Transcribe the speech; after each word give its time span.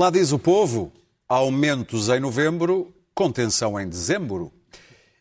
Lá 0.00 0.08
diz 0.08 0.32
o 0.32 0.38
povo, 0.38 0.90
aumentos 1.28 2.08
em 2.08 2.18
novembro, 2.20 2.90
contenção 3.14 3.78
em 3.78 3.86
dezembro. 3.86 4.50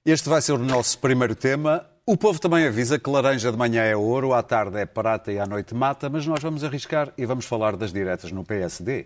Este 0.05 0.29
vai 0.29 0.41
ser 0.41 0.53
o 0.53 0.57
nosso 0.57 0.97
primeiro 0.99 1.35
tema. 1.35 1.88
O 2.10 2.18
povo 2.18 2.39
também 2.39 2.66
avisa 2.66 2.98
que 2.98 3.07
laranja 3.07 3.52
de 3.52 3.57
manhã 3.60 3.84
é 3.84 3.96
ouro, 3.96 4.34
à 4.34 4.41
tarde 4.41 4.80
é 4.80 4.86
prata 4.88 5.32
e 5.32 5.38
à 5.38 5.46
noite 5.46 5.76
mata, 5.76 6.09
mas 6.09 6.26
nós 6.26 6.41
vamos 6.41 6.64
arriscar 6.64 7.14
e 7.16 7.23
vamos 7.23 7.46
falar 7.46 7.78
das 7.78 7.94
diretas 7.94 8.32
no 8.32 8.44
PSD. 8.44 9.05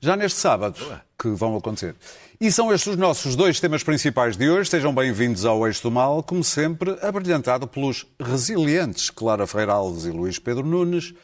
Já 0.00 0.16
neste 0.16 0.40
sábado, 0.40 0.76
que 1.16 1.28
vão 1.28 1.56
acontecer. 1.56 1.94
E 2.40 2.50
são 2.50 2.74
estes 2.74 2.94
os 2.94 2.98
nossos 2.98 3.36
dois 3.36 3.60
temas 3.60 3.84
principais 3.84 4.36
de 4.36 4.50
hoje. 4.50 4.68
Sejam 4.68 4.92
bem-vindos 4.92 5.44
ao 5.44 5.64
Eixo 5.64 5.84
do 5.84 5.92
Mal, 5.92 6.24
como 6.24 6.42
sempre, 6.42 6.98
abrilhantado 7.02 7.68
pelos 7.68 8.04
resilientes 8.18 9.10
Clara 9.10 9.46
Ferreira 9.46 9.74
Alves 9.74 10.04
e 10.04 10.10
Luís 10.10 10.36
Pedro 10.36 10.66
Nunes, 10.66 11.14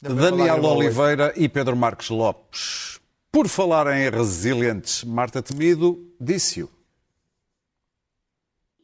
Daniel 0.00 0.64
Oliveira 0.66 1.32
e 1.34 1.48
Pedro 1.48 1.74
Marques 1.74 2.10
Lopes. 2.10 3.00
Por 3.32 3.48
falar 3.48 3.88
em 3.88 4.08
resilientes, 4.08 5.02
Marta 5.02 5.42
Temido 5.42 5.98
disse-o. 6.20 6.70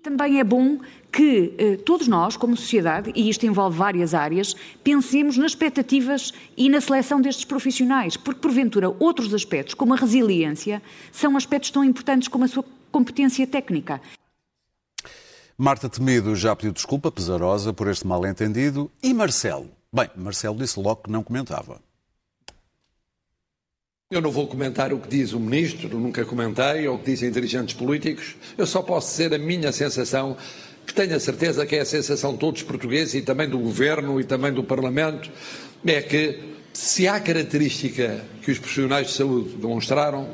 Também 0.02 0.40
é 0.40 0.44
bom 0.44 0.80
que 1.12 1.54
eh, 1.58 1.76
todos 1.76 2.08
nós, 2.08 2.38
como 2.38 2.56
sociedade, 2.56 3.12
e 3.14 3.28
isto 3.28 3.44
envolve 3.44 3.76
várias 3.76 4.14
áreas, 4.14 4.56
pensemos 4.82 5.36
nas 5.36 5.52
expectativas 5.52 6.32
e 6.56 6.70
na 6.70 6.80
seleção 6.80 7.20
destes 7.20 7.44
profissionais, 7.44 8.16
porque, 8.16 8.40
porventura, 8.40 8.88
outros 8.98 9.34
aspectos, 9.34 9.74
como 9.74 9.92
a 9.92 9.96
resiliência, 9.96 10.82
são 11.12 11.36
aspectos 11.36 11.70
tão 11.70 11.84
importantes 11.84 12.28
como 12.28 12.44
a 12.44 12.48
sua 12.48 12.64
competência 12.90 13.46
técnica. 13.46 14.00
Marta 15.56 15.88
Temido 15.88 16.34
já 16.34 16.56
pediu 16.56 16.72
desculpa, 16.72 17.12
pesarosa, 17.12 17.74
por 17.74 17.88
este 17.88 18.06
mal-entendido. 18.06 18.90
E 19.02 19.12
Marcelo? 19.12 19.70
Bem, 19.92 20.08
Marcelo 20.16 20.56
disse 20.56 20.80
logo 20.80 21.02
que 21.02 21.10
não 21.10 21.22
comentava. 21.22 21.78
Eu 24.10 24.20
não 24.20 24.30
vou 24.30 24.46
comentar 24.46 24.92
o 24.92 24.98
que 24.98 25.08
diz 25.08 25.32
o 25.32 25.40
ministro, 25.40 25.98
nunca 25.98 26.24
comentei, 26.24 26.86
ou 26.88 26.96
o 26.96 26.98
que 26.98 27.10
dizem 27.10 27.30
dirigentes 27.30 27.74
políticos. 27.74 28.36
Eu 28.58 28.66
só 28.66 28.82
posso 28.82 29.10
dizer 29.10 29.32
a 29.32 29.38
minha 29.38 29.72
sensação, 29.72 30.36
que 30.86 30.94
tenho 30.94 31.14
a 31.14 31.20
certeza 31.20 31.64
que 31.66 31.76
é 31.76 31.80
a 31.80 31.84
sensação 31.84 32.32
de 32.32 32.38
todos 32.38 32.60
os 32.60 32.66
portugueses 32.66 33.14
e 33.14 33.22
também 33.22 33.48
do 33.48 33.58
governo 33.58 34.20
e 34.20 34.24
também 34.24 34.52
do 34.52 34.64
Parlamento, 34.64 35.30
é 35.84 36.00
que 36.00 36.52
se 36.72 37.06
há 37.06 37.20
característica 37.20 38.24
que 38.42 38.50
os 38.50 38.58
profissionais 38.58 39.08
de 39.08 39.12
saúde 39.14 39.50
demonstraram, 39.56 40.28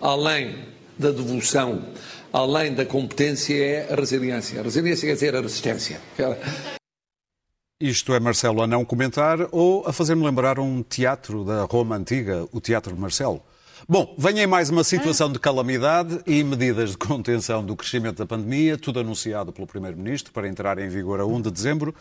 além 0.00 0.56
da 0.98 1.10
devolução, 1.10 1.84
além 2.32 2.74
da 2.74 2.84
competência, 2.84 3.54
é 3.54 3.92
a 3.92 3.96
resiliência. 3.96 4.60
A 4.60 4.62
resiliência 4.62 5.08
quer 5.08 5.14
dizer 5.14 5.36
a 5.36 5.40
resistência. 5.40 6.00
Isto 7.80 8.14
é 8.14 8.20
Marcelo 8.20 8.62
a 8.62 8.66
não 8.66 8.84
comentar 8.84 9.48
ou 9.52 9.86
a 9.86 9.92
fazer-me 9.92 10.24
lembrar 10.24 10.58
um 10.58 10.82
teatro 10.82 11.44
da 11.44 11.64
Roma 11.64 11.96
Antiga, 11.96 12.46
o 12.50 12.60
Teatro 12.60 12.94
de 12.94 13.00
Marcelo. 13.00 13.42
Bom, 13.84 14.14
vem 14.16 14.40
aí 14.40 14.46
mais 14.46 14.70
uma 14.70 14.82
situação 14.82 15.30
de 15.30 15.38
calamidade 15.38 16.20
e 16.26 16.42
medidas 16.42 16.92
de 16.92 16.96
contenção 16.96 17.64
do 17.64 17.76
crescimento 17.76 18.16
da 18.16 18.26
pandemia, 18.26 18.78
tudo 18.78 19.00
anunciado 19.00 19.52
pelo 19.52 19.66
Primeiro-Ministro 19.66 20.32
para 20.32 20.48
entrar 20.48 20.78
em 20.78 20.88
vigor 20.88 21.20
a 21.20 21.26
1 21.26 21.42
de 21.42 21.50
dezembro. 21.50 21.94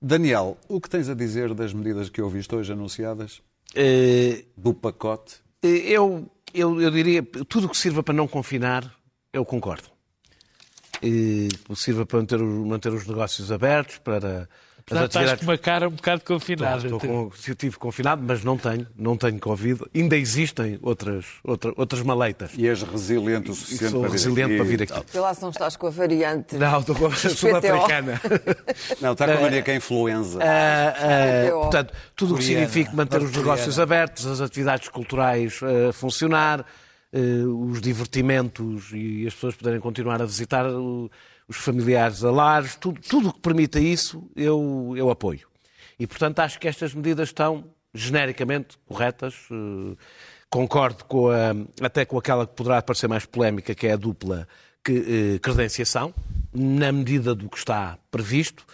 Daniel, 0.00 0.58
o 0.68 0.78
que 0.78 0.90
tens 0.90 1.08
a 1.08 1.14
dizer 1.14 1.54
das 1.54 1.72
medidas 1.72 2.10
que 2.10 2.20
ouviste 2.20 2.54
hoje 2.54 2.72
anunciadas? 2.72 3.40
Uh, 3.72 4.44
do 4.56 4.74
pacote? 4.74 5.36
Eu, 5.62 6.30
eu, 6.52 6.80
eu 6.80 6.90
diria, 6.90 7.22
tudo 7.48 7.66
o 7.66 7.70
que 7.70 7.76
sirva 7.76 8.02
para 8.02 8.14
não 8.14 8.28
confinar, 8.28 8.94
eu 9.32 9.44
concordo. 9.44 9.88
Uh, 11.02 11.74
sirva 11.74 12.04
para 12.04 12.18
manter, 12.18 12.38
manter 12.38 12.92
os 12.92 13.06
negócios 13.06 13.50
abertos, 13.50 13.98
para 13.98 14.48
Portanto, 14.88 15.06
atividades... 15.06 15.32
estás 15.32 15.40
com 15.40 15.50
uma 15.50 15.58
cara 15.58 15.88
um 15.88 15.90
bocado 15.90 16.22
confinada. 16.22 16.84
Estou, 16.84 17.00
com, 17.00 17.06
eu 17.08 17.32
estive 17.34 17.76
confinado, 17.76 18.22
mas 18.24 18.44
não 18.44 18.56
tenho, 18.56 18.86
não 18.96 19.16
tenho 19.16 19.36
Covid. 19.40 19.82
Ainda 19.92 20.16
existem 20.16 20.78
outras, 20.80 21.26
outra, 21.42 21.72
outras 21.76 22.02
maleitas. 22.02 22.52
E 22.56 22.68
és 22.68 22.84
resiliente 22.84 23.50
o 23.50 23.54
suficiente 23.54 23.90
sou 23.90 24.02
para 24.02 24.10
vir 24.10 24.12
resiliente 24.12 24.52
aqui. 24.52 24.56
para 24.56 24.64
vir 24.64 24.82
aqui. 24.82 25.18
Lá 25.18 25.34
se 25.34 25.42
não 25.42 25.50
estás 25.50 25.74
com 25.74 25.88
a 25.88 25.90
variante. 25.90 26.54
Não, 26.54 26.78
estou 26.78 26.94
com 26.94 27.06
a 27.06 27.16
sul-africana. 27.16 28.20
Não, 29.02 29.12
está 29.12 29.26
com 29.26 29.32
a 29.32 29.40
mania 29.40 29.60
que 29.60 29.72
é 29.72 29.74
influenza. 29.74 30.38
Uh, 30.38 30.42
uh, 30.42 31.60
portanto, 31.62 31.92
tudo 32.14 32.34
o 32.34 32.38
que 32.38 32.44
significa 32.44 32.92
manter 32.92 33.20
os 33.20 33.36
negócios 33.36 33.80
abertos, 33.80 34.24
as 34.24 34.40
atividades 34.40 34.88
culturais 34.88 35.60
uh, 35.62 35.92
funcionar, 35.92 36.64
os 37.12 37.80
divertimentos 37.80 38.90
e 38.92 39.26
as 39.26 39.32
pessoas 39.32 39.54
poderem 39.54 39.80
continuar 39.80 40.20
a 40.20 40.26
visitar 40.26 40.66
os 41.48 41.56
familiares 41.56 42.24
a 42.24 42.30
lares, 42.30 42.76
tudo, 42.76 43.00
tudo 43.00 43.28
o 43.28 43.32
que 43.32 43.40
permita 43.40 43.78
isso, 43.78 44.28
eu, 44.34 44.94
eu 44.96 45.10
apoio. 45.10 45.48
E, 45.98 46.06
portanto, 46.06 46.40
acho 46.40 46.58
que 46.58 46.68
estas 46.68 46.92
medidas 46.92 47.28
estão 47.28 47.64
genericamente 47.94 48.76
corretas. 48.86 49.34
Uh, 49.50 49.96
concordo 50.50 51.04
com 51.04 51.30
a, 51.30 51.52
até 51.80 52.04
com 52.04 52.18
aquela 52.18 52.46
que 52.46 52.54
poderá 52.54 52.82
parecer 52.82 53.08
mais 53.08 53.24
polémica, 53.24 53.74
que 53.74 53.86
é 53.86 53.92
a 53.92 53.96
dupla 53.96 54.46
que, 54.84 54.92
uh, 54.92 55.40
credenciação, 55.40 56.14
na 56.52 56.92
medida 56.92 57.34
do 57.34 57.48
que 57.48 57.56
está 57.56 57.98
previsto. 58.10 58.64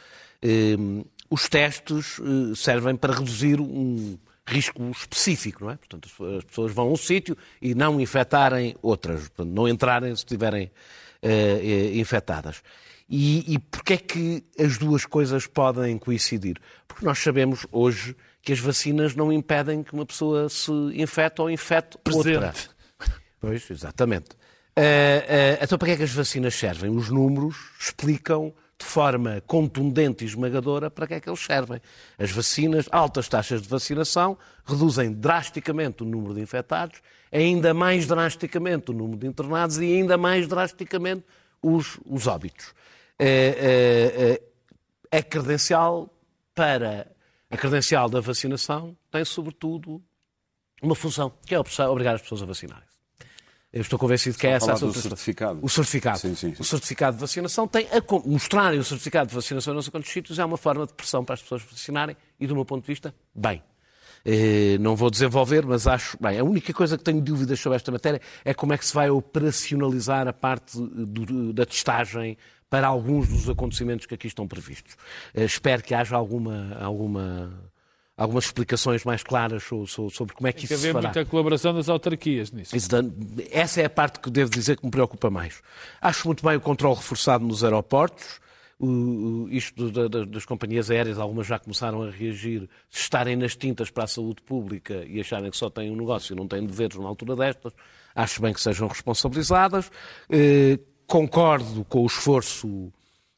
Uh, 0.44 1.06
os 1.30 1.48
testes 1.48 2.20
servem 2.54 2.94
para 2.94 3.14
reduzir 3.14 3.58
um 3.58 4.18
risco 4.46 4.82
específico, 4.90 5.64
não 5.64 5.70
é? 5.70 5.76
Portanto, 5.76 6.10
as 6.36 6.44
pessoas 6.44 6.72
vão 6.72 6.88
a 6.88 6.92
um 6.92 6.96
sítio 6.96 7.38
e 7.60 7.74
não 7.74 7.98
infectarem 7.98 8.76
outras, 8.82 9.30
não 9.38 9.66
entrarem 9.66 10.14
se 10.14 10.24
estiverem 10.24 10.70
uh, 11.22 11.96
infectadas. 11.96 12.62
E, 13.08 13.54
e 13.54 13.58
porquê 13.58 13.94
é 13.94 13.98
que 13.98 14.44
as 14.58 14.78
duas 14.78 15.04
coisas 15.04 15.46
podem 15.46 15.98
coincidir? 15.98 16.56
Porque 16.88 17.04
nós 17.04 17.18
sabemos 17.18 17.66
hoje 17.70 18.16
que 18.40 18.52
as 18.52 18.58
vacinas 18.58 19.14
não 19.14 19.32
impedem 19.32 19.82
que 19.82 19.92
uma 19.92 20.06
pessoa 20.06 20.48
se 20.48 20.72
infecte 20.94 21.40
ou 21.40 21.50
infecte 21.50 21.98
Presente. 21.98 22.36
outra. 22.36 22.54
Pois, 23.40 23.70
exatamente. 23.70 24.30
Uh, 24.30 24.80
uh, 24.80 25.62
então, 25.62 25.76
para 25.76 25.88
que 25.88 25.92
é 25.92 25.96
que 25.98 26.02
as 26.04 26.12
vacinas 26.12 26.54
servem? 26.54 26.90
Os 26.90 27.10
números 27.10 27.56
explicam 27.78 28.54
de 28.82 28.88
forma 28.88 29.40
contundente 29.46 30.24
e 30.24 30.26
esmagadora 30.26 30.90
para 30.90 31.06
que 31.06 31.14
é 31.14 31.20
que 31.20 31.28
eles 31.28 31.40
servem. 31.40 31.80
As 32.18 32.32
vacinas, 32.32 32.88
altas 32.90 33.28
taxas 33.28 33.62
de 33.62 33.68
vacinação, 33.68 34.36
reduzem 34.64 35.12
drasticamente 35.12 36.02
o 36.02 36.06
número 36.06 36.34
de 36.34 36.40
infectados, 36.40 37.00
ainda 37.30 37.72
mais 37.72 38.06
drasticamente 38.06 38.90
o 38.90 38.94
número 38.94 39.18
de 39.18 39.26
internados 39.28 39.78
e 39.78 39.84
ainda 39.84 40.18
mais 40.18 40.48
drasticamente 40.48 41.24
os, 41.62 41.98
os 42.04 42.26
óbitos. 42.26 42.74
É, 43.18 44.42
é, 45.10 45.16
é, 45.16 45.18
a 45.18 45.22
credencial 45.22 46.12
para 46.52 47.06
a 47.48 47.56
credencial 47.56 48.08
da 48.08 48.20
vacinação 48.20 48.96
tem, 49.10 49.24
sobretudo, 49.24 50.02
uma 50.82 50.96
função, 50.96 51.32
que 51.46 51.54
é 51.54 51.58
obrigar 51.88 52.16
as 52.16 52.22
pessoas 52.22 52.42
a 52.42 52.46
vacinarem. 52.46 52.91
Eu 53.72 53.80
estou 53.80 53.98
convencido 53.98 54.36
que 54.36 54.46
é 54.46 54.50
essa 54.50 54.72
a 54.72 54.74
do 54.74 54.92
certificado. 54.92 55.58
O 55.62 55.68
certificado. 55.68 56.18
Sim, 56.18 56.34
sim, 56.34 56.54
sim. 56.54 56.60
O 56.60 56.64
certificado 56.64 57.16
de 57.16 57.20
vacinação 57.22 57.66
tem 57.66 57.86
a 57.86 58.28
mostrarem 58.28 58.78
o 58.78 58.84
certificado 58.84 59.30
de 59.30 59.34
vacinação 59.34 59.72
em 59.72 59.76
não 59.76 59.82
sei 59.82 59.90
quantos 59.90 60.10
sítios 60.10 60.38
é 60.38 60.44
uma 60.44 60.58
forma 60.58 60.86
de 60.86 60.92
pressão 60.92 61.24
para 61.24 61.34
as 61.34 61.42
pessoas 61.42 61.62
vacinarem 61.62 62.14
e, 62.38 62.46
do 62.46 62.54
meu 62.54 62.66
ponto 62.66 62.82
de 62.82 62.86
vista, 62.86 63.14
bem. 63.34 63.62
Eh, 64.24 64.76
não 64.78 64.94
vou 64.94 65.10
desenvolver, 65.10 65.64
mas 65.64 65.86
acho. 65.86 66.18
Bem, 66.20 66.38
a 66.38 66.44
única 66.44 66.70
coisa 66.74 66.98
que 66.98 67.04
tenho 67.04 67.22
dúvidas 67.22 67.58
sobre 67.58 67.76
esta 67.76 67.90
matéria 67.90 68.20
é 68.44 68.52
como 68.52 68.74
é 68.74 68.78
que 68.78 68.86
se 68.86 68.92
vai 68.92 69.08
operacionalizar 69.08 70.28
a 70.28 70.32
parte 70.34 70.78
do, 70.78 71.52
da 71.54 71.64
testagem 71.64 72.36
para 72.68 72.86
alguns 72.86 73.28
dos 73.28 73.48
acontecimentos 73.48 74.04
que 74.04 74.14
aqui 74.14 74.26
estão 74.26 74.46
previstos. 74.46 74.96
Eh, 75.34 75.44
espero 75.44 75.82
que 75.82 75.94
haja 75.94 76.14
alguma, 76.14 76.76
alguma 76.78 77.71
algumas 78.22 78.44
explicações 78.44 79.04
mais 79.04 79.22
claras 79.22 79.64
sobre 79.64 80.32
como 80.34 80.46
é 80.46 80.52
que 80.52 80.66
Tem 80.66 80.76
isso 80.76 80.86
se 80.86 80.92
fará. 80.92 81.08
muita 81.08 81.24
colaboração 81.24 81.74
das 81.74 81.88
autarquias 81.88 82.52
nisso. 82.52 82.74
Essa 83.50 83.80
é 83.80 83.84
a 83.84 83.90
parte 83.90 84.20
que 84.20 84.30
devo 84.30 84.50
dizer 84.50 84.76
que 84.76 84.84
me 84.84 84.90
preocupa 84.90 85.28
mais. 85.28 85.60
Acho 86.00 86.28
muito 86.28 86.44
bem 86.44 86.56
o 86.56 86.60
controle 86.60 86.94
reforçado 86.94 87.44
nos 87.44 87.64
aeroportos. 87.64 88.40
O, 88.78 89.48
isto 89.50 89.90
das 90.26 90.44
companhias 90.44 90.90
aéreas, 90.90 91.18
algumas 91.18 91.46
já 91.46 91.58
começaram 91.58 92.02
a 92.02 92.10
reagir, 92.10 92.68
se 92.88 93.00
estarem 93.00 93.36
nas 93.36 93.54
tintas 93.56 93.90
para 93.90 94.04
a 94.04 94.08
saúde 94.08 94.42
pública 94.42 95.04
e 95.06 95.20
acharem 95.20 95.50
que 95.50 95.56
só 95.56 95.68
têm 95.68 95.90
um 95.90 95.96
negócio 95.96 96.32
e 96.32 96.36
não 96.36 96.48
têm 96.48 96.64
deveres 96.64 96.96
na 96.96 97.06
altura 97.06 97.36
destas, 97.36 97.72
acho 98.14 98.40
bem 98.40 98.52
que 98.52 98.60
sejam 98.60 98.88
responsabilizadas. 98.88 99.90
Eh, 100.30 100.78
concordo 101.06 101.84
com 101.84 102.02
o 102.02 102.06
esforço 102.06 102.92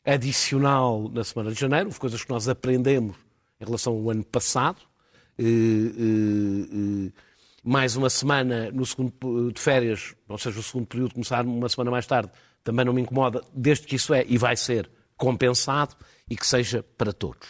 adicional 0.04 1.10
na 1.10 1.24
semana 1.24 1.52
de 1.52 1.58
janeiro, 1.60 1.90
coisas 1.98 2.22
que 2.22 2.30
nós 2.30 2.48
aprendemos 2.48 3.16
em 3.64 3.66
relação 3.66 3.94
ao 3.94 4.10
ano 4.10 4.24
passado. 4.24 4.80
mais 7.64 7.96
uma 7.96 8.10
semana 8.10 8.70
no 8.70 8.84
segundo 8.84 9.50
de 9.52 9.60
férias, 9.60 10.14
ou 10.28 10.38
seja, 10.38 10.60
o 10.60 10.62
segundo 10.62 10.86
período 10.86 11.14
começar 11.14 11.44
uma 11.44 11.68
semana 11.68 11.90
mais 11.90 12.06
tarde, 12.06 12.30
também 12.62 12.84
não 12.84 12.92
me 12.92 13.02
incomoda, 13.02 13.42
desde 13.52 13.86
que 13.86 13.96
isso 13.96 14.14
é 14.14 14.24
e 14.28 14.38
vai 14.38 14.56
ser 14.56 14.90
compensado 15.16 15.96
e 16.28 16.36
que 16.36 16.46
seja 16.46 16.82
para 16.96 17.12
todos. 17.12 17.48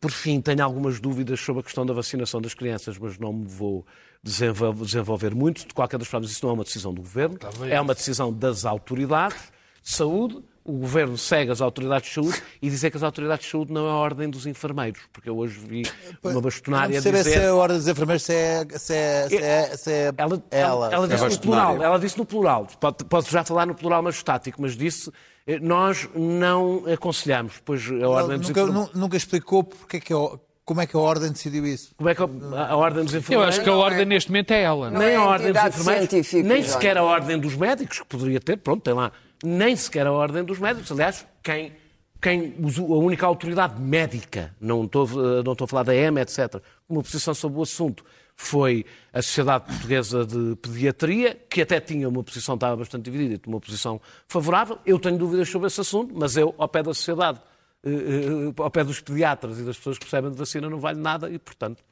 por 0.00 0.10
fim, 0.10 0.40
tenho 0.40 0.64
algumas 0.64 0.98
dúvidas 1.00 1.40
sobre 1.40 1.60
a 1.60 1.62
questão 1.62 1.86
da 1.86 1.94
vacinação 1.94 2.40
das 2.40 2.54
crianças, 2.54 2.98
mas 2.98 3.18
não 3.18 3.32
me 3.32 3.46
vou 3.46 3.86
desenvolver 4.22 5.34
muito. 5.34 5.66
De 5.66 5.74
qualquer 5.74 5.98
das 5.98 6.08
formas, 6.08 6.30
isso 6.30 6.44
não 6.44 6.50
é 6.50 6.54
uma 6.54 6.64
decisão 6.64 6.92
do 6.92 7.02
Governo, 7.02 7.38
é 7.70 7.80
uma 7.80 7.94
decisão 7.94 8.32
das 8.32 8.64
autoridades 8.64 9.52
de 9.82 9.90
saúde. 9.90 10.42
O 10.64 10.74
Governo 10.74 11.18
segue 11.18 11.50
as 11.50 11.60
autoridades 11.60 12.08
de 12.08 12.14
saúde 12.14 12.40
e 12.62 12.70
dizer 12.70 12.90
que 12.90 12.96
as 12.96 13.02
autoridades 13.02 13.44
de 13.46 13.50
saúde 13.50 13.72
não 13.72 13.86
é 13.86 13.90
a 13.90 13.94
ordem 13.94 14.30
dos 14.30 14.46
enfermeiros, 14.46 15.00
porque 15.12 15.28
eu 15.28 15.36
hoje 15.36 15.58
vi 15.58 15.82
uma 16.22 16.40
bastonária 16.40 17.00
não 17.00 17.10
dizer... 17.12 17.24
se 17.24 17.34
é 17.38 17.48
a 17.48 17.54
ordem 17.54 17.78
dos 17.78 17.88
enfermeiros, 17.88 18.22
se 18.22 18.32
é, 18.32 18.66
se 18.76 18.94
é, 18.94 19.28
se 19.28 19.36
é, 19.38 19.76
se 19.76 19.90
é 19.90 20.12
ela, 20.16 20.42
ela. 20.52 20.86
Ela, 20.86 20.94
ela 20.94 21.08
disse 21.08 21.24
É 21.24 21.28
no 21.28 21.38
plural, 21.40 21.82
ela 21.82 21.98
disse 21.98 22.18
no 22.18 22.24
plural. 22.24 22.66
Pode, 22.78 23.04
pode 23.06 23.28
já 23.30 23.42
falar 23.44 23.66
no 23.66 23.74
plural 23.74 24.02
majestático, 24.02 24.62
mas 24.62 24.76
disse 24.76 25.10
eh, 25.48 25.58
nós 25.58 26.08
não 26.14 26.84
aconselhamos, 26.92 27.54
pois 27.64 27.82
a 27.90 28.08
ordem 28.08 28.38
dos 28.38 28.48
nunca, 28.48 28.60
enfermeiros... 28.60 28.94
nu- 28.94 29.00
nunca 29.00 29.16
explicou 29.16 29.64
porque 29.64 29.96
é 29.96 30.00
que 30.00 30.12
a- 30.12 30.38
como 30.64 30.80
é 30.80 30.86
que 30.86 30.96
a 30.96 31.00
ordem 31.00 31.32
decidiu 31.32 31.66
isso. 31.66 31.92
Como 31.96 32.08
é 32.08 32.14
que 32.14 32.22
a, 32.22 32.26
a 32.68 32.76
ordem 32.76 33.02
dos 33.04 33.12
Eu 33.12 33.18
enfermeiros... 33.18 33.56
acho 33.56 33.64
que 33.64 33.68
a 33.68 33.74
ordem 33.74 34.04
neste 34.06 34.30
momento 34.30 34.52
é 34.52 34.62
ela. 34.62 34.90
não 34.92 35.02
é? 35.02 35.06
nem 35.06 35.14
é 35.14 35.16
a 35.16 35.24
ordem 35.24 35.52
dos 35.52 35.64
enfermeiros, 35.64 36.32
nem 36.34 36.62
sequer 36.62 36.96
a 36.96 37.02
ordem 37.02 37.36
dos 37.40 37.56
médicos, 37.56 37.98
que 37.98 38.06
poderia 38.06 38.38
ter, 38.38 38.58
pronto, 38.58 38.80
tem 38.80 38.94
lá, 38.94 39.10
nem 39.42 39.74
sequer 39.76 40.06
a 40.06 40.12
ordem 40.12 40.44
dos 40.44 40.58
médicos. 40.58 40.90
Aliás, 40.92 41.26
quem, 41.42 41.72
quem 42.20 42.54
a 42.78 42.94
única 42.94 43.26
autoridade 43.26 43.80
médica, 43.80 44.54
não 44.60 44.84
estou, 44.84 45.06
eh, 45.06 45.42
não 45.44 45.52
estou 45.52 45.64
a 45.64 45.68
falar 45.68 45.82
da 45.82 45.94
EMA, 45.94 46.20
etc., 46.20 46.62
uma 46.88 47.02
posição 47.02 47.34
sobre 47.34 47.58
o 47.58 47.62
assunto 47.62 48.04
foi 48.34 48.84
a 49.12 49.22
Sociedade 49.22 49.66
Portuguesa 49.66 50.24
de 50.24 50.56
Pediatria, 50.56 51.34
que 51.48 51.62
até 51.62 51.80
tinha 51.80 52.08
uma 52.08 52.22
posição, 52.22 52.54
estava 52.54 52.76
bastante 52.76 53.04
dividida, 53.10 53.38
tinha 53.38 53.54
uma 53.54 53.60
posição 53.60 54.00
favorável. 54.26 54.78
Eu 54.84 54.98
tenho 54.98 55.18
dúvidas 55.18 55.48
sobre 55.48 55.68
esse 55.68 55.80
assunto, 55.80 56.14
mas 56.16 56.36
eu, 56.36 56.54
ao 56.58 56.68
pé 56.68 56.82
da 56.82 56.94
sociedade, 56.94 57.40
eh, 57.84 57.90
eh, 57.90 58.52
ao 58.56 58.70
pé 58.70 58.84
dos 58.84 59.00
pediatras 59.00 59.58
e 59.58 59.62
das 59.62 59.76
pessoas 59.76 59.98
que 59.98 60.04
percebem 60.04 60.30
de 60.30 60.36
vacina, 60.36 60.68
não 60.68 60.78
vale 60.78 61.00
nada 61.00 61.30
e, 61.30 61.38
portanto, 61.38 61.82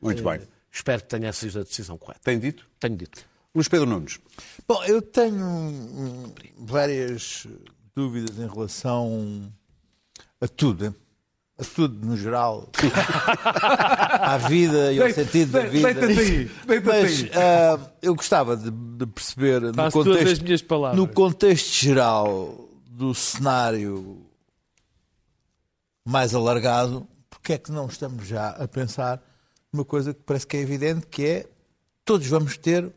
Muito 0.00 0.22
bem. 0.22 0.40
espero 0.70 1.02
que 1.02 1.08
tenha 1.08 1.32
sido 1.32 1.60
a 1.60 1.62
decisão 1.62 1.96
correta. 1.98 2.20
Tem 2.24 2.38
dito? 2.38 2.66
Tenho 2.78 2.96
dito. 2.96 3.24
Luís 3.54 3.66
Pedro 3.66 3.86
Nunes. 3.86 4.20
Bom, 4.66 4.82
eu 4.84 5.02
tenho 5.02 6.32
várias 6.56 7.46
dúvidas 7.94 8.38
em 8.38 8.48
relação 8.48 9.52
a 10.40 10.46
tudo, 10.46 10.94
a 11.58 11.64
tudo 11.64 12.06
no 12.06 12.16
geral, 12.16 12.68
à 13.44 14.38
vida 14.38 14.92
e 14.92 15.02
ao 15.02 15.10
sentido 15.10 15.52
da 15.52 15.62
vida. 15.62 15.88
Mas 16.86 17.26
ah, 17.34 17.90
eu 18.00 18.14
gostava 18.14 18.56
de, 18.56 18.70
de 18.70 19.06
perceber 19.06 19.60
no 19.60 19.90
contexto, 19.90 20.44
minhas 20.44 20.62
palavras. 20.62 20.96
no 20.98 21.08
contexto 21.08 21.72
geral 21.72 22.68
do 22.86 23.12
cenário 23.14 24.24
mais 26.04 26.36
alargado, 26.36 27.06
porque 27.28 27.54
é 27.54 27.58
que 27.58 27.72
não 27.72 27.86
estamos 27.86 28.28
já 28.28 28.50
a 28.50 28.68
pensar 28.68 29.20
numa 29.72 29.84
coisa 29.84 30.14
que 30.14 30.20
parece 30.22 30.46
que 30.46 30.56
é 30.56 30.60
evidente, 30.60 31.06
que 31.08 31.26
é 31.26 31.46
todos 32.04 32.26
vamos 32.28 32.56
ter 32.56 32.92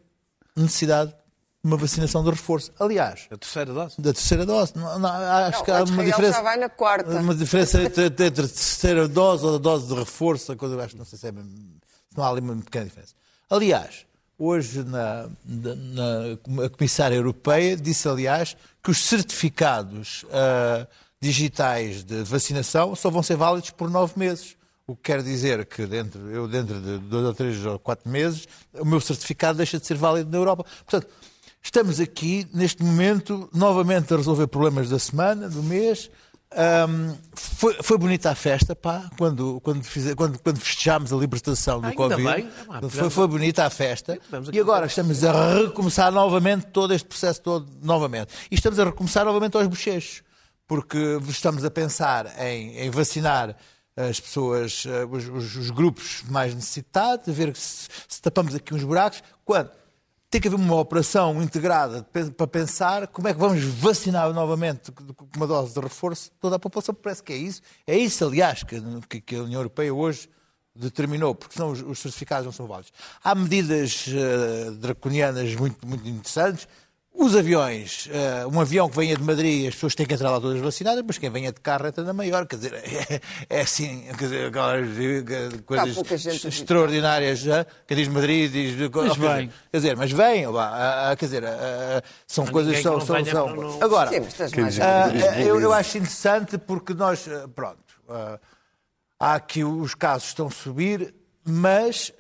necessidade 0.62 1.12
de 1.12 1.18
uma 1.64 1.78
vacinação 1.78 2.24
de 2.24 2.30
reforço. 2.30 2.72
Aliás, 2.80 3.28
A 3.32 3.38
terceira 3.38 3.74
dose? 3.74 3.96
da 4.00 4.14
terceira 4.14 4.46
dose. 4.46 4.74
Não, 4.76 5.00
não, 5.00 5.10
acho 5.10 5.60
Não, 5.60 5.66
que 5.66 5.72
há 5.72 5.84
uma 5.84 5.98
que 6.04 6.10
diferença. 6.10 6.34
já 6.38 6.42
vai 6.42 6.58
na 6.58 6.70
quarta. 6.70 7.10
Uma 7.20 7.34
diferença 7.36 7.82
entre, 7.82 8.06
entre 8.06 8.28
a 8.28 8.32
terceira 8.32 9.08
dose 9.08 9.46
ou 9.46 9.56
a 9.56 9.58
dose 9.58 9.88
de 9.88 9.94
reforço, 9.94 10.52
a 10.52 10.56
coisa, 10.56 10.76
eu 10.76 10.82
acho, 10.82 10.98
não 10.98 11.06
sei 11.06 11.18
se, 11.18 11.28
é, 11.28 11.32
não 11.32 12.24
há 12.24 12.30
ali 12.30 12.42
uma 12.42 12.56
pequena 12.58 12.86
diferença. 12.86 13.14
Aliás, 13.50 14.06
hoje 14.38 14.84
na, 14.84 15.30
na, 15.46 15.76
na- 15.76 16.66
a 16.66 16.70
Comissária 16.70 17.16
Europeia 17.16 17.78
disse, 17.78 18.10
aliás, 18.10 18.58
que 18.84 18.92
os 18.92 19.06
certificados 19.06 20.26
ah, 20.32 20.86
digitais 21.22 22.04
de 22.04 22.24
vacinação 22.24 22.94
só 22.96 23.10
vão 23.10 23.24
ser 23.24 23.38
válidos 23.38 23.70
por 23.72 23.90
nove 23.90 24.14
meses. 24.18 24.58
O 24.86 24.96
que 24.96 25.04
quer 25.04 25.22
dizer 25.24 25.66
que 25.66 25.86
dentro, 25.86 26.30
eu 26.30 26.48
dentro 26.48 26.80
de 26.82 26.98
dois 27.00 27.26
ou 27.26 27.34
três 27.34 27.66
ou 27.66 27.80
quatro 27.80 28.10
meses, 28.10 28.48
o 28.74 28.84
meu 28.86 29.00
certificado 29.00 29.58
deixa 29.58 29.80
de 29.80 29.86
ser 29.88 29.96
válido 29.96 30.30
na 30.30 30.38
Europa. 30.38 30.66
Portanto, 30.86 31.08
Estamos 31.66 31.98
aqui, 32.02 32.46
neste 32.54 32.84
momento, 32.84 33.50
novamente 33.54 34.14
a 34.14 34.18
resolver 34.18 34.48
problemas 34.48 34.90
da 34.90 35.00
semana, 35.00 35.48
do 35.48 35.64
mês. 35.64 36.12
Ahm, 36.52 37.16
foi, 37.34 37.74
foi 37.82 37.98
bonita 37.98 38.30
a 38.30 38.36
festa, 38.36 38.76
pá, 38.76 39.10
quando, 39.18 39.62
quando, 39.62 39.82
fize- 39.82 40.14
quando, 40.14 40.38
quando 40.40 40.60
festejámos 40.60 41.14
a 41.14 41.16
libertação 41.16 41.80
do 41.80 41.86
Ainda 41.88 41.96
Covid. 41.96 42.22
bem. 42.22 42.50
Ah, 42.70 42.82
foi, 42.90 43.10
foi 43.10 43.28
bonita 43.30 43.64
a 43.66 43.70
festa. 43.70 44.20
E 44.52 44.60
agora 44.60 44.88
estamos 44.88 45.24
a 45.24 45.54
recomeçar 45.54 46.12
novamente 46.12 46.66
todo 46.66 46.94
este 46.94 47.08
processo 47.08 47.42
todo, 47.42 47.66
novamente. 47.82 48.34
E 48.52 48.56
estamos 48.56 48.78
a 48.78 48.84
recomeçar 48.84 49.24
novamente 49.24 49.56
aos 49.56 49.66
bochechos, 49.66 50.22
porque 50.68 50.98
estamos 51.30 51.64
a 51.64 51.72
pensar 51.72 52.28
em, 52.46 52.78
em 52.78 52.90
vacinar 52.90 53.56
as 53.96 54.20
pessoas, 54.20 54.86
eh, 54.88 55.06
os, 55.06 55.28
os- 55.28 55.56
os 55.56 55.70
grupos 55.70 56.24
mais 56.30 56.54
necessitados, 56.56 57.34
ver 57.36 57.56
se, 57.56 57.88
se 58.08 58.22
tapamos 58.22 58.56
aqui 58.56 58.74
uns 58.74 58.84
buracos, 58.84 59.22
quando 59.46 59.70
tem 60.30 60.42
que 60.42 60.48
haver 60.48 60.58
uma 60.58 60.76
operação 60.78 61.44
integrada 61.44 62.04
para 62.36 62.48
pensar 62.48 63.08
como 63.10 63.28
é 63.28 63.34
que 63.36 63.40
vamos 63.40 63.64
vacinar 63.64 64.34
novamente 64.34 64.92
com 64.92 65.28
uma 65.36 65.46
dose 65.46 65.76
de 65.76 65.80
reforço 65.80 66.32
toda 66.40 66.56
a 66.56 66.60
população. 66.60 66.96
Parece 66.96 67.22
que 67.22 67.32
é 67.34 67.38
isso. 67.38 67.62
É 67.86 67.96
isso, 67.96 68.26
aliás, 68.26 68.64
que, 68.64 69.22
que- 69.22 69.36
a 69.36 69.44
União 69.44 69.60
Europeia 69.60 69.94
hoje 69.94 70.28
determinou, 70.76 71.36
porque 71.36 71.54
senão 71.54 71.70
os, 71.70 71.82
os 71.84 72.00
certificados 72.00 72.46
não 72.46 72.52
são 72.52 72.66
válidos. 72.66 72.92
Há 73.24 73.36
medidas 73.36 74.06
eh, 74.08 74.72
draconianas 74.72 75.54
muito, 75.54 75.86
muito 75.88 76.08
interessantes. 76.10 76.68
Os 77.16 77.36
aviões, 77.36 78.10
eh, 78.12 78.44
um 78.52 78.60
avião 78.60 78.90
que 78.90 78.98
venha 78.98 79.16
de 79.16 79.22
Madrid, 79.24 79.68
as 79.68 79.76
pessoas 79.76 79.94
têm 79.94 80.04
que 80.06 80.16
entrar 80.16 80.32
lá 80.32 80.42
todas 80.42 80.60
vacinadas, 80.60 81.04
mas 81.06 81.18
quem 81.20 81.30
venha 81.30 81.52
de 81.54 81.62
carro 81.62 81.86
entra 81.88 82.04
na 82.04 82.12
maior. 82.12 82.48
Quer 82.48 82.56
dizer, 82.56 82.74
é, 82.74 83.22
é 83.50 83.62
assim, 83.62 84.02
quer 84.18 84.24
dizer, 84.26 84.48
aquelas 84.48 84.88
eh, 84.98 85.58
coisas 85.64 86.22
gente 86.22 86.48
extraordinárias. 86.48 87.40
já. 87.40 87.66
Quem 87.88 87.98
diz 87.98 88.08
Madrid 88.08 88.52
diz. 88.52 88.76
Mas 88.76 88.90
quer 88.92 89.10
dizer, 89.14 89.36
vem. 89.36 89.48
Quer 89.72 89.78
dizer, 89.78 89.96
mas 89.96 90.12
vem, 90.12 90.48
lá, 90.48 91.16
quer 91.16 91.26
dizer, 91.26 91.44
são 92.26 92.48
coisas 92.48 92.74
ninguém 92.76 92.84
que 92.84 93.06
são. 93.06 93.24
que 93.24 93.32
são, 93.32 93.46
são- 93.48 93.56
não- 93.56 93.84
Agora, 93.84 94.10
Sim, 94.10 94.20
mas 94.22 94.54
mais 94.56 94.80
ah, 94.80 95.40
eu, 95.40 95.62
eu 95.62 95.72
acho 95.72 95.98
interessante 96.00 96.58
porque 96.58 96.96
nós, 96.96 97.26
pronto, 97.54 97.78
ah, 98.10 98.40
há 99.20 99.36
aqui 99.36 99.64
os 99.64 99.94
casos 99.94 100.30
estão 100.30 100.48
a 100.48 100.52
subir, 100.52 101.14
mas 101.46 102.12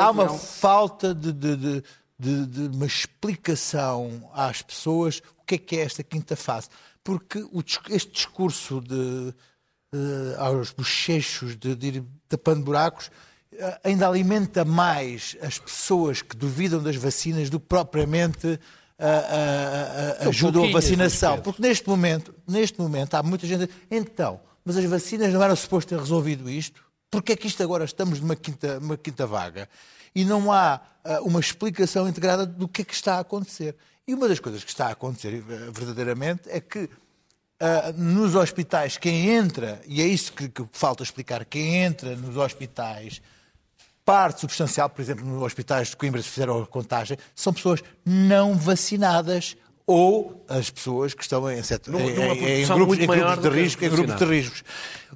há 0.00 0.10
uma 0.10 0.28
falta 0.38 1.12
de, 1.12 1.32
de, 1.32 1.56
de, 1.56 1.84
de- 2.18 2.46
de 2.46 2.76
uma 2.76 2.86
explicação 2.86 4.30
às 4.34 4.62
pessoas 4.62 5.20
o 5.40 5.44
que 5.46 5.54
é 5.56 5.58
que 5.58 5.76
é 5.76 5.80
esta 5.80 6.02
quinta 6.02 6.34
fase. 6.36 6.68
Porque 7.04 7.38
o 7.52 7.62
este 7.90 8.10
discurso 8.12 8.80
de, 8.80 9.32
eh, 9.94 10.34
aos 10.38 10.72
bochechos 10.72 11.56
de, 11.56 11.74
de 11.76 11.86
ir 11.86 12.04
tapando 12.28 12.62
buracos 12.64 13.10
eh, 13.52 13.80
ainda 13.84 14.08
alimenta 14.08 14.64
mais 14.64 15.36
as 15.40 15.58
pessoas 15.58 16.20
que 16.22 16.36
duvidam 16.36 16.82
das 16.82 16.96
vacinas 16.96 17.48
do 17.48 17.60
que 17.60 17.66
propriamente 17.66 18.58
ah, 18.98 19.04
ah, 19.06 20.16
ah, 20.24 20.28
ajudam 20.28 20.62
a 20.64 20.72
vacinação. 20.72 21.40
Porque 21.42 21.62
neste 21.62 21.88
momento, 21.88 22.34
neste 22.48 22.80
momento 22.80 23.14
há 23.14 23.22
muita 23.22 23.46
gente. 23.46 23.70
Então, 23.90 24.40
mas 24.64 24.76
as 24.76 24.84
vacinas 24.86 25.32
não 25.32 25.42
eram 25.42 25.54
suposto 25.54 25.90
ter 25.90 25.98
resolvido 26.00 26.50
isto? 26.50 26.82
Porque 27.08 27.32
é 27.32 27.36
que 27.36 27.46
isto 27.46 27.62
agora 27.62 27.84
estamos 27.84 28.18
numa 28.20 28.34
quinta, 28.34 28.80
numa 28.80 28.96
quinta 28.96 29.26
vaga 29.26 29.68
e 30.16 30.24
não 30.24 30.50
há 30.50 30.80
ah, 31.04 31.20
uma 31.20 31.38
explicação 31.38 32.08
integrada 32.08 32.46
do 32.46 32.66
que 32.66 32.80
é 32.80 32.84
que 32.86 32.94
está 32.94 33.16
a 33.16 33.20
acontecer? 33.20 33.76
E 34.08 34.14
uma 34.14 34.26
das 34.26 34.40
coisas 34.40 34.64
que 34.64 34.70
está 34.70 34.86
a 34.86 34.92
acontecer 34.92 35.34
eh, 35.34 35.70
verdadeiramente 35.70 36.48
é 36.48 36.58
que 36.58 36.88
ah, 37.60 37.92
nos 37.94 38.34
hospitais, 38.34 38.96
quem 38.96 39.28
entra, 39.28 39.78
e 39.86 40.00
é 40.00 40.06
isso 40.06 40.32
que, 40.32 40.48
que 40.48 40.66
falta 40.72 41.02
explicar, 41.02 41.44
quem 41.44 41.76
entra 41.76 42.16
nos 42.16 42.34
hospitais, 42.34 43.20
parte 44.06 44.40
substancial, 44.40 44.88
por 44.88 45.02
exemplo, 45.02 45.26
nos 45.26 45.42
hospitais 45.42 45.88
de 45.88 45.96
Coimbra, 45.96 46.22
se 46.22 46.30
fizeram 46.30 46.62
a 46.62 46.66
contagem, 46.66 47.18
são 47.34 47.52
pessoas 47.52 47.82
não 48.02 48.54
vacinadas 48.54 49.54
ou 49.86 50.44
as 50.48 50.68
pessoas 50.68 51.14
que 51.14 51.22
estão 51.22 51.48
em, 51.50 51.62
setor- 51.62 51.92
Numa- 51.92 52.10
numa 52.10 52.34
em- 52.34 52.66
grupos, 52.66 52.98
em 52.98 53.06
grupos 53.06 53.42
de 53.42 53.48
risco, 53.62 53.84
em 53.84 53.88
grupos 53.88 54.16
de 54.16 54.24
riscos. 54.24 54.64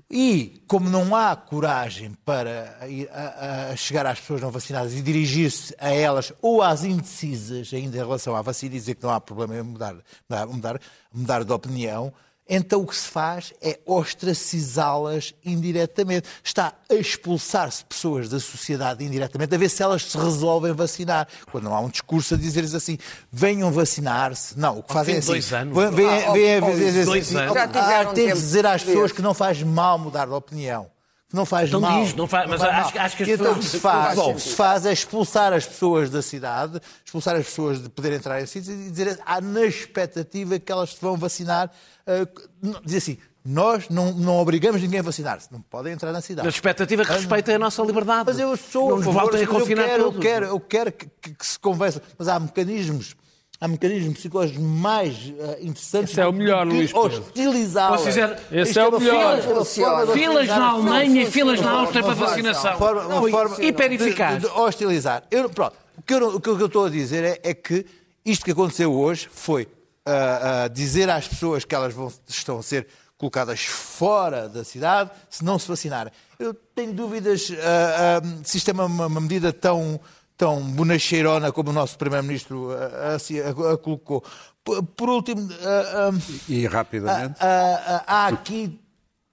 E 0.08 0.62
como 0.68 0.88
não 0.88 1.14
há 1.14 1.34
coragem 1.34 2.12
para 2.24 2.78
a, 3.12 3.72
a 3.72 3.76
chegar 3.76 4.06
às 4.06 4.20
pessoas 4.20 4.40
não 4.40 4.50
vacinadas 4.50 4.92
e 4.94 5.02
dirigir-se 5.02 5.74
a 5.78 5.90
elas 5.90 6.32
ou 6.40 6.62
às 6.62 6.84
indecisas 6.84 7.72
ainda 7.72 7.96
em 7.96 8.00
relação 8.00 8.34
à 8.36 8.42
vacina 8.42 8.74
e 8.74 8.78
dizer 8.78 8.94
que 8.94 9.02
não 9.02 9.10
há 9.10 9.20
problema 9.20 9.56
em 9.56 9.62
mudar, 9.62 9.94
mudar, 10.28 10.46
mudar, 10.46 10.80
mudar 11.12 11.44
de 11.44 11.52
opinião, 11.52 12.12
então 12.52 12.82
o 12.82 12.86
que 12.86 12.96
se 12.96 13.06
faz 13.08 13.52
é 13.62 13.78
ostracizá-las 13.86 15.34
indiretamente. 15.44 16.28
Está 16.42 16.72
a 16.90 16.94
expulsar-se 16.94 17.84
pessoas 17.84 18.28
da 18.28 18.40
sociedade 18.40 19.04
indiretamente, 19.04 19.54
a 19.54 19.58
ver 19.58 19.68
se 19.68 19.82
elas 19.82 20.02
se 20.04 20.18
resolvem 20.18 20.72
vacinar. 20.72 21.28
Quando 21.50 21.64
não 21.64 21.74
há 21.74 21.80
um 21.80 21.88
discurso 21.88 22.34
a 22.34 22.36
dizer-lhes 22.36 22.74
assim, 22.74 22.98
venham 23.30 23.70
vacinar-se. 23.70 24.58
Não, 24.58 24.78
o 24.78 24.82
que 24.82 24.92
fazem 24.92 25.14
é 25.14 25.18
assim. 25.18 25.28
dois 25.28 25.52
anos. 25.52 25.74
vêm- 25.94 26.06
vêm- 26.32 26.60
dois 27.06 27.22
assim, 27.28 27.36
ah, 27.80 28.02
dizer 28.34 28.66
às 28.66 28.82
pessoas 28.82 29.12
que 29.12 29.22
não 29.22 29.34
faz 29.34 29.62
mal 29.62 29.98
mudar 29.98 30.26
de 30.26 30.32
opinião. 30.32 30.90
Não 31.32 31.46
faz 31.46 31.68
Então 31.68 31.80
mal. 31.80 32.02
diz, 32.02 32.14
não 32.14 32.26
faz- 32.26 32.48
mas 32.50 32.60
faz 32.60 32.86
acho- 32.86 32.98
acho 32.98 33.16
que 33.16 33.22
as 33.22 33.28
então 33.28 33.46
o 33.52 33.54
pessoas- 33.56 33.64
que 33.64 33.70
se 33.70 33.80
faz, 33.80 34.16
Não 34.16 34.30
o 34.30 34.34
que 34.34 34.40
se 34.40 34.54
faz 34.56 34.84
é 34.86 34.92
expulsar 34.92 35.52
as 35.52 35.64
pessoas 35.64 36.10
da 36.10 36.22
cidade, 36.22 36.80
expulsar 37.04 37.36
as 37.36 37.46
pessoas 37.46 37.82
de 37.82 37.88
poder 37.88 38.12
entrar 38.12 38.40
em 38.42 38.46
sítios 38.46 38.68
e 38.74 38.90
dizer, 38.90 39.18
há 39.24 39.40
na 39.40 39.64
expectativa 39.64 40.58
que 40.58 40.72
elas 40.72 40.90
se 40.94 41.00
vão 41.00 41.16
vacinar, 41.16 41.70
ah, 42.06 42.26
não, 42.62 42.80
dizer 42.82 42.98
assim, 42.98 43.18
Nós 43.42 43.88
não, 43.88 44.12
não 44.12 44.36
obrigamos 44.36 44.82
ninguém 44.82 45.00
a 45.00 45.02
vacinar-se. 45.02 45.50
Não 45.50 45.62
podem 45.62 45.94
entrar 45.94 46.12
na 46.12 46.20
cidade. 46.20 46.44
Mas 46.46 46.54
a 46.54 46.56
expectativa 46.58 47.02
que 47.06 47.10
respeita 47.10 47.50
é 47.50 47.54
a 47.54 47.58
nossa 47.58 47.82
liberdade. 47.82 48.24
Mas 48.26 48.38
eu 48.38 48.54
sou 48.54 48.90
não 48.90 49.02
favor, 49.02 49.32
mas 49.32 49.40
eu 49.40 49.64
quero, 49.66 50.02
eu 50.02 50.12
quero, 50.12 50.44
eu 50.46 50.60
quero 50.60 50.92
que, 50.92 51.06
que- 51.22 51.34
que 51.34 51.46
se 51.46 51.58
converse. 51.58 52.02
Mas 52.18 52.28
há 52.28 52.38
mecanismos, 52.38 53.16
há 53.60 53.68
mecanismos 53.68 54.14
psicológicos 54.18 54.62
mais 54.62 55.14
eh, 55.38 55.58
interessantes 55.60 56.12
Esse 56.12 56.20
é 56.20 56.26
o 56.26 56.32
melhor, 56.32 56.66
Luís 56.66 56.92
hostilizá-la. 56.94 57.96
Esse 58.50 58.78
é 58.78 58.86
o 58.86 58.98
melhor. 58.98 59.36
Filas 60.14 60.48
na. 60.48 60.68
Alemanha 60.70 61.22
e 61.22 61.30
filas 61.30 61.60
na 61.60 61.70
Áustria 61.72 62.02
para 62.02 62.14
vacinação. 62.14 62.70
Uma 62.70 62.78
forma, 62.78 63.02
uma 63.06 63.14
Não, 63.20 63.28
forma 63.30 63.56
de-. 63.56 63.66
De, 64.40 64.46
hostilizar. 64.46 65.22
Eu, 65.30 65.50
pronto, 65.50 65.74
o, 65.98 66.02
que 66.02 66.14
eu, 66.14 66.28
o 66.36 66.40
que 66.40 66.48
eu 66.48 66.66
estou 66.66 66.86
a 66.86 66.90
dizer 66.90 67.22
é, 67.24 67.40
é 67.50 67.54
que 67.54 67.84
isto 68.24 68.44
que 68.44 68.50
aconteceu 68.52 68.92
hoje 68.92 69.28
foi 69.32 69.68
ah, 70.06 70.62
ah, 70.64 70.68
dizer 70.68 71.10
às 71.10 71.28
pessoas 71.28 71.64
que 71.64 71.74
elas 71.74 71.92
vão, 71.92 72.10
estão 72.26 72.58
a 72.58 72.62
ser 72.62 72.86
colocadas 73.18 73.60
fora 73.66 74.48
da 74.48 74.64
cidade 74.64 75.10
se 75.28 75.44
não 75.44 75.58
se 75.58 75.68
vacinarem. 75.68 76.10
Eu 76.38 76.54
tenho 76.54 76.94
dúvidas 76.94 77.52
ah, 77.62 78.20
ah, 78.22 78.42
se 78.42 78.56
isto 78.56 78.70
é 78.70 78.72
uma, 78.72 78.86
uma- 78.86 79.06
uma 79.06 79.20
medida 79.20 79.52
tão, 79.52 80.00
tão 80.40 80.62
bonacheirona 80.72 81.52
como 81.52 81.68
o 81.68 81.72
nosso 81.72 81.98
Primeiro-Ministro 81.98 82.70
ah, 82.72 83.14
assim, 83.16 83.38
a, 83.40 83.50
a 83.50 83.76
colocou. 83.76 84.24
Por, 84.64 84.82
por 84.82 85.08
último, 85.10 85.46
ah, 85.62 86.10
ah, 86.10 86.18
E 86.48 86.66
rapidamente. 86.66 87.36
ah, 87.40 87.82
ah, 87.86 88.04
há 88.06 88.26
aqui, 88.28 88.80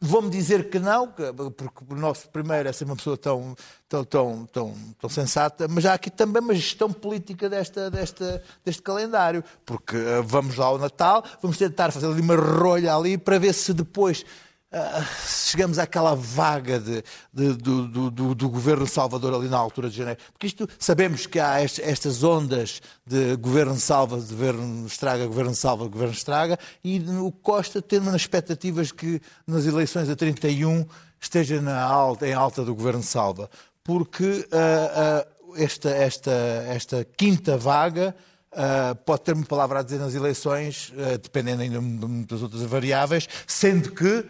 vou-me 0.02 0.30
dizer 0.30 0.70
que 0.70 0.80
não, 0.80 1.08
que- 1.08 1.32
porque 1.56 1.84
o 1.90 1.96
nosso 1.96 2.28
primeiro 2.30 2.68
é 2.68 2.74
ser 2.74 2.84
uma 2.84 2.96
pessoa 2.98 3.18
tão, 3.18 3.56
tão, 3.88 4.04
tão, 4.04 4.46
tão, 4.52 4.74
tão 5.00 5.10
sensata, 5.10 5.66
mas 5.70 5.86
há 5.86 5.94
aqui 5.94 6.10
também 6.10 6.42
uma 6.42 6.54
gestão 6.54 6.92
política 6.92 7.50
desta, 7.50 7.90
desta, 7.90 8.44
deste 8.66 8.82
calendário, 8.82 9.44
porque 9.66 9.96
ah, 9.96 10.22
vamos 10.26 10.58
lá 10.58 10.66
ao 10.66 10.78
Natal, 10.78 11.24
vamos 11.42 11.58
tentar 11.58 11.92
fazer 11.92 12.08
ali 12.08 12.20
uma 12.22 12.36
rolha 12.36 12.94
ali 12.94 13.18
para 13.18 13.40
ver 13.40 13.54
se 13.54 13.74
depois 13.74 14.26
ah, 14.72 15.06
chegamos 15.26 15.80
àquela 15.80 16.16
vaga 16.16 16.80
de, 16.80 17.04
de- 17.34 17.54
do, 17.54 17.88
do, 17.88 18.12
do, 18.12 18.36
do 18.36 18.50
governo 18.50 18.86
Salvador 18.86 19.34
ali 19.34 19.48
na 19.48 19.58
altura 19.58 19.90
de 19.90 19.96
janeiro. 19.98 20.20
Porque 20.34 20.48
isto, 20.48 20.68
sabemos 20.78 21.26
que 21.26 21.40
há 21.40 21.64
est- 21.64 21.80
estas 21.80 22.24
ondas 22.24 22.82
de 23.06 23.36
governo 23.38 23.76
salva, 23.80 24.20
de 24.20 24.28
governo 24.34 24.86
estraga, 24.86 25.26
governo 25.26 25.56
salva, 25.56 25.88
governo 25.88 26.14
estraga, 26.14 26.60
e 26.84 27.00
o 27.22 27.32
Costa 27.32 27.82
tem 27.82 28.00
nas 28.00 28.16
expectativas 28.16 28.92
que 28.92 29.22
nas 29.46 29.66
eleições 29.66 30.10
a 30.10 30.16
31 30.16 30.86
esteja 31.20 31.62
na 31.62 31.82
alta, 31.82 32.28
em 32.28 32.34
alta 32.34 32.64
do 32.64 32.76
governo 32.76 33.02
salva. 33.04 33.50
Porque 33.84 34.48
ah, 34.52 35.24
ah, 35.26 35.28
esta, 35.56 35.90
esta, 35.90 36.32
esta 36.68 37.06
quinta 37.16 37.58
vaga 37.58 38.14
ah, 38.52 38.96
pode 39.06 39.22
ter 39.22 39.34
uma 39.34 39.46
palavra 39.46 39.80
a 39.80 39.82
dizer 39.84 39.98
nas 39.98 40.14
eleições, 40.14 40.92
ah, 40.98 41.18
dependendo 41.18 41.62
ainda 41.62 41.80
de 41.80 41.86
muitas 42.06 42.42
outras 42.44 42.62
variáveis, 42.64 43.28
sendo 43.48 43.92
que 43.94 44.26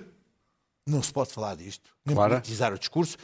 não 0.88 1.01
se 1.03 1.12
pode 1.12 1.32
falar 1.32 1.56
disto, 1.56 1.89
nem 2.06 2.15
Claro. 2.15 2.34
politizar 2.36 2.74
o 2.74 2.79
discurso, 2.79 3.17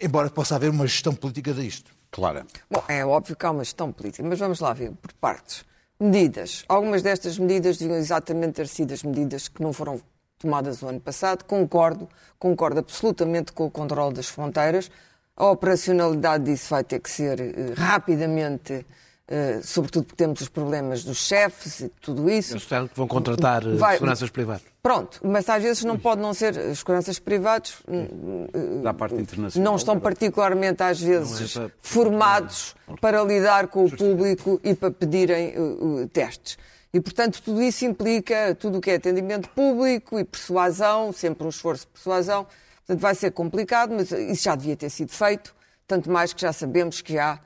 embora 0.00 0.30
possa 0.30 0.56
haver 0.56 0.70
uma 0.70 0.86
gestão 0.86 1.14
política 1.14 1.52
disto. 1.54 1.90
Clara. 2.10 2.46
Bom, 2.70 2.82
é 2.88 3.04
óbvio 3.04 3.36
que 3.36 3.44
há 3.44 3.50
uma 3.50 3.64
gestão 3.64 3.92
política, 3.92 4.26
mas 4.26 4.38
vamos 4.38 4.60
lá 4.60 4.72
ver 4.72 4.92
por 4.92 5.12
partes. 5.14 5.64
Medidas. 6.00 6.64
Algumas 6.68 7.02
destas 7.02 7.38
medidas 7.38 7.76
deviam 7.76 7.98
exatamente 7.98 8.52
ter 8.54 8.68
sido 8.68 8.94
as 8.94 9.02
medidas 9.02 9.48
que 9.48 9.62
não 9.62 9.72
foram 9.72 10.00
tomadas 10.38 10.80
o 10.80 10.86
ano 10.86 11.00
passado. 11.00 11.44
Concordo, 11.44 12.08
concordo 12.38 12.78
absolutamente 12.80 13.52
com 13.52 13.66
o 13.66 13.70
controle 13.70 14.14
das 14.14 14.28
fronteiras. 14.28 14.90
A 15.36 15.46
operacionalidade 15.50 16.44
disso 16.44 16.70
vai 16.70 16.84
ter 16.84 17.00
que 17.00 17.10
ser 17.10 17.40
eh, 17.40 17.74
rapidamente, 17.76 18.86
eh, 19.28 19.60
sobretudo 19.62 20.04
porque 20.06 20.16
temos 20.16 20.40
os 20.40 20.48
problemas 20.48 21.04
dos 21.04 21.18
chefes 21.18 21.80
e 21.80 21.88
tudo 22.00 22.30
isso. 22.30 22.52
Eles 22.52 22.62
disseram 22.62 22.88
que 22.88 22.96
vão 22.96 23.06
contratar 23.06 23.62
eh, 23.66 23.74
Vai- 23.76 23.94
seguranças 23.96 24.30
privadas. 24.30 24.62
Pronto, 24.82 25.20
mas 25.22 25.48
às 25.48 25.62
vezes 25.62 25.84
não 25.84 25.98
pode 25.98 26.20
não 26.22 26.32
ser 26.32 26.56
os 26.56 26.78
seguranças 26.78 27.18
privados 27.18 27.74
hum, 27.86 28.46
Da 28.82 28.94
parte 28.94 29.16
internacional. 29.16 29.70
não 29.72 29.76
estão 29.76 30.00
particularmente 30.00 30.82
às 30.82 31.00
vezes 31.00 31.54
Não 31.56 31.64
é 31.64 31.68
para- 31.68 31.76
formados 31.80 32.74
para 33.00 33.22
lidar 33.22 33.68
com 33.68 33.84
o 33.84 33.90
público 33.94 34.58
e 34.64 34.74
para 34.74 34.90
pedirem 34.90 35.56
uh, 35.58 36.02
uh, 36.02 36.08
testes. 36.08 36.56
E, 36.94 37.00
portanto, 37.00 37.42
tudo 37.42 37.60
isso 37.60 37.84
implica 37.84 38.54
tudo 38.58 38.78
o 38.78 38.80
que 38.80 38.90
é 38.90 38.94
atendimento 38.94 39.50
público 39.50 40.18
e 40.18 40.24
persuasão, 40.24 41.12
sempre 41.12 41.44
um 41.46 41.50
esforço 41.50 41.82
de 41.84 41.92
persuasão. 41.92 42.46
Portanto, 42.86 43.02
vai 43.02 43.14
ser 43.14 43.30
complicado, 43.32 43.92
mas 43.94 44.10
isso 44.10 44.44
já 44.44 44.54
devia 44.56 44.74
ter 44.74 44.88
sido 44.88 45.12
feito, 45.12 45.54
tanto 45.86 46.10
mais 46.10 46.32
que 46.32 46.40
já 46.40 46.50
sabemos 46.50 47.02
que 47.02 47.18
há, 47.18 47.34
eh, 47.34 47.38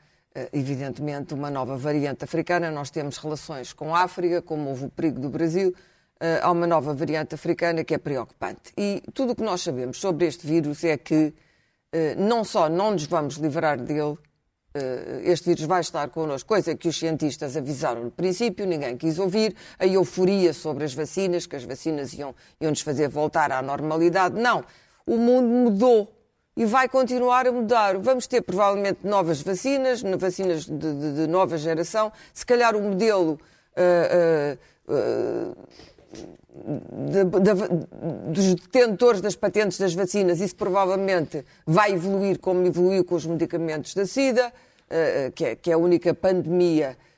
evidentemente, 0.53 1.35
uma 1.35 1.51
nova 1.51 1.77
variante 1.77 2.25
africana. 2.25 2.71
Nós 2.71 2.91
temos 2.91 3.19
relações 3.19 3.73
com 3.73 3.95
a 3.95 4.03
África, 4.03 4.41
como 4.41 4.71
houve 4.71 4.87
o 4.87 4.89
perigo 4.89 5.21
do 5.21 5.29
Brasil, 5.29 5.75
eh, 6.25 6.39
há 6.41 6.53
uma 6.53 6.69
nova 6.69 6.95
variante 6.95 7.35
africana 7.35 7.83
que 7.83 7.93
é 7.95 7.99
preocupante. 7.99 8.73
E 8.79 9.03
tudo 9.13 9.33
o 9.33 9.35
que 9.35 9.43
nós 9.43 9.61
sabemos 9.61 9.99
sobre 9.99 10.25
este 10.27 10.47
vírus 10.47 10.85
é 10.85 10.97
que 10.97 11.35
eh, 11.93 12.15
não 12.15 12.45
só 12.45 12.69
não 12.69 12.93
nos 12.93 13.07
vamos 13.07 13.35
livrar 13.39 13.77
dele, 13.77 14.17
eh, 14.73 15.23
este 15.25 15.47
vírus 15.47 15.65
vai 15.65 15.81
estar 15.81 16.09
connosco, 16.11 16.49
coisa 16.49 16.77
que 16.77 16.87
os 16.87 16.97
cientistas 16.97 17.57
avisaram 17.57 18.05
no 18.05 18.11
princípio, 18.13 18.65
ninguém 18.65 18.97
quis 18.97 19.19
ouvir, 19.19 19.57
a 19.81 19.85
euforia 19.85 20.53
sobre 20.53 20.85
as 20.85 20.95
vacinas, 20.95 21.45
que 21.45 21.57
as 21.57 21.65
vacinas 21.65 22.15
iam, 22.15 22.33
iam 22.61 22.71
nos 22.71 22.83
fazer 22.83 23.09
voltar 23.09 23.51
à 23.51 23.61
normalidade. 23.61 24.41
Não, 24.41 24.65
o 25.05 25.17
mundo 25.17 25.49
mudou 25.49 26.09
e 26.57 26.65
vai 26.65 26.89
continuar 26.89 27.47
a 27.47 27.53
mudar. 27.53 27.97
Vamos 27.99 28.27
ter 28.27 28.43
provavelmente 28.43 29.01
novas 29.05 29.41
vacinas, 29.43 30.03
vacinas 30.19 30.65
de, 30.67 30.73
de- 30.77 31.13
de 31.15 31.27
nova 31.27 31.57
geração, 31.57 32.13
se 32.35 32.45
calhar 32.45 32.75
o 32.77 32.81
modelo. 32.83 33.39
eh, 33.75 34.59
eh, 34.59 34.59
eh, 34.91 35.53
de- 37.11 38.31
dos 38.33 38.55
detentores 38.55 39.21
das 39.21 39.35
patentes 39.35 39.79
das 39.79 39.95
vacinas, 39.95 40.41
isso 40.41 40.55
provavelmente 40.57 41.45
vai 41.67 41.93
evoluir 41.93 42.39
como 42.39 42.67
evoluiu 42.67 43.05
com 43.05 43.15
os 43.15 43.25
medicamentos 43.27 43.95
da 43.95 44.05
SIDA, 44.07 44.53
eh, 44.91 45.33
que 45.35 45.45
é, 45.45 45.57
que 45.57 45.71
é 45.71 45.75
a 45.75 45.79
única 45.79 46.13
pandemia 46.13 46.91
eh, 46.91 47.12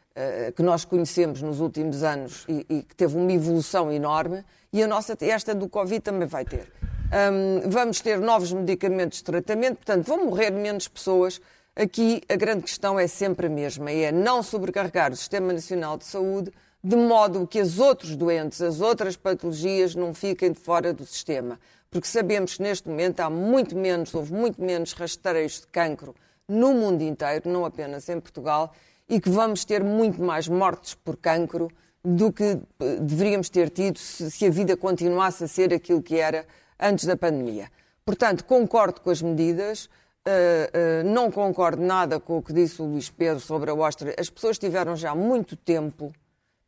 que 0.55 0.63
nós 0.63 0.85
conhecemos 0.85 1.43
nos 1.43 1.61
últimos 1.61 2.03
anos 2.03 2.45
e, 2.49 2.65
e 2.69 2.83
que 2.83 2.95
teve 2.95 3.17
uma 3.17 3.33
evolução 3.33 3.91
enorme, 3.91 4.45
e 4.73 4.83
a 4.83 4.87
nossa, 4.87 5.17
esta 5.21 5.55
do 5.55 5.69
Covid 5.69 6.01
também 6.01 6.29
vai 6.29 6.45
ter. 6.45 6.73
Hum, 7.15 7.69
vamos 7.69 8.01
ter 8.01 8.19
novos 8.19 8.53
medicamentos 8.53 9.19
de 9.19 9.25
tratamento, 9.25 9.77
portanto, 9.77 10.07
vão 10.07 10.27
morrer 10.27 10.51
menos 10.51 10.89
pessoas. 10.89 11.41
Aqui 11.77 12.23
a 12.29 12.37
grande 12.37 12.63
questão 12.63 12.99
é 12.99 13.07
sempre 13.07 13.47
a 13.47 13.51
mesma, 13.51 13.91
é 13.91 14.11
não 14.11 14.43
sobrecarregar 14.43 15.13
o 15.13 15.17
Sistema 15.17 15.53
Nacional 15.53 15.97
de 15.97 16.05
Saúde 16.05 16.53
de 16.83 16.97
modo 16.97 17.47
que 17.47 17.59
as 17.59 17.79
outros 17.79 18.15
doentes, 18.15 18.61
as 18.61 18.81
outras 18.81 19.17
patologias 19.17 19.95
não 19.95 20.13
fiquem 20.13 20.53
de 20.53 20.61
fora 20.61 20.93
do 20.93 21.07
sistema. 21.07 21.59
Porque 21.91 22.07
sabemos 22.07 22.57
que 22.57 22.63
neste 22.63 22.89
momento 22.89 23.21
há 23.21 23.31
muito 23.31 23.77
menos, 23.77 24.15
houve 24.15 24.33
muito 24.33 24.61
menos 24.63 24.93
rastreios 24.93 25.61
de 25.61 25.67
cancro 25.69 26.15
no 26.47 26.75
mundo 26.75 27.03
inteiro, 27.03 27.49
não 27.49 27.65
apenas 27.65 28.09
em 28.09 28.21
Portugal, 28.21 28.75
e 29.15 29.21
que 29.21 29.31
vamos 29.31 29.65
ter 29.65 29.85
muito 29.85 30.21
mais 30.21 30.49
mortes 30.49 30.93
por 30.95 31.17
cancro 31.17 31.71
do 32.05 32.33
que 32.33 32.43
eh, 32.81 32.97
deveríamos 33.01 33.49
ter 33.49 33.71
tido 33.71 33.97
se, 33.97 34.45
a 34.45 34.51
vida 34.51 34.77
continuasse 34.77 35.45
a 35.45 35.49
ser 35.49 35.73
aquilo 35.73 36.03
que 36.03 36.19
era 36.19 36.45
antes 36.81 37.05
da 37.05 37.17
pandemia. 37.17 37.71
Portanto, 38.05 38.45
concordo 38.45 39.01
com 39.01 39.11
as 39.11 39.23
medidas, 39.23 39.89
eh, 40.27 40.69
eh, 40.73 41.03
não 41.05 41.31
concordo 41.31 41.81
nada 41.81 42.19
com 42.19 42.39
o 42.39 42.43
que 42.43 42.53
disse 42.53 42.83
o 42.83 42.87
Luís 42.87 43.09
Pedro 43.09 43.39
sobre 43.39 43.71
a 43.71 43.75
ostra. 43.75 44.13
As 44.19 44.29
pessoas 44.29 44.59
tiveram 44.59 44.97
já 44.97 45.15
muito 45.15 45.55
tempo 45.57 46.13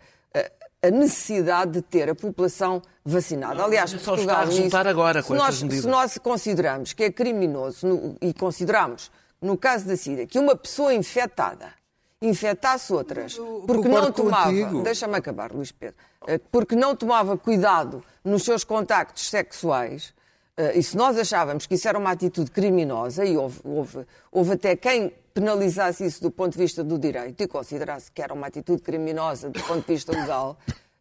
a- 0.84 0.90
necessidade 0.92 1.72
de 1.72 1.82
ter 1.82 2.10
a 2.10 2.16
população 2.16 2.82
vacinada. 3.06 3.64
Aliás, 3.64 3.94
mas 3.94 4.02
só 4.02 4.16
está 4.16 4.38
a 4.40 4.46
resultar 4.46 4.88
agora 4.88 5.22
com 5.24 5.34
nós, 5.34 5.62
medidas. 5.62 5.84
Se 5.84 5.90
nós 5.90 6.18
consideramos 6.18 6.94
que 6.94 7.04
é 7.04 7.12
criminoso 7.12 7.88
no- 7.88 8.18
e 8.22 8.34
consideramos, 8.34 9.12
no 9.42 9.58
caso 9.58 9.86
da 9.88 9.96
SIDA, 9.98 10.26
que 10.26 10.38
uma 10.40 10.56
pessoa 10.56 10.94
infectada 10.94 11.74
infectasse 12.22 12.94
outras 12.94 13.36
porque 13.66 13.88
não 13.88 14.12
tomava, 14.12 14.52
deixa-me 14.84 15.16
acabar, 15.18 15.52
Luís 15.52 15.72
Pedro, 15.72 15.96
Eh, 16.28 16.38
porque 16.52 16.76
não 16.76 16.96
tomava 16.96 17.36
cuidado 17.36 18.04
nos 18.24 18.44
seus 18.44 18.64
contactos 18.64 19.28
sexuais, 19.28 20.14
eh, 20.56 20.78
e 20.78 20.84
se 20.84 20.96
nós 20.96 21.18
achávamos 21.18 21.66
que 21.66 21.74
isso 21.74 21.88
era 21.88 21.98
uma 21.98 22.12
atitude 22.12 22.52
criminosa, 22.52 23.26
e 23.26 23.36
houve, 23.36 23.60
houve, 23.64 24.06
houve 24.32 24.52
até 24.54 24.76
quem 24.76 25.12
penalizasse 25.34 26.06
isso 26.06 26.22
do 26.22 26.32
ponto 26.32 26.54
de 26.54 26.60
vista 26.60 26.84
do 26.84 26.98
direito 26.98 27.42
e 27.42 27.48
considerasse 27.48 28.12
que 28.12 28.22
era 28.22 28.34
uma 28.34 28.48
atitude 28.48 28.82
criminosa 28.82 29.50
do 29.50 29.62
ponto 29.64 29.86
de 29.86 29.94
vista 29.94 30.12
legal, 30.12 30.58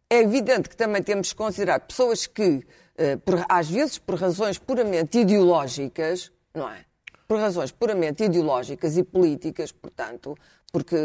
é 0.09 0.19
evidente 0.19 0.69
que 0.69 0.75
também 0.75 1.01
temos 1.01 1.31
que 1.31 1.37
considerar 1.37 1.79
pessoas 1.79 2.27
que, 2.27 2.65
eh, 2.97 3.17
às 3.47 3.69
vezes 3.69 3.97
por 3.97 4.15
razões 4.15 4.57
puramente 4.57 5.19
ideológicas, 5.19 6.31
não 6.53 6.69
é? 6.69 6.85
Por 7.27 7.39
razões 7.39 7.71
puramente 7.71 8.23
ideológicas 8.23 8.97
e 8.97 9.03
políticas, 9.03 9.71
portanto, 9.71 10.35
porque 10.71 10.97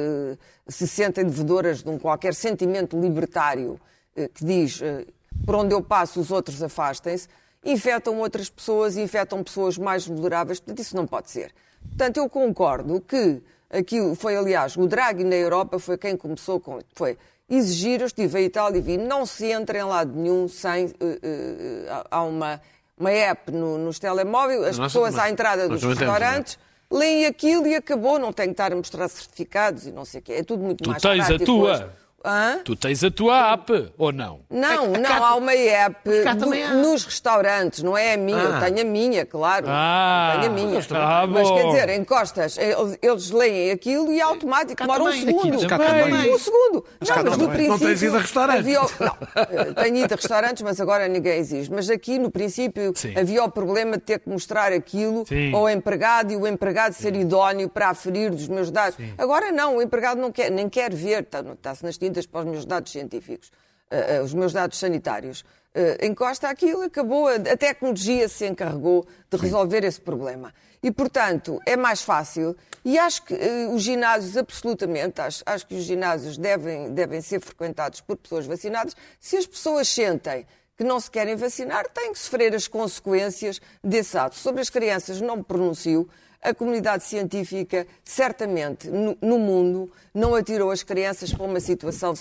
se 0.68 0.88
sentem 0.88 1.25
devedoras 1.25 1.83
de 1.83 1.90
um 1.90 1.99
qualquer 1.99 2.35
sentimento 2.35 2.99
libertário 2.99 3.80
eh, 4.16 4.28
que 4.28 4.45
diz 4.45 4.80
eh, 4.83 5.06
por 5.45 5.54
onde 5.54 5.75
eu 5.75 5.83
passo 5.83 6.21
os 6.21 6.30
outros 6.30 6.62
afastem-se, 6.62 7.28
infectam 7.64 8.18
outras 8.18 8.48
pessoas, 8.48 8.96
infectam 8.96 9.42
pessoas 9.42 9.76
mais 9.76 10.06
vulneráveis, 10.06 10.60
portanto 10.60 10.80
isso 10.80 10.96
não 10.96 11.06
pode 11.06 11.30
ser. 11.30 11.52
Portanto, 11.88 12.16
eu 12.16 12.28
concordo 12.28 13.00
que 13.00 13.42
aquilo 13.70 14.14
foi, 14.14 14.36
aliás, 14.36 14.76
o 14.76 14.86
Draghi 14.86 15.25
na 15.25 15.36
Europa 15.36 15.78
foi 15.78 15.96
quem 15.98 16.16
começou 16.16 16.60
com 16.60 16.80
foi 16.94 17.16
exigir, 17.48 18.00
eu 18.00 18.06
estive 18.06 18.38
a 18.38 18.40
Itália 18.40 18.78
e 18.78 18.80
vi, 18.80 18.96
não 18.96 19.25
se 19.25 19.46
entra 19.46 19.78
em 19.78 19.84
lado 19.84 20.12
nenhum 20.16 20.48
sem 20.48 20.86
uh, 20.86 20.88
uh, 20.88 22.04
há 22.10 22.22
uma, 22.22 22.60
uma 22.98 23.10
app 23.10 23.52
no, 23.52 23.78
nos 23.78 23.98
telemóveis, 23.98 24.60
as 24.60 24.78
Nossa, 24.78 24.82
pessoas 24.82 25.16
à 25.16 25.30
entrada 25.30 25.68
dos 25.68 25.82
restaurantes 25.82 26.58
leem 26.90 27.26
aquilo 27.26 27.66
e 27.66 27.75
acabou, 27.75 28.18
não 28.18 28.32
tem 28.32 28.46
que 28.46 28.52
estar 28.52 28.72
a 28.72 28.76
mostrar 28.76 29.08
certificados 29.08 29.86
e 29.86 29.92
não 29.92 30.04
sei 30.04 30.20
o 30.20 30.22
quê. 30.22 30.32
É 30.34 30.42
tudo 30.42 30.62
muito 30.62 30.84
tu 30.84 30.90
mais 30.90 31.02
tens 31.02 31.26
prático. 31.26 31.42
a 31.42 31.46
tua. 31.46 31.72
Hoje. 31.72 31.86
Hã? 32.26 32.59
Tu 32.64 32.75
tens 32.75 33.04
a 33.04 33.11
tua 33.11 33.52
app, 33.52 33.92
ou 33.97 34.11
não? 34.11 34.40
Não, 34.50 34.88
não, 34.88 35.25
há 35.25 35.37
uma 35.37 35.54
app 35.54 36.11
do, 36.35 36.83
nos 36.83 37.04
restaurantes, 37.04 37.85
não 37.85 37.97
é 37.97 38.14
a 38.14 38.16
minha, 38.16 38.37
ah. 38.38 38.42
eu 38.42 38.61
tenho 38.61 38.80
a 38.88 38.90
minha, 38.90 39.25
claro. 39.25 39.66
Ah, 39.68 40.38
tenho 40.40 40.52
a 40.52 40.54
minha. 40.54 40.80
Ah, 40.90 41.25
Mas 41.28 41.49
quer 41.49 41.66
dizer, 41.66 41.88
encostas, 41.90 42.59
eles, 42.59 42.99
eles 43.00 43.30
leem 43.30 43.71
aquilo 43.71 44.12
e 44.12 44.18
é 44.18 44.23
automático, 44.23 44.83
demora 44.83 45.04
um 45.04 45.12
segundo. 45.12 45.56
Um 45.56 46.38
segundo. 46.38 46.85
Não, 47.00 47.25
mas 47.25 47.37
no 47.37 47.49
princípio. 47.49 47.68
Não 47.68 47.78
tens 47.78 48.02
ido 48.02 48.16
a 48.16 48.21
restaurantes. 48.21 48.61
Havia, 48.61 48.80
não, 48.80 49.75
tenho 49.75 49.97
ido 49.97 50.12
a 50.12 50.16
restaurantes, 50.16 50.62
mas 50.62 50.80
agora 50.80 51.06
ninguém 51.06 51.38
exige. 51.38 51.71
Mas 51.71 51.88
aqui, 51.88 52.18
no 52.18 52.30
princípio, 52.30 52.92
Sim. 52.97 53.14
havia 53.16 53.45
o 53.45 53.50
problema 53.50 53.97
de 53.97 54.02
ter 54.02 54.18
que 54.18 54.28
mostrar 54.28 54.73
aquilo 54.73 55.25
Sim. 55.26 55.54
ao 55.54 55.71
empregado 55.71 56.33
e 56.33 56.37
o 56.37 56.45
empregado 56.45 56.92
ser 56.92 57.14
idóneo 57.14 57.68
para 57.68 57.90
aferir 57.90 58.30
dos 58.30 58.49
meus 58.49 58.71
dados. 58.71 58.97
Sim. 58.97 59.12
Agora 59.16 59.52
não, 59.52 59.76
o 59.76 59.83
empregado 59.83 60.21
não 60.21 60.33
quer, 60.33 60.50
nem 60.50 60.68
quer 60.68 60.92
ver, 60.92 61.26
está-se 61.52 61.85
nas 61.85 61.97
tintas 61.97 62.15
para 62.25 62.40
os 62.40 62.46
meus 62.46 62.64
dados 62.64 62.92
científicos, 62.92 63.50
uh, 63.90 64.20
uh, 64.20 64.25
os 64.25 64.32
meus 64.32 64.52
dados 64.52 64.78
sanitários. 64.78 65.40
Uh, 65.75 66.06
encosta 66.06 66.49
aquilo, 66.49 66.82
acabou, 66.82 67.28
a, 67.28 67.35
a 67.35 67.56
tecnologia 67.56 68.28
se 68.28 68.46
encarregou 68.46 69.06
de 69.28 69.37
resolver 69.37 69.85
esse 69.85 70.00
problema. 70.00 70.54
E, 70.82 70.90
portanto, 70.90 71.61
é 71.66 71.76
mais 71.76 72.00
fácil. 72.00 72.56
E 72.85 72.96
acho 72.96 73.25
que 73.25 73.35
os 73.73 73.82
ginásios, 73.82 74.37
absolutamente, 74.37 75.20
acho, 75.20 75.42
acho 75.44 75.66
que 75.66 75.75
os 75.75 75.82
ginásios 75.82 76.38
devem, 76.38 76.92
devem 76.94 77.20
ser 77.20 77.40
frequentados 77.40 78.00
por 78.00 78.16
pessoas 78.16 78.46
vacinadas. 78.46 78.94
Se 79.18 79.37
as 79.37 79.46
pessoas 79.46 79.88
sentem 79.88 80.46
que 80.76 80.85
não 80.85 81.00
se 81.00 81.11
querem 81.11 81.35
vacinar, 81.35 81.88
têm 81.88 82.12
que 82.12 82.18
sofrer 82.18 82.54
as 82.54 82.68
consequências 82.68 83.61
desse 83.82 84.16
ato. 84.16 84.37
Sobre 84.37 84.61
as 84.61 84.70
crianças, 84.70 85.20
não 85.20 85.38
me 85.38 85.42
pronuncio. 85.42 86.08
A 86.42 86.54
comunidade 86.54 87.04
científica, 87.04 87.86
certamente, 88.04 88.88
no, 88.88 89.16
no 89.20 89.38
mundo, 89.38 89.90
não 90.14 90.34
atirou 90.34 90.70
as 90.70 90.82
crianças 90.82 91.32
para 91.32 91.44
uma 91.44 91.60
situação 91.60 92.14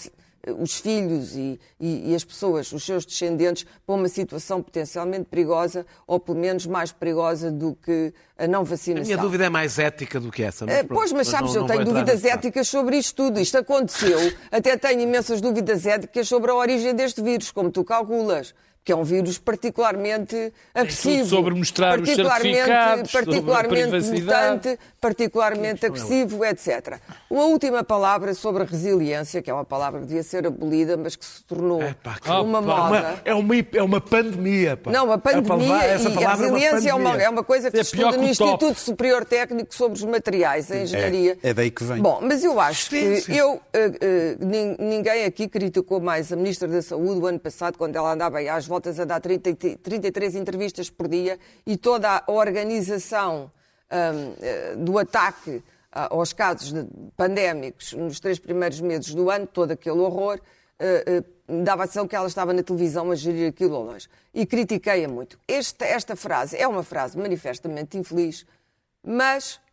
os 0.60 0.80
filhos 0.80 1.36
e, 1.36 1.60
e, 1.80 2.12
e, 2.12 2.16
as 2.16 2.24
pessoas, 2.24 2.72
os 2.72 2.84
seus 2.84 3.06
descendentes, 3.06 3.66
para 3.86 3.96
uma 3.96 4.08
situação 4.08 4.62
potencialmente 4.62 5.26
perigosa 5.26 5.86
ou 6.06 6.20
pelo 6.20 6.38
menos 6.38 6.66
mais 6.66 6.92
perigosa 6.92 7.52
do 7.52 7.76
que 7.76 8.14
a 8.38 8.48
não 8.48 8.64
vacinação. 8.64 9.04
A 9.04 9.16
minha 9.16 9.18
dúvida 9.18 9.46
é 9.46 9.50
mais 9.50 9.80
ética 9.80 10.20
do 10.20 10.32
que 10.32 10.44
essa. 10.44 10.66
Mas, 10.66 10.86
pois, 10.88 11.12
mas 11.12 11.28
sabes, 11.28 11.54
não, 11.54 11.62
eu 11.62 11.68
tenho 11.68 11.86
dúvidas 11.86 12.24
éticas 12.24 12.68
sobre 12.68 12.98
isto 12.98 13.16
tudo. 13.16 13.40
Isto 13.40 13.58
aconteceu. 13.58 14.20
Até 14.52 14.78
tenho 14.78 15.02
imensas 15.02 15.42
dúvidas 15.42 15.86
éticas 15.86 16.28
sobre 16.28 16.52
a 16.52 16.56
origem 16.56 16.94
deste 16.94 17.22
vírus, 17.22 17.52
como 17.52 17.72
tu 17.72 17.84
calculas 17.84 18.54
que 18.86 18.92
é 18.92 18.96
um 18.96 19.04
vírus 19.04 19.40
particularmente 19.40 20.54
agressivo. 20.72 21.26
sobre 21.26 21.56
mostrar 21.56 21.98
particularmente, 21.98 22.22
os 22.22 22.52
certificados, 22.52 23.12
particularmente 23.12 24.12
mutante, 24.12 24.80
particularmente 25.02 25.86
agressivo, 25.88 26.46
etc. 26.46 27.00
Uma 27.28 27.46
última 27.46 27.84
palavra 27.84 28.36
sobre 28.36 28.62
a 28.62 28.66
resiliência, 28.68 29.42
que 29.42 29.50
é 29.50 29.54
uma 29.54 29.66
palavra 29.66 30.02
que 30.02 30.06
devia 30.06 30.22
ser 30.22 30.46
abolida, 30.46 30.96
mas 30.98 31.16
que 31.16 31.26
se 31.26 31.44
tornou 31.46 31.82
uma 32.44 32.62
moda. 32.62 33.22
é, 33.26 33.34
uma, 33.34 33.56
é 33.74 33.82
uma 33.82 34.00
pandemia. 34.00 34.78
Pá. 34.78 34.92
Não, 34.92 35.06
uma 35.06 35.18
pandemia 35.18 35.68
e 35.68 35.82
a 35.82 35.86
é 35.86 36.36
resiliência 36.36 36.90
é 36.92 36.94
uma, 36.94 37.22
é 37.24 37.28
uma, 37.28 37.44
coisa 37.44 37.72
que 37.72 37.80
é 37.80 37.84
se 37.84 37.96
estuda 37.96 38.18
no 38.18 38.24
Instituto 38.24 38.68
top. 38.68 38.80
Superior 38.80 39.26
Técnico 39.26 39.74
sobre 39.74 39.98
os 39.98 40.04
Materiais, 40.04 40.72
a 40.72 40.78
Engenharia. 40.78 41.40
É, 41.42 41.50
é 41.50 41.54
daí 41.56 41.72
que 41.72 41.84
vem. 41.84 42.04
Bom, 42.04 42.20
mas 42.22 42.44
eu 42.44 42.60
acho 42.60 42.92
sim, 42.92 43.00
que 43.00 43.22
sim. 43.22 43.34
eu, 43.36 43.54
uh, 43.54 43.58
uh, 43.58 44.78
ninguém 44.80 45.26
aqui 45.26 45.48
criticou 45.48 46.00
mais 46.00 46.32
a 46.32 46.36
Ministra 46.36 46.68
da 46.68 46.84
Saúde 46.84 47.20
o 47.20 47.26
ano 47.26 47.40
passado, 47.40 47.80
quando 47.80 47.96
ela 47.96 48.14
andava 48.14 48.38
aí 48.38 48.48
às 48.48 48.68
voltas 48.68 48.75
a 49.00 49.06
dar 49.06 49.20
30, 49.20 49.56
33 49.82 50.36
entrevistas 50.36 50.90
por 50.90 51.08
dia 51.08 51.40
e 51.66 51.78
toda 51.78 52.24
a 52.26 52.32
organização 52.32 53.52
um, 53.92 54.34
eh, 54.42 54.76
do 54.78 54.98
ataque 54.98 55.64
aos 55.92 56.34
casos 56.34 56.74
pandémicos 57.16 57.94
nos 57.94 58.20
três 58.20 58.38
primeiros 58.38 58.82
meses 58.82 59.14
do 59.14 59.30
ano, 59.30 59.48
todo 59.48 59.72
aquele 59.72 59.98
horror, 60.00 60.40
uh, 60.80 61.22
uh, 61.50 61.64
dava 61.64 61.84
a 61.84 61.88
sensação 61.88 62.08
que 62.08 62.16
ela 62.16 62.28
estava 62.28 62.54
na 62.54 62.62
televisão 62.62 63.12
a 63.12 63.16
gerir 63.16 63.48
aquilo 63.48 63.76
ao 63.76 63.84
longe. 63.84 64.10
E 64.34 64.46
critiquei-a 64.46 65.08
muito. 65.08 65.40
Esta, 65.48 65.86
esta 65.86 66.16
frase 66.16 66.58
é 66.58 66.68
uma 66.68 66.84
frase 66.84 67.18
manifestamente 67.18 67.98
infeliz, 67.98 68.46
mas 69.02 69.54
eh, 69.56 69.62
eh, 69.62 69.65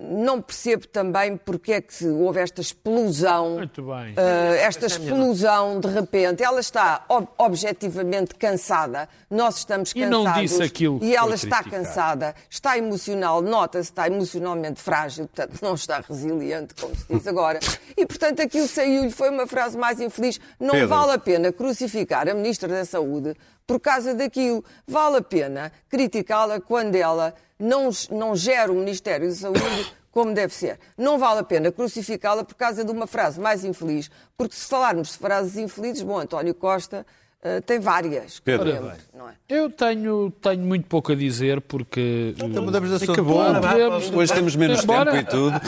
não 0.00 0.40
percebo 0.40 0.86
também 0.86 1.36
porque 1.36 1.72
é 1.72 1.80
que 1.80 2.06
houve 2.06 2.40
esta 2.40 2.60
explosão, 2.60 3.56
uh, 3.58 4.20
esta 4.60 4.86
explosão 4.86 5.80
de 5.80 5.88
repente. 5.88 6.42
Ela 6.42 6.60
está 6.60 7.04
ob 7.08 7.28
objetivamente 7.36 8.34
cansada, 8.34 9.08
nós 9.30 9.58
estamos 9.58 9.92
cansados. 9.92 10.16
E 10.16 10.24
não 10.24 10.32
disse 10.32 10.62
aquilo 10.62 10.98
E 11.02 11.14
ela 11.14 11.34
está 11.34 11.62
cansada, 11.62 12.34
está 12.48 12.78
emocional, 12.78 13.42
nota-se, 13.42 13.90
está 13.90 14.06
emocionalmente 14.06 14.80
frágil, 14.80 15.28
portanto 15.28 15.60
não 15.62 15.74
está 15.74 16.00
resiliente, 16.00 16.74
como 16.74 16.96
se 16.96 17.04
diz 17.08 17.26
agora. 17.26 17.60
E 17.96 18.06
portanto 18.06 18.40
aquilo 18.40 18.66
saiu-lhe, 18.66 19.10
foi 19.10 19.28
uma 19.30 19.46
frase 19.46 19.76
mais 19.76 20.00
infeliz. 20.00 20.40
Não 20.58 20.70
Pedro. 20.70 20.88
vale 20.88 21.12
a 21.12 21.18
pena 21.18 21.52
crucificar 21.52 22.28
a 22.28 22.34
Ministra 22.34 22.68
da 22.68 22.84
Saúde 22.84 23.34
por 23.68 23.78
causa 23.78 24.14
daquilo. 24.14 24.64
Vale 24.86 25.18
a 25.18 25.22
pena 25.22 25.70
criticá-la 25.90 26.58
quando 26.58 26.94
ela 26.94 27.34
não, 27.58 27.90
não 28.10 28.34
gera 28.34 28.72
o 28.72 28.74
Ministério 28.74 29.28
da 29.28 29.34
Saúde 29.34 29.60
como 30.10 30.32
deve 30.32 30.54
ser. 30.54 30.80
Não 30.96 31.18
vale 31.18 31.40
a 31.40 31.44
pena 31.44 31.70
crucificá-la 31.70 32.42
por 32.42 32.54
causa 32.54 32.82
de 32.82 32.90
uma 32.90 33.06
frase 33.06 33.38
mais 33.38 33.64
infeliz, 33.64 34.10
porque 34.36 34.56
se 34.56 34.66
falarmos 34.66 35.12
de 35.12 35.18
frases 35.18 35.56
infelizes, 35.58 36.02
bom, 36.02 36.18
António 36.18 36.54
Costa 36.54 37.06
uh, 37.44 37.60
tem 37.62 37.78
várias. 37.78 38.40
Pedro, 38.40 38.90
não 39.14 39.28
é? 39.28 39.34
Eu 39.46 39.70
tenho, 39.70 40.32
tenho 40.40 40.62
muito 40.62 40.86
pouco 40.86 41.12
a 41.12 41.14
dizer, 41.14 41.60
porque... 41.60 42.34
Então 42.42 42.64
mudamos 42.64 42.88
de 42.88 42.96
assunto. 42.96 43.12
Acabou. 43.12 43.44
Podemos, 43.60 44.10
Hoje 44.10 44.32
temos 44.32 44.56
menos 44.56 44.80
tempo 44.80 45.14
e 45.14 45.24
tudo. 45.24 45.60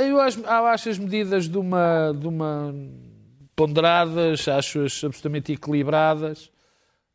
eu 0.00 0.20
acho, 0.20 0.40
eu 0.40 0.66
acho 0.66 0.88
as 0.88 0.96
medidas 0.96 1.48
de 1.48 1.58
uma... 1.58 2.12
De 2.12 2.28
uma 2.28 2.72
ponderadas, 3.54 4.46
acho-as 4.48 5.02
absolutamente 5.04 5.52
equilibradas. 5.52 6.50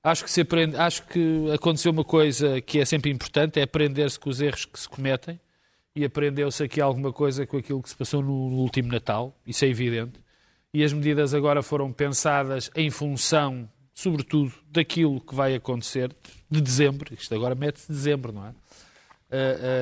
Acho 0.02 0.24
que, 0.24 0.32
se 0.32 0.42
aprende, 0.42 0.78
acho 0.78 1.06
que 1.08 1.52
aconteceu 1.52 1.92
uma 1.92 2.06
coisa 2.06 2.62
que 2.62 2.80
é 2.80 2.86
sempre 2.86 3.12
importante, 3.12 3.60
é 3.60 3.64
aprender-se 3.64 4.20
com 4.20 4.30
os 4.30 4.40
erros 4.40 4.66
que 4.66 4.80
se 4.80 4.88
cometem 4.88 5.40
e 5.96 6.06
aprendeu-se 6.06 6.64
aqui 6.64 6.80
alguma 6.80 7.12
coisa 7.12 7.46
com 7.46 7.58
aquilo 7.58 7.82
que 7.84 7.90
se 7.90 7.98
passou 7.98 8.22
no, 8.22 8.32
último 8.32 8.90
Natal, 8.90 9.38
isso 9.46 9.66
é 9.66 9.68
evidente. 9.68 10.20
E 10.74 10.84
as 10.84 10.94
medidas 10.94 11.34
agora 11.34 11.62
foram 11.62 11.92
pensadas 11.92 12.72
em 12.76 12.90
função, 12.90 13.70
sobretudo, 13.94 14.54
daquilo 14.70 15.20
que 15.20 15.36
vai 15.36 15.56
acontecer 15.56 16.16
de 16.50 16.62
dezembro. 16.62 17.14
Isto 17.14 17.36
agora 17.36 17.56
mete-se 17.56 17.92
dezembro, 17.92 18.32
não 18.32 18.46
é? 18.46 18.50
Uh, 18.50 18.54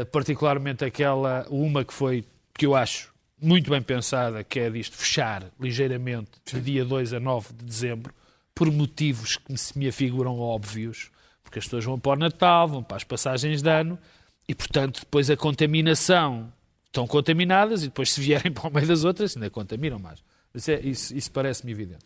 uh, 0.01 0.05
particularmente 0.07 0.83
aquela, 0.83 1.45
uma 1.49 1.85
que 1.85 1.93
foi, 1.93 2.25
que 2.57 2.65
eu 2.65 2.73
acho 2.73 3.13
muito 3.41 3.69
bem 3.69 3.81
pensada, 3.81 4.43
que 4.43 4.59
é 4.59 4.69
disto 4.69 4.95
fechar 4.95 5.51
ligeiramente 5.59 6.31
de 6.45 6.59
dia 6.59 6.83
2 6.83 7.13
a 7.13 7.19
9 7.19 7.53
de 7.53 7.65
dezembro, 7.65 8.13
por 8.53 8.71
motivos 8.71 9.37
que 9.37 9.55
se 9.57 9.77
me 9.77 9.87
afiguram 9.87 10.39
óbvios, 10.39 11.11
porque 11.43 11.59
as 11.59 11.65
pessoas 11.65 11.85
vão 11.85 11.99
para 11.99 12.13
o 12.13 12.15
Natal, 12.15 12.67
vão 12.67 12.83
para 12.83 12.97
as 12.97 13.03
passagens 13.03 13.61
de 13.61 13.69
ano, 13.69 13.99
e 14.47 14.55
portanto 14.55 15.01
depois 15.01 15.29
a 15.29 15.37
contaminação 15.37 16.51
estão 16.85 17.05
contaminadas 17.05 17.83
e 17.83 17.87
depois 17.87 18.11
se 18.11 18.19
vierem 18.19 18.51
para 18.53 18.67
o 18.67 18.73
meio 18.73 18.87
das 18.87 19.03
outras 19.03 19.35
ainda 19.35 19.49
contaminam 19.49 19.99
mais. 19.99 20.23
Isso, 20.53 20.71
é, 20.71 20.79
isso, 20.79 21.15
isso 21.15 21.31
parece-me 21.31 21.71
evidente. 21.71 22.05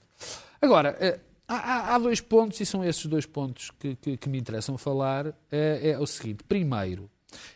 Agora, 0.61 0.97
eh, 0.99 1.19
há, 1.47 1.95
há, 1.95 1.97
dois 1.97 2.19
pontos, 2.19 2.59
e 2.59 2.65
são 2.65 2.83
esses 2.83 3.05
dois 3.05 3.25
pontos 3.25 3.71
que, 3.79 3.95
que, 3.95 4.17
que 4.17 4.29
me 4.29 4.37
interessam 4.37 4.77
falar, 4.77 5.27
é, 5.49 5.91
é 5.91 5.99
o 5.99 6.05
seguinte. 6.05 6.43
Primeiro, 6.43 7.09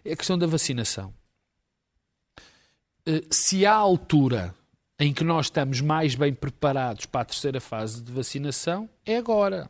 é 0.04 0.14
a 0.14 0.16
questão 0.16 0.38
da 0.38 0.48
vacinação. 0.48 1.14
Eh, 3.08 3.24
se 3.30 3.66
há 3.68 3.74
altura 3.74 4.56
em 5.00 5.14
que 5.14 5.24
nós 5.24 5.46
estamos 5.46 5.80
mais 5.80 6.16
bem 6.16 6.34
preparados 6.34 7.06
para 7.06 7.22
a 7.22 7.26
terceira 7.26 7.62
fase 7.62 8.02
de 8.02 8.12
vacinação, 8.12 8.90
é 9.06 9.18
agora. 9.18 9.70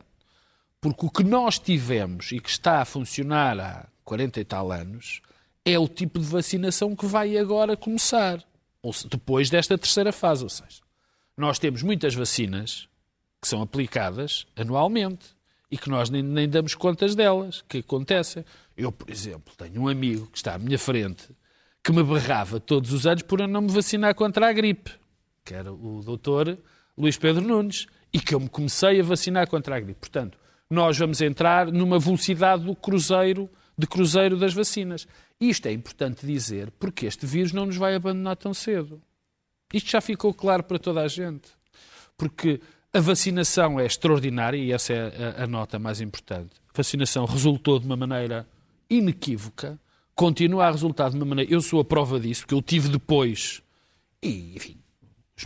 Porque 0.80 1.04
o 1.04 1.10
que 1.10 1.22
nós 1.22 1.58
tivemos 1.58 2.32
e 2.32 2.40
que 2.40 2.48
está 2.48 2.80
a 2.80 2.84
funcionar 2.84 3.58
há 3.60 3.86
40 4.04 4.40
e 4.40 4.44
tal 4.44 4.72
anos 4.72 5.20
é 5.64 5.78
o 5.78 5.86
tipo 5.86 6.18
de 6.18 6.24
vacinação 6.24 6.96
que 6.96 7.04
vai 7.04 7.36
agora 7.36 7.76
começar, 7.76 8.42
ou 8.80 8.94
depois 9.10 9.50
desta 9.50 9.76
terceira 9.76 10.12
fase. 10.12 10.44
Ou 10.44 10.48
seja, 10.48 10.80
nós 11.36 11.58
temos 11.58 11.82
muitas 11.82 12.14
vacinas 12.14 12.88
que 13.42 13.48
são 13.48 13.60
aplicadas 13.60 14.46
anualmente 14.56 15.26
e 15.70 15.76
que 15.76 15.90
nós 15.90 16.08
nem, 16.08 16.22
nem 16.22 16.48
damos 16.48 16.74
contas 16.74 17.14
delas, 17.14 17.62
que 17.68 17.78
acontecem. 17.78 18.44
Eu, 18.76 18.90
por 18.90 19.10
exemplo, 19.10 19.52
tenho 19.58 19.82
um 19.82 19.88
amigo 19.88 20.26
que 20.28 20.38
está 20.38 20.54
à 20.54 20.58
minha 20.58 20.78
frente 20.78 21.28
que 21.86 21.92
me 21.92 22.02
berrava 22.02 22.58
todos 22.58 22.92
os 22.92 23.06
anos 23.06 23.22
por 23.22 23.38
eu 23.38 23.46
não 23.46 23.60
me 23.60 23.70
vacinar 23.70 24.12
contra 24.12 24.48
a 24.48 24.52
gripe, 24.52 24.90
que 25.44 25.54
era 25.54 25.72
o 25.72 26.02
doutor 26.04 26.58
Luís 26.98 27.16
Pedro 27.16 27.40
Nunes, 27.40 27.86
e 28.12 28.18
que 28.18 28.34
eu 28.34 28.40
me 28.40 28.48
comecei 28.48 28.98
a 28.98 29.04
vacinar 29.04 29.48
contra 29.48 29.76
a 29.76 29.78
gripe. 29.78 30.00
Portanto, 30.00 30.36
nós 30.68 30.98
vamos 30.98 31.20
entrar 31.20 31.70
numa 31.70 31.96
velocidade 31.96 32.64
do 32.64 32.74
cruzeiro 32.74 33.48
de 33.78 33.86
cruzeiro 33.86 34.36
das 34.36 34.52
vacinas. 34.52 35.06
Isto 35.40 35.66
é 35.66 35.72
importante 35.72 36.26
dizer 36.26 36.72
porque 36.72 37.06
este 37.06 37.24
vírus 37.24 37.52
não 37.52 37.66
nos 37.66 37.76
vai 37.76 37.94
abandonar 37.94 38.34
tão 38.34 38.52
cedo. 38.52 39.00
Isto 39.72 39.88
já 39.88 40.00
ficou 40.00 40.34
claro 40.34 40.64
para 40.64 40.80
toda 40.80 41.02
a 41.02 41.06
gente. 41.06 41.50
Porque 42.18 42.60
a 42.92 42.98
vacinação 42.98 43.78
é 43.78 43.86
extraordinária 43.86 44.56
e 44.56 44.72
essa 44.72 44.92
é 44.92 45.36
a, 45.38 45.44
a 45.44 45.46
nota 45.46 45.78
mais 45.78 46.00
importante. 46.00 46.50
A 46.68 46.76
vacinação 46.76 47.26
resultou 47.26 47.78
de 47.78 47.86
uma 47.86 47.96
maneira 47.96 48.44
inequívoca, 48.90 49.78
continua 50.16 50.66
a 50.66 50.70
resultar 50.70 51.10
de 51.10 51.16
uma 51.16 51.26
maneira. 51.26 51.52
Eu 51.52 51.60
sou 51.60 51.78
a 51.78 51.84
prova 51.84 52.18
disso, 52.18 52.40
porque 52.40 52.54
eu 52.54 52.62
tive 52.62 52.88
depois. 52.88 53.62
E, 54.20 54.56
enfim, 54.56 54.78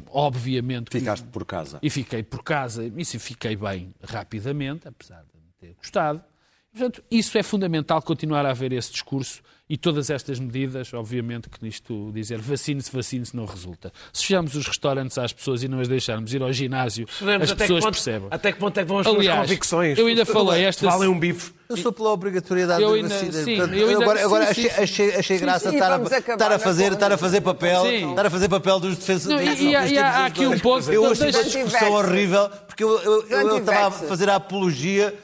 obviamente. 0.09 0.91
Ficaste 0.91 1.27
por 1.27 1.45
casa. 1.45 1.79
E 1.83 1.91
fiquei 1.91 2.23
por 2.23 2.43
casa, 2.43 2.91
e 2.97 3.05
se 3.05 3.19
fiquei 3.19 3.57
bem 3.57 3.93
rapidamente, 4.03 4.89
apesar 4.89 5.23
de 5.25 5.39
me 5.39 5.53
ter 5.59 5.75
gostado. 5.75 6.25
Portanto, 6.73 7.03
isso 7.11 7.37
é 7.37 7.43
fundamental 7.43 8.01
continuar 8.01 8.47
a 8.47 8.51
haver 8.51 8.73
esse 8.73 8.93
discurso 8.93 9.43
e 9.73 9.77
todas 9.77 10.11
estas 10.11 10.41
medidas, 10.41 10.93
obviamente 10.93 11.49
que 11.49 11.63
nisto 11.65 12.11
dizer 12.13 12.39
vacine-se, 12.41 12.91
vacine-se 12.93 13.37
não 13.37 13.45
resulta. 13.47 13.93
Se 14.13 14.23
fecharmos 14.27 14.57
os 14.57 14.67
restaurantes 14.67 15.17
às 15.17 15.33
pessoas 15.33 15.63
e 15.63 15.69
não 15.69 15.79
as 15.79 15.87
deixarmos 15.87 16.35
ir 16.35 16.43
ao 16.43 16.53
ginásio, 16.53 17.07
Sabemos 17.09 17.45
as 17.45 17.53
até 17.53 17.65
pessoas 17.65 17.79
que 17.79 17.85
ponto, 17.87 17.95
percebem. 17.95 18.29
Até 18.33 18.53
que 18.53 18.59
ponto 18.59 18.77
é 18.79 18.83
que 18.83 18.89
vão 18.89 18.99
as 18.99 19.07
suas 19.07 19.17
Aliás, 19.19 19.41
convicções? 19.43 19.97
eu 19.97 20.07
ainda 20.09 20.27
falei 20.27 20.65
esta... 20.65 20.85
Valem 20.91 21.09
um 21.09 21.17
bife. 21.21 21.53
Eu 21.69 21.77
sou 21.77 21.93
pela 21.93 22.11
obrigatoriedade 22.11 22.83
Eu 22.83 22.91
da 22.91 22.97
ainda- 22.97 23.09
vacina. 23.11 23.33
sim, 23.33 23.57
Portanto, 23.57 23.75
eu 23.79 23.89
ainda- 23.91 24.03
agora 24.03 24.25
agora 24.25 24.47
sim, 24.55 24.67
achei, 24.67 24.83
achei, 24.83 25.15
achei 25.15 25.39
graça 25.39 25.71
sim, 25.71 25.77
estar, 25.77 25.91
vamos 25.97 26.13
a, 26.13 26.17
acabar 26.17 26.35
estar, 26.45 26.53
a 26.53 26.59
fazer, 26.59 26.93
estar 26.93 27.13
a 27.13 27.17
fazer 27.17 27.41
papel, 27.41 27.83
Sim. 27.85 28.11
estar 28.11 28.27
a 28.27 28.31
fazer 28.31 28.49
papel 28.49 28.81
dos 28.81 28.97
defensores 28.97 29.37
Não, 29.39 29.41
e- 29.55 29.71
e 29.71 29.77
há- 29.77 29.87
e 29.87 29.97
há- 29.99 30.27
aqui 30.27 30.45
um 30.49 30.59
ponto- 30.59 30.91
Eu 30.91 31.07
deixa- 31.15 31.29
achei 31.29 31.41
uma 31.43 31.45
discussão 31.69 31.93
horrível 31.93 32.51
porque 32.67 32.83
eu, 32.83 32.99
eu, 33.03 33.29
eu, 33.29 33.41
eu 33.51 33.59
estava 33.59 33.87
a 33.87 33.91
fazer 33.93 34.29
a 34.31 34.35
apologia 34.35 35.15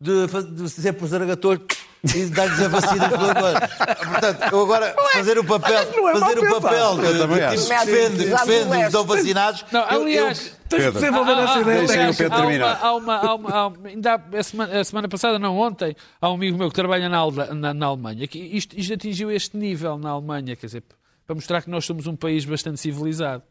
de, 0.00 0.26
de 0.54 0.70
ser 0.70 0.94
por 0.94 1.06
zaragator 1.06 1.60
e 2.04 2.08
de 2.08 2.26
dar-lhes 2.30 2.60
a 2.62 2.68
vacina 2.68 3.08
pelo 3.08 3.30
agora. 3.30 3.68
Portanto, 3.68 4.42
eu 4.52 4.62
agora 4.62 4.94
fazer 5.12 5.38
o 5.38 5.44
papel, 5.44 5.84
fazer 6.18 6.38
o 6.38 6.60
papel 6.60 6.96
de, 6.98 7.26
de 7.34 7.42
acho. 7.42 7.56
tipo 7.66 7.68
defende, 7.68 8.24
defende 8.24 8.86
os 8.86 8.92
não 8.92 9.04
vacinados. 9.04 9.64
Não, 9.70 9.80
eu- 9.80 10.02
aliás, 10.02 10.46
eu- 10.46 10.60
Tens 10.70 10.78
de 10.84 10.84
Pedro. 10.92 11.00
desenvolver 11.00 11.32
essa 11.32 11.52
Ah, 11.54 11.60
ideia. 11.60 11.78
Deixem 11.80 11.96
aliás, 11.96 12.14
o 12.14 12.18
Pedro 12.18 12.38
terminar. 12.38 12.78
Há 12.80 12.94
uma, 12.94 13.16
há 13.16 13.34
uma, 13.34 13.50
há 13.50 13.66
uma- 13.66 13.88
ainda 13.88 14.12
há- 14.14 14.38
a, 14.38 14.42
semana, 14.42 14.80
a 14.80 14.84
semana 14.84 15.08
passada, 15.08 15.38
não 15.38 15.58
ontem, 15.58 15.96
há 16.20 16.30
um 16.30 16.34
amigo 16.34 16.56
meu 16.56 16.68
que 16.68 16.74
trabalha 16.74 17.08
na, 17.08 17.18
Alda- 17.18 17.52
na, 17.54 17.74
na 17.74 17.86
Alemanha, 17.86 18.26
que 18.28 18.38
isto, 18.38 18.78
isto 18.78 18.94
atingiu 18.94 19.30
este 19.30 19.56
nível 19.56 19.98
na 19.98 20.10
Alemanha, 20.10 20.54
quer 20.56 20.66
dizer, 20.66 20.84
para 21.26 21.34
mostrar 21.34 21.60
que 21.62 21.68
nós 21.70 21.84
somos 21.84 22.06
um 22.06 22.14
país 22.16 22.44
bastante 22.44 22.80
civilizado. 22.80 23.42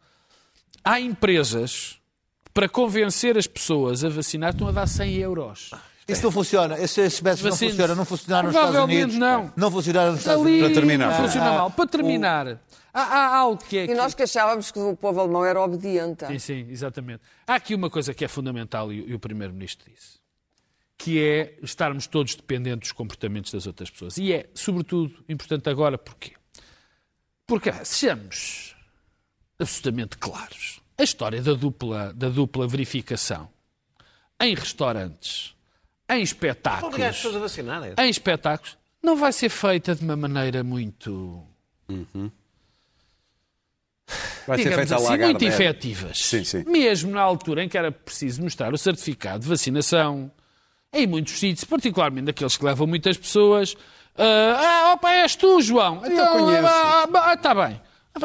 Há 0.84 1.00
empresas 1.02 2.00
que, 2.46 2.52
para 2.54 2.70
convencer 2.70 3.38
as 3.38 3.48
pessoas 3.48 4.04
a 4.04 4.10
vacinar, 4.10 4.52
estão 4.52 4.68
a 4.70 4.72
dar 4.72 4.88
100 4.88 5.16
euros. 5.18 5.72
Isso 6.12 6.24
não 6.24 6.32
funciona. 6.32 6.78
Esses, 6.80 6.98
esses 6.98 7.22
métodos 7.22 7.44
não 7.46 7.56
funcionam. 7.58 7.96
Não 7.96 8.06
funcionaram 8.06 8.48
nos 8.48 8.56
Estados 8.56 8.72
Provavelmente 8.76 9.04
Unidos. 9.04 9.16
não. 9.20 9.54
Não 9.56 9.72
funcionaram 9.72 10.12
nos 10.12 10.20
Estados 10.22 10.42
Ali 10.42 10.52
Unidos. 10.52 10.68
Para 10.70 10.76
terminar. 10.76 11.10
não 11.12 11.26
funciona 11.26 11.48
Ah, 11.50 11.54
mal. 11.58 11.72
Para 11.72 11.88
terminar, 11.88 12.62
há, 12.94 13.02
há 13.02 13.38
algo 13.38 13.64
que 13.64 13.78
é... 13.78 13.84
E 13.84 13.88
que- 13.88 13.94
nós 13.96 14.14
que 14.14 14.24
achávamos 14.24 14.72
que 14.72 14.80
o 14.80 14.96
povo 14.96 15.20
alemão 15.20 15.46
era 15.46 15.62
obediente. 15.62 16.26
Sim, 16.28 16.40
sim, 16.40 16.66
exatamente. 16.70 17.22
Há 17.48 17.56
aqui 17.56 17.74
uma 17.76 17.90
coisa 17.90 18.14
que 18.14 18.24
é 18.26 18.28
fundamental 18.28 18.92
e, 18.92 19.02
o- 19.02 19.10
e 19.10 19.14
o 19.14 19.20
Primeiro-Ministro 19.20 19.90
disse, 19.92 20.20
que 20.98 21.24
é 21.24 21.58
estarmos 21.64 22.08
todos 22.08 22.36
dependentes 22.36 22.90
dos 22.90 22.92
comportamentos 22.92 23.52
das 23.52 23.66
outras 23.68 23.90
pessoas. 23.90 24.18
E 24.18 24.34
é, 24.34 24.50
sobretudo, 24.54 25.24
importante 25.30 25.70
agora 25.70 25.98
porquê? 25.98 26.34
Porque, 27.48 27.72
sejamos 27.86 28.76
absolutamente 29.60 30.18
claros, 30.18 30.82
a 30.98 31.04
história 31.04 31.42
da 31.42 31.54
dupla, 31.54 32.14
da 32.14 32.30
dupla 32.30 32.68
verificação 32.68 33.50
em 34.42 34.54
restaurantes, 34.56 35.56
em 36.10 36.14
Obrigar 36.14 36.22
as 36.22 36.30
espetáculos, 36.30 36.96
pessoas 36.96 37.36
a 37.36 37.40
vacinarem. 37.40 37.94
em 37.98 38.10
espetáculos, 38.10 38.78
não 39.02 39.16
vai 39.16 39.32
ser 39.32 39.50
feita 39.50 39.96
de 39.96 40.04
uma 40.04 40.16
maneira 40.16 40.64
muito 40.64 41.44
Vai 44.48 44.58
ser 44.58 44.74
feita 44.74 44.96
assim, 44.96 45.04
Lagardère. 45.04 45.26
muito 45.32 45.46
efetivas. 45.46 46.18
Sim, 46.18 46.44
sim. 46.44 46.64
Mesmo 46.66 47.12
na 47.12 47.22
altura 47.22 47.64
em 47.64 47.70
que 47.70 47.78
era 47.78 47.92
preciso 47.92 48.42
mostrar 48.42 48.74
o 48.74 48.78
certificado 48.78 49.44
de 49.44 49.48
vacinação, 49.50 50.32
em 50.92 51.06
muitos 51.06 51.34
sítios, 51.40 51.64
particularmente 51.66 52.26
naqueles 52.26 52.58
que 52.58 52.66
levam 52.66 52.88
muitas 52.88 53.16
pessoas, 53.16 53.76
ah, 54.18 54.88
ah, 54.90 54.94
opa, 54.94 55.12
és 55.14 55.36
tu, 55.36 55.62
João. 55.62 56.02
Então, 56.04 56.46
conheço. 56.46 56.68
ah, 56.68 57.34
está 57.36 57.54
bem. 57.54 57.64
Ah, 57.64 57.68
bem, 57.70 57.82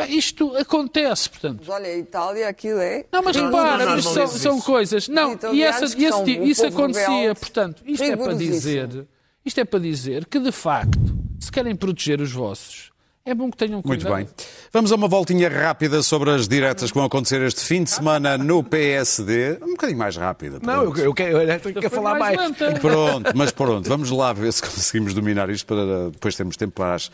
Isto 0.09 0.57
acontece, 0.57 1.29
portanto. 1.31 1.59
Mas 1.61 1.69
olha, 1.69 1.87
a 1.89 1.97
Itália, 1.97 2.49
aquilo 2.49 2.79
é. 2.81 3.05
Não, 3.13 3.23
mas 3.23 3.37
Não, 3.37 3.47
repara, 3.47 3.87
mas 3.87 4.05
são, 4.05 4.13
normalizes 4.15 4.43
são 4.43 4.57
isso. 4.57 4.67
coisas. 4.67 5.09
Não, 5.09 5.39
e 5.53 5.63
essa, 5.63 5.85
esse 5.85 5.97
tipo- 6.25 6.45
isso 6.45 6.67
acontecia. 6.67 7.09
rebelde, 7.09 7.41
Portanto, 7.41 7.83
isto 7.87 8.03
é 8.05 8.17
para 8.17 8.35
dizer, 8.35 9.07
isto 9.45 9.61
é 9.61 9.65
para 9.65 9.79
dizer 9.81 10.27
que, 10.27 10.39
de 10.39 10.53
facto, 10.53 10.99
se 11.41 11.51
querem 11.53 11.75
proteger 11.77 12.21
os 12.21 12.33
vossos, 12.33 12.93
é 13.27 13.35
bom 13.35 13.51
que 13.51 13.57
tenham 13.57 13.81
Muito 13.83 14.05
cuidado. 14.05 14.17
bem. 14.17 14.29
Vamos 14.71 14.93
a 14.93 14.97
uma 14.97 15.09
voltinha 15.09 15.49
rápida 15.49 16.03
sobre 16.03 16.31
as 16.31 16.47
diretas 16.47 16.91
que 16.91 16.95
vão 16.95 17.07
acontecer 17.07 17.41
este 17.41 17.63
fim 17.63 17.83
de 17.83 17.89
semana 17.91 18.37
no 18.37 18.63
PSD. 18.63 19.59
Um 19.63 19.71
bocadinho 19.71 19.99
mais 19.99 20.15
rápida. 20.15 20.59
Não, 20.63 20.85
eu, 20.85 20.97
eu 20.97 21.15
quero, 21.15 21.39
eu 21.41 21.61
quero 21.61 21.89
falar 21.91 22.19
mais. 22.19 22.39
lenta. 22.39 22.73
Pronto, 22.79 23.33
mas 23.35 23.51
pronto, 23.51 23.89
vamos 23.89 24.11
lá 24.11 24.31
ver 24.35 24.53
se 24.53 24.61
conseguimos 24.61 25.15
dominar 25.15 25.49
isto 25.49 25.65
para 25.67 26.11
depois 26.11 26.35
termos 26.37 26.55
tempo 26.59 26.73
para 26.75 26.97
as 26.97 27.11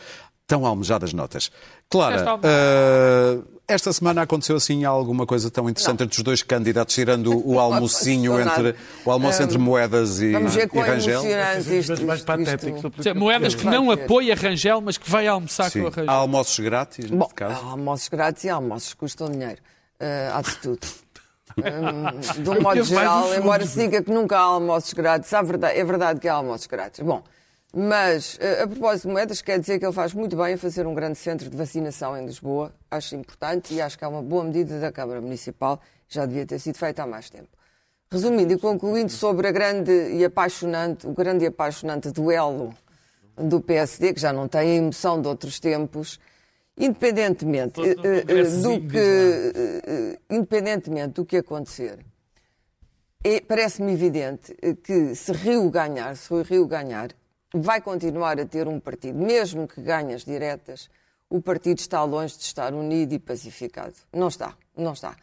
tão 0.51 0.67
almejadas 0.67 1.13
notas. 1.13 1.49
Clara, 1.89 2.41
eh, 2.43 3.39
esta 3.69 3.93
semana 3.93 4.23
aconteceu 4.23 4.57
assim 4.57 4.85
alguma 4.85 5.25
coisa 5.25 5.49
tão 5.49 5.71
interessante 5.71 6.03
entre 6.03 6.17
os 6.19 6.23
dois 6.25 6.43
candidatos, 6.43 6.93
tirando 6.93 7.41
o 7.49 7.59
almocinho 7.61 8.41
entre 8.41 8.75
o 9.05 9.11
almoço 9.13 9.41
entre 9.45 9.59
Moedas 9.59 10.21
e, 10.21 10.33
Vamos 10.33 10.53
ver 10.57 10.69
e 10.75 10.79
Rangel? 10.81 11.23
isto, 11.79 12.05
mais 12.05 12.23
patético. 12.23 12.77
isto. 12.77 12.91
Dizer, 12.97 13.15
Moedas 13.15 13.55
que 13.55 13.65
não 13.65 13.93
apoia 13.93 14.35
Rangel, 14.35 14.81
mas 14.81 14.99
que 14.99 15.09
vai 15.09 15.29
almoçar 15.29 15.71
Sim. 15.71 15.83
com 15.83 15.87
a 15.87 15.91
Há 15.91 15.95
Rangel. 15.95 16.11
almoços 16.15 16.59
grátis, 16.59 17.09
Bom, 17.11 17.29
caso. 17.33 17.55
há 17.55 17.71
almoços 17.71 18.09
grátis 18.09 18.43
e 18.45 18.49
há 18.51 18.55
almoços 18.57 18.91
que 18.93 18.97
custam 18.97 19.31
dinheiro. 19.31 19.59
Ah, 20.01 20.33
há 20.39 20.43
de 20.43 20.57
tudo. 20.57 20.81
Hum, 21.59 22.43
de 22.43 22.49
um 22.49 22.61
modo 22.63 22.83
geral, 22.85 23.35
embora 23.35 23.67
se 23.67 23.77
diga 23.81 24.01
que 24.03 24.11
nunca 24.11 24.37
há 24.39 24.41
almoços 24.43 24.93
grátis, 24.95 25.33
há 25.35 25.43
verdade- 25.43 25.79
é 25.79 25.85
verdade 25.85 26.21
que 26.21 26.29
há 26.29 26.35
almoços 26.35 26.67
grátis. 26.69 27.01
Bom, 27.05 27.23
mas 27.73 28.39
a 28.63 28.67
propósito 28.67 29.07
de 29.07 29.13
moedas, 29.15 29.41
quer 29.43 29.59
dizer 29.59 29.79
que 29.79 29.85
ele 29.85 29.93
faz 29.93 30.13
muito 30.13 30.37
bem 30.37 30.55
a 30.55 30.59
fazer 30.59 30.87
um 30.87 30.95
grande 30.95 31.17
centro 31.19 31.49
de 31.49 31.57
vacinação 31.57 32.17
em 32.17 32.27
Lisboa. 32.27 32.73
Acho 32.91 33.15
importante 33.15 33.73
e 33.75 33.81
acho 33.81 33.97
que 33.97 34.05
é 34.05 34.09
uma 34.09 34.23
boa 34.23 34.45
medida 34.45 34.81
da 34.81 34.91
Câmara 34.91 35.21
Municipal. 35.21 35.81
Já 36.09 36.27
devia 36.27 36.45
ter 36.45 36.59
sido 36.59 36.77
feita 36.77 37.03
há 37.03 37.07
mais 37.07 37.31
tempo. 37.31 37.49
Resumindo 38.11 38.53
e 38.53 38.59
concluindo 38.59 39.13
sobre 39.13 39.47
a 39.47 39.53
grande 39.53 39.93
e 39.93 40.25
apaixonante, 40.25 41.07
o 41.07 41.13
grande 41.13 41.45
e 41.45 41.47
apaixonante 41.47 42.11
duelo 42.11 42.75
do 43.37 43.61
PSD, 43.61 44.15
que 44.15 44.21
já 44.21 44.33
não 44.33 44.49
tem 44.49 44.61
a 44.61 44.75
emoção 44.75 45.23
de 45.23 45.29
outros 45.29 45.61
tempos, 45.61 46.19
independentemente, 46.77 47.81
eh, 47.81 47.95
eh, 48.27 48.45
do 48.63 48.81
que, 48.81 48.99
eh, 48.99 50.19
independentemente 50.29 51.15
do 51.15 51.25
que 51.25 51.37
acontecer, 51.37 52.01
é- 53.23 53.41
parece-me 53.41 53.93
evidente 53.93 54.57
que 54.83 55.15
se 55.15 55.33
Rio 55.33 55.71
ganhar, 55.71 56.17
se 56.17 56.33
o 56.35 56.43
Rio 56.43 56.67
ganhar, 56.67 57.11
vai 57.53 57.81
continuar 57.81 58.39
a 58.39 58.47
ter 58.47 58.69
um 58.69 58.79
partido, 58.79 59.19
mesmo 59.19 59.67
que 59.67 59.81
ganhe 59.81 60.15
as 60.15 60.25
diretas, 60.25 60.89
o 61.29 61.41
partido 61.41 61.79
está 61.79 62.03
longe 62.03 62.37
de 62.37 62.43
estar 62.43 62.73
unido 62.75 63.13
e 63.13 63.19
pacificado. 63.19 63.95
Não 64.13 64.29
está, 64.29 64.55
não 64.77 64.93
está. 64.93 65.17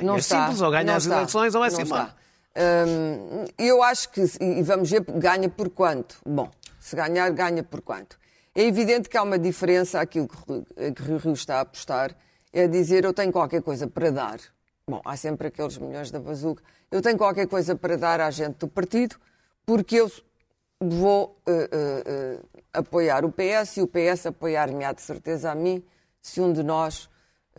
Não 0.00 0.16
é 0.16 0.18
está, 0.18 0.42
simples, 0.42 0.60
ou 0.60 0.70
ganha 0.70 0.96
as 0.96 1.04
está, 1.04 1.16
eleições 1.16 1.54
ou 1.54 1.64
embora. 1.64 1.82
está. 1.82 2.14
Hum, 2.54 3.44
eu 3.58 3.82
acho 3.82 4.10
que, 4.10 4.22
e 4.40 4.62
vamos 4.62 4.90
ver, 4.90 5.02
ganha 5.02 5.48
por 5.48 5.70
quanto? 5.70 6.16
Bom, 6.26 6.50
se 6.80 6.96
ganhar, 6.96 7.30
ganha 7.30 7.62
por 7.62 7.80
quanto? 7.80 8.18
É 8.54 8.62
evidente 8.62 9.08
que 9.08 9.16
há 9.16 9.22
uma 9.22 9.38
diferença, 9.38 10.00
aquilo 10.00 10.28
que, 10.28 11.02
Rio 11.02 11.16
Rio 11.16 11.32
está 11.32 11.56
a 11.56 11.60
apostar, 11.60 12.14
é 12.52 12.66
dizer 12.66 13.04
eu 13.04 13.14
tenho 13.14 13.32
qualquer 13.32 13.62
coisa 13.62 13.86
para 13.86 14.10
dar. 14.10 14.40
Bom, 14.86 15.00
há 15.04 15.16
sempre 15.16 15.48
aqueles 15.48 15.78
milhões 15.78 16.10
da 16.10 16.20
bazuca. 16.20 16.62
Eu 16.90 17.00
tenho 17.00 17.16
qualquer 17.16 17.46
coisa 17.46 17.74
para 17.74 17.96
dar 17.96 18.20
à 18.20 18.30
gente 18.30 18.56
do 18.56 18.68
partido, 18.68 19.16
porque 19.64 19.96
eu 19.96 20.10
vou 20.90 21.40
eh, 21.46 21.68
eh, 21.72 22.38
apoiar 22.72 23.24
o 23.24 23.32
PS 23.32 23.76
e 23.76 23.82
o 23.82 23.86
PS 23.86 24.26
apoiar-me-á 24.26 24.92
de 24.92 25.02
certeza 25.02 25.50
a 25.50 25.54
mim, 25.54 25.84
se 26.20 26.40
um 26.40 26.52
de 26.52 26.62
nós 26.62 27.08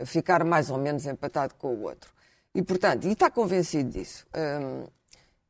ficar 0.04 0.44
mais 0.44 0.70
ou 0.70 0.78
menos 0.78 1.06
empatado 1.06 1.54
com 1.54 1.68
o 1.68 1.82
outro. 1.82 2.12
E, 2.54 2.62
portanto, 2.62 3.06
e 3.06 3.12
está 3.12 3.30
convencido 3.30 3.90
disso. 3.90 4.26
Hum, 4.36 4.86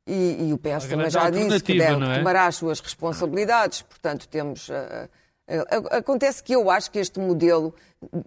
e, 0.06 0.48
e 0.48 0.52
o 0.52 0.58
PS 0.58 0.86
também 0.88 1.10
já 1.10 1.30
disse 1.30 1.60
que 1.60 1.78
deve 1.78 2.04
é? 2.04 2.18
tomar 2.18 2.36
as 2.36 2.56
suas 2.56 2.80
responsabilidades, 2.80 3.82
portanto, 3.82 4.28
temos. 4.28 4.70
ah, 4.70 5.08
acontece 5.96 6.42
que 6.42 6.54
eu 6.54 6.70
acho 6.70 6.90
que 6.90 6.98
este 6.98 7.18
modelo, 7.18 7.74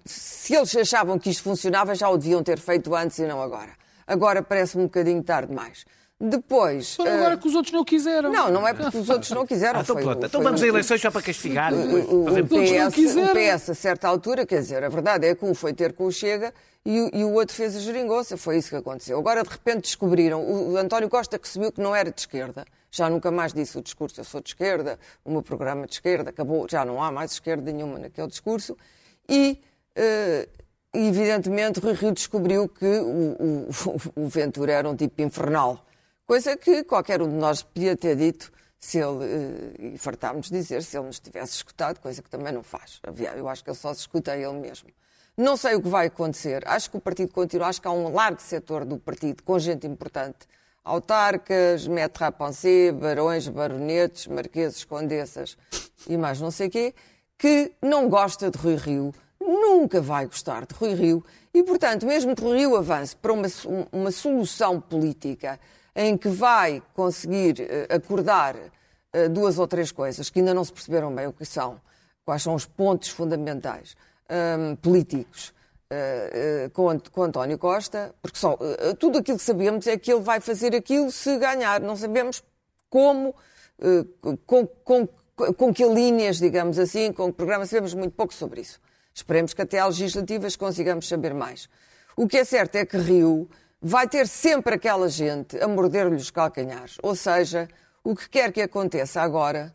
se 0.05 0.55
eles 0.55 0.75
achavam 0.75 1.19
que 1.19 1.29
isto 1.29 1.43
funcionava, 1.43 1.93
já 1.95 2.09
o 2.09 2.17
deviam 2.17 2.43
ter 2.43 2.59
feito 2.59 2.95
antes 2.95 3.19
e 3.19 3.27
não 3.27 3.41
agora. 3.41 3.71
Agora 4.07 4.41
parece-me 4.41 4.83
um 4.83 4.87
bocadinho 4.87 5.21
tarde 5.23 5.49
demais. 5.49 5.85
Depois. 6.19 6.95
Foram 6.95 7.11
ah, 7.11 7.15
agora 7.15 7.37
que 7.37 7.47
os 7.47 7.53
outros 7.53 7.71
não 7.71 7.85
quiseram. 7.85 8.31
não, 8.31 8.49
não 8.49 8.67
é 8.67 8.73
porque 8.73 8.97
os 8.97 9.07
outros 9.09 9.29
não 9.31 9.45
quiseram. 9.45 9.79
Ah, 9.79 9.83
então 9.83 9.95
foi 9.95 10.03
pronto. 10.03 10.23
o- 10.23 10.25
Então 10.25 10.41
foi 10.41 10.43
vamos 10.43 10.61
o- 10.61 10.65
a 10.65 10.67
eleições 10.67 10.99
só 11.01 11.11
para 11.11 11.21
castigar. 11.21 11.71
o, 11.73 11.77
o 11.77 12.23
não 12.31 12.47
PS, 12.47 12.93
quiseram. 12.95 13.31
o 13.31 13.35
PS, 13.35 13.69
a 13.69 13.75
certa 13.75 14.07
altura, 14.07 14.45
quer 14.45 14.59
dizer, 14.61 14.83
a 14.83 14.89
verdade 14.89 15.27
é 15.27 15.35
que 15.35 15.45
um 15.45 15.53
foi 15.53 15.73
ter 15.73 15.93
com 15.93 16.05
o 16.05 16.11
Chega 16.11 16.51
e, 16.83 17.19
e, 17.19 17.23
o 17.23 17.33
outro 17.33 17.55
fez 17.55 17.75
a 17.75 17.79
geringonça. 17.79 18.35
Foi 18.35 18.57
isso 18.57 18.69
que 18.69 18.75
aconteceu. 18.75 19.19
Agora, 19.19 19.43
de 19.43 19.49
repente, 19.49 19.81
descobriram. 19.81 20.41
O, 20.41 20.71
o 20.71 20.77
António 20.77 21.07
Costa 21.07 21.37
que 21.37 21.47
subiu 21.47 21.71
que 21.71 21.79
não 21.81 21.95
era 21.95 22.11
de 22.11 22.19
esquerda. 22.19 22.65
Já 22.89 23.09
nunca 23.09 23.29
mais 23.29 23.53
disse 23.53 23.77
o 23.77 23.81
discurso, 23.83 24.19
eu 24.19 24.23
sou 24.23 24.41
de 24.41 24.49
esquerda, 24.49 24.97
o 25.23 25.29
meu 25.29 25.43
programa 25.43 25.85
de 25.85 25.93
esquerda, 25.93 26.29
acabou, 26.31 26.65
já 26.69 26.83
não 26.85 27.03
há 27.03 27.11
mais 27.11 27.33
esquerda 27.33 27.71
nenhuma 27.71 27.99
naquele 27.99 28.27
discurso. 28.27 28.75
E, 29.29 29.61
uh, 29.97 30.49
evidentemente, 30.93 31.79
Rui 31.79 31.93
Rio 31.93 32.11
descobriu 32.13 32.67
que 32.67 32.85
o, 32.85 33.67
o, 33.67 33.97
o 34.23 34.27
Ventura 34.27 34.71
era 34.71 34.89
um 34.89 34.95
tipo 34.95 35.21
infernal. 35.21 35.85
Coisa 36.27 36.57
que 36.57 36.83
qualquer 36.83 37.21
um 37.21 37.29
de 37.29 37.35
nós 37.35 37.63
podia 37.63 37.95
ter 37.95 38.17
dito 38.17 38.51
se 38.77 38.97
ele, 38.97 39.07
uh, 39.07 39.93
e 39.93 39.97
fartámos 39.97 40.49
dizer, 40.49 40.83
se 40.83 40.97
ele 40.97 41.07
nos 41.07 41.21
tivesse 41.21 41.53
escutado, 41.53 42.01
coisa 42.01 42.21
que 42.21 42.29
também 42.29 42.51
não 42.51 42.61
faz. 42.61 42.99
Eu 43.37 43.47
acho 43.47 43.63
que 43.63 43.69
ele 43.69 43.77
só 43.77 43.93
se 43.93 44.01
escuta 44.01 44.33
a 44.33 44.37
ele 44.37 44.59
mesmo. 44.59 44.89
Não 45.37 45.55
sei 45.55 45.75
o 45.75 45.81
que 45.81 45.87
vai 45.87 46.07
acontecer. 46.07 46.67
Acho 46.67 46.91
que 46.91 46.97
o 46.97 46.99
partido 46.99 47.31
continua, 47.31 47.67
acho 47.67 47.81
que 47.81 47.87
há 47.87 47.91
um 47.91 48.13
largo 48.13 48.41
setor 48.41 48.83
do 48.83 48.99
partido 48.99 49.41
com 49.41 49.57
gente 49.57 49.87
importante. 49.87 50.39
Autarcas, 50.83 51.87
maître 51.87 52.25
à 52.25 52.31
pensée, 52.31 52.91
barões, 52.91 53.47
baronetes, 53.47 54.27
marqueses, 54.27 54.83
condessas 54.83 55.57
e 56.09 56.17
mais 56.17 56.41
não 56.41 56.51
sei 56.51 56.69
quê, 56.69 56.93
que 57.37 57.71
não 57.81 58.09
gosta 58.09 58.51
de 58.51 58.57
Rui 58.57 58.75
Rio, 58.75 59.13
nunca 59.39 60.01
vai 60.01 60.25
gostar 60.25 60.65
de 60.65 60.75
Rui 60.75 60.93
Rio 60.93 61.23
e, 61.53 61.63
portanto, 61.63 62.05
mesmo 62.05 62.35
que 62.35 62.41
Rui 62.41 62.57
Rio 62.57 62.75
avance 62.75 63.15
para 63.15 63.31
uma, 63.31 63.47
uma 63.93 64.11
solução 64.11 64.81
política 64.81 65.57
em 65.97 66.15
que 66.15 66.29
vai 66.29 66.83
conseguir 66.93 67.59
uh, 67.59 67.95
acordar 67.95 68.55
uh, 68.55 69.29
duas 69.31 69.57
ou 69.57 69.67
três 69.67 69.91
coisas 69.91 70.29
que 70.29 70.39
ainda 70.39 70.53
não 70.53 70.63
se 70.63 70.71
perceberam 70.71 71.13
bem 71.13 71.25
o 71.25 71.33
que 71.33 71.43
são, 71.43 71.81
quais 72.23 72.43
são 72.43 72.53
os 72.53 72.65
pontos 72.65 73.09
fundamentais 73.09 73.95
um, 74.29 74.75
políticos 74.75 75.53
uh, 75.91 76.65
uh, 76.65 76.69
com, 76.71 76.99
com, 76.99 77.23
António 77.23 77.57
Costa, 77.57 78.13
porque 78.21 78.37
só, 78.37 78.53
uh, 78.53 78.95
tudo 78.99 79.19
aquilo 79.19 79.37
que 79.37 79.43
sabemos 79.43 79.87
é 79.87 79.97
que 79.97 80.11
ele 80.11 80.21
vai 80.21 80.39
fazer 80.39 80.75
aquilo 80.75 81.11
se 81.11 81.37
ganhar. 81.37 81.81
Não 81.81 81.95
sabemos 81.95 82.43
como, 82.89 83.35
com, 84.45 84.67
com, 84.67 85.07
com 85.53 85.73
que 85.73 85.85
linhas, 85.85 86.37
digamos 86.37 86.79
assim, 86.79 87.11
com 87.11 87.27
que 87.27 87.37
programa, 87.37 87.65
sabemos 87.65 87.93
muito 87.93 88.13
pouco 88.13 88.33
sobre 88.33 88.61
isso. 88.61 88.79
Esperemos 89.13 89.53
que 89.53 89.61
até 89.61 89.79
às 89.79 89.99
legislativas 89.99 90.55
consigamos 90.55 91.07
saber 91.07 91.33
mais. 91.33 91.67
O 92.15 92.27
que 92.27 92.37
é 92.37 92.43
certo 92.43 92.75
é 92.75 92.85
que 92.85 92.97
Rio 92.97 93.49
vai 93.87 94.07
ter 94.07 94.27
sempre 94.27 94.75
aquela 94.75 95.07
gente 95.07 95.57
a 95.61 95.67
morder-lhe 95.67 96.15
os 96.15 96.29
calcanhares. 96.29 96.97
Ou 97.01 97.15
seja, 97.15 97.69
o 98.03 98.15
que 98.15 98.29
quer 98.29 98.51
que 98.51 98.61
aconteça 98.61 99.21
agora 99.21 99.73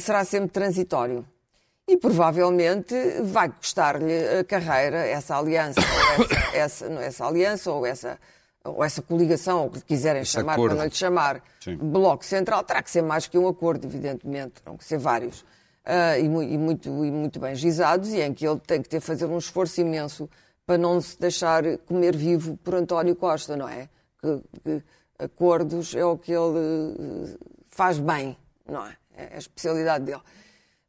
será 0.00 0.24
sempre 0.24 0.48
transitório 0.48 1.26
e 1.86 1.96
provavelmente 1.96 2.94
vai 3.22 3.48
custar-lhe 3.50 4.38
a 4.40 4.44
carreira 4.44 4.98
essa 4.98 5.36
aliança, 5.36 5.80
ou 5.80 6.24
essa, 6.24 6.48
essa, 6.56 6.88
não, 6.88 7.00
essa 7.00 7.26
aliança 7.26 7.72
ou 7.72 7.84
essa, 7.84 8.18
ou 8.64 8.82
essa 8.82 9.02
coligação, 9.02 9.62
ou 9.62 9.66
o 9.66 9.70
que 9.70 9.80
quiserem 9.82 10.22
Esse 10.22 10.32
chamar, 10.32 10.54
acordo. 10.54 10.70
para 10.70 10.78
não 10.78 10.88
lhe 10.88 10.94
chamar 10.94 11.42
Sim. 11.60 11.76
Bloco 11.76 12.24
Central, 12.24 12.62
terá 12.64 12.82
que 12.82 12.90
ser 12.90 13.02
mais 13.02 13.26
que 13.26 13.36
um 13.36 13.46
acordo, 13.46 13.86
evidentemente, 13.86 14.62
terão 14.62 14.76
que 14.76 14.84
ser 14.84 14.98
vários, 14.98 15.40
uh, 15.40 16.18
e, 16.18 16.24
e, 16.24 16.58
muito, 16.58 16.88
e 17.04 17.10
muito 17.10 17.38
bem 17.38 17.54
gizados, 17.54 18.10
e 18.12 18.20
em 18.20 18.32
que 18.32 18.46
ele 18.46 18.60
tem 18.60 18.80
que 18.80 18.88
ter 18.88 19.00
fazer 19.00 19.26
um 19.26 19.38
esforço 19.38 19.80
imenso 19.80 20.30
para 20.72 20.78
não 20.78 21.02
se 21.02 21.20
deixar 21.20 21.62
comer 21.86 22.16
vivo 22.16 22.56
por 22.64 22.74
António 22.74 23.14
Costa, 23.14 23.54
não 23.54 23.68
é? 23.68 23.90
Que, 24.18 24.40
que 24.64 24.82
acordos 25.18 25.94
é 25.94 26.02
o 26.02 26.16
que 26.16 26.32
ele 26.32 26.58
eh, 26.98 27.36
faz 27.66 27.98
bem, 27.98 28.38
não 28.66 28.86
é? 28.86 28.96
É 29.14 29.34
a 29.34 29.38
especialidade 29.38 30.06
dele. 30.06 30.22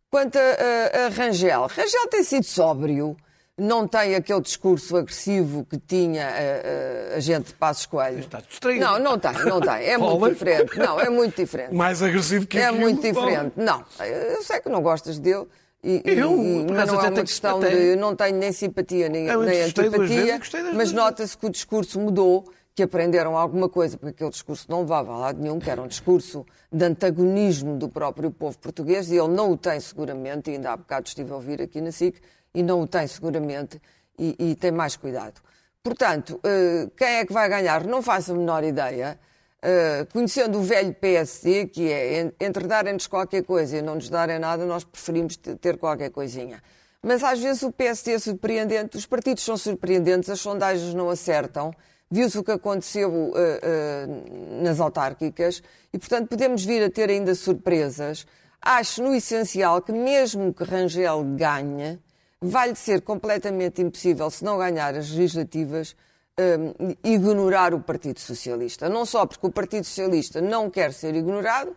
Quanto 0.09 0.37
a, 0.37 0.39
a, 0.39 1.05
a 1.07 1.09
Rangel, 1.09 1.67
Rangel 1.67 2.07
tem 2.07 2.23
sido 2.23 2.45
sóbrio, 2.45 3.17
não 3.57 3.85
tem 3.85 4.15
aquele 4.15 4.39
discurso 4.39 4.95
agressivo 4.95 5.65
que 5.65 5.77
tinha 5.77 6.29
a, 6.29 7.13
a, 7.13 7.17
a 7.17 7.19
gente 7.19 7.47
de 7.47 7.53
Passos 7.55 7.85
Coelho. 7.85 8.19
Está 8.19 8.39
distraído. 8.39 8.85
Não, 8.85 8.99
não 8.99 9.19
tem, 9.19 9.33
não 9.33 9.59
tem. 9.59 9.85
É 9.85 9.97
muito 9.99 10.29
diferente. 10.29 10.77
Não, 10.79 10.97
é 10.97 11.09
muito 11.09 11.35
diferente. 11.35 11.73
Mais 11.73 12.01
agressivo 12.01 12.47
que 12.47 12.57
É 12.57 12.71
muito 12.71 13.01
diferente. 13.01 13.51
Não, 13.57 13.83
eu 13.99 14.41
sei 14.43 14.61
que 14.61 14.69
não 14.69 14.81
gostas 14.81 15.19
dele. 15.19 15.45
E, 15.83 16.01
eu, 16.05 16.41
e, 16.41 16.71
mas 16.71 16.87
não 16.87 17.01
é 17.01 17.09
uma 17.09 17.23
questão 17.23 17.59
de. 17.59 17.95
Não 17.97 18.15
tenho 18.15 18.37
nem 18.37 18.51
simpatia 18.53 19.09
nem, 19.09 19.25
nem 19.25 19.63
antipatia, 19.63 20.39
mas 20.73 20.93
nota-se 20.93 21.37
que 21.37 21.45
o 21.45 21.49
discurso 21.49 21.99
mudou 21.99 22.45
que 22.75 22.81
aprenderam 22.81 23.37
alguma 23.37 23.69
coisa, 23.69 23.97
porque 23.97 24.15
aquele 24.15 24.31
discurso 24.31 24.65
não 24.69 24.81
levava 24.81 25.13
a 25.13 25.17
lado 25.17 25.41
nenhum, 25.41 25.59
que 25.59 25.69
era 25.69 25.81
um 25.81 25.87
discurso 25.87 26.45
de 26.71 26.83
antagonismo 26.83 27.77
do 27.77 27.87
próprio 27.87 28.31
povo 28.31 28.57
português, 28.57 29.11
e 29.11 29.15
ele 29.15 29.27
não 29.27 29.51
o 29.51 29.57
tem 29.57 29.79
seguramente, 29.79 30.49
e 30.49 30.55
ainda 30.55 30.71
há 30.71 30.77
bocado 30.77 31.07
estive 31.07 31.31
a 31.31 31.35
ouvir 31.35 31.61
aqui 31.61 31.79
na 31.81 31.91
SIC, 31.91 32.19
e 32.53 32.63
não 32.63 32.81
o 32.81 32.87
tem 32.87 33.05
seguramente, 33.05 33.79
e, 34.17 34.35
e 34.39 34.55
tem 34.55 34.71
mais 34.71 34.95
cuidado. 34.95 35.39
Portanto, 35.83 36.39
uh, 36.39 36.89
quem 36.97 37.07
é 37.07 37.25
que 37.25 37.33
vai 37.33 37.47
ganhar? 37.47 37.85
Não 37.85 38.01
faço 38.01 38.31
a 38.31 38.35
menor 38.35 38.63
ideia. 38.63 39.19
Uh, 39.63 40.05
conhecendo 40.11 40.59
o 40.59 40.61
velho 40.61 40.93
PSD, 40.93 41.67
que 41.67 41.89
é 41.89 42.33
entre 42.41 42.67
darem-nos 42.67 43.07
qualquer 43.07 43.43
coisa 43.43 43.77
e 43.77 43.81
não 43.81 43.95
nos 43.95 44.09
darem 44.09 44.37
nada, 44.37 44.65
nós 44.65 44.83
preferimos 44.83 45.37
ter 45.37 45.77
qualquer 45.77 46.09
coisinha. 46.09 46.61
Mas 47.01 47.23
às 47.23 47.39
vezes 47.39 47.63
o 47.63 47.71
PSD 47.71 48.11
é 48.11 48.19
surpreendente, 48.19 48.97
os 48.97 49.05
partidos 49.05 49.41
são 49.41 49.55
surpreendentes, 49.55 50.29
as 50.29 50.41
sondagens 50.41 50.93
não 50.93 51.09
acertam. 51.09 51.73
Viu-se 52.11 52.37
o 52.37 52.43
que 52.43 52.51
aconteceu 52.51 53.09
uh, 53.09 53.31
uh, 53.31 54.63
nas 54.63 54.81
autárquicas 54.81 55.63
e, 55.93 55.97
portanto, 55.97 56.27
podemos 56.27 56.65
vir 56.65 56.83
a 56.83 56.89
ter 56.89 57.09
ainda 57.09 57.33
surpresas. 57.33 58.27
Acho, 58.61 59.01
no 59.01 59.15
essencial, 59.15 59.81
que 59.81 59.93
mesmo 59.93 60.53
que 60.53 60.65
Rangel 60.65 61.23
ganhe, 61.37 61.99
vai-lhe 62.41 62.75
ser 62.75 63.01
completamente 63.01 63.81
impossível, 63.81 64.29
se 64.29 64.43
não 64.43 64.57
ganhar 64.57 64.93
as 64.93 65.09
legislativas, 65.09 65.95
uh, 66.39 66.97
ignorar 67.03 67.73
o 67.73 67.79
Partido 67.79 68.19
Socialista. 68.19 68.89
Não 68.89 69.05
só 69.05 69.25
porque 69.25 69.45
o 69.45 69.51
Partido 69.51 69.85
Socialista 69.85 70.41
não 70.41 70.69
quer 70.69 70.93
ser 70.93 71.15
ignorado, 71.15 71.75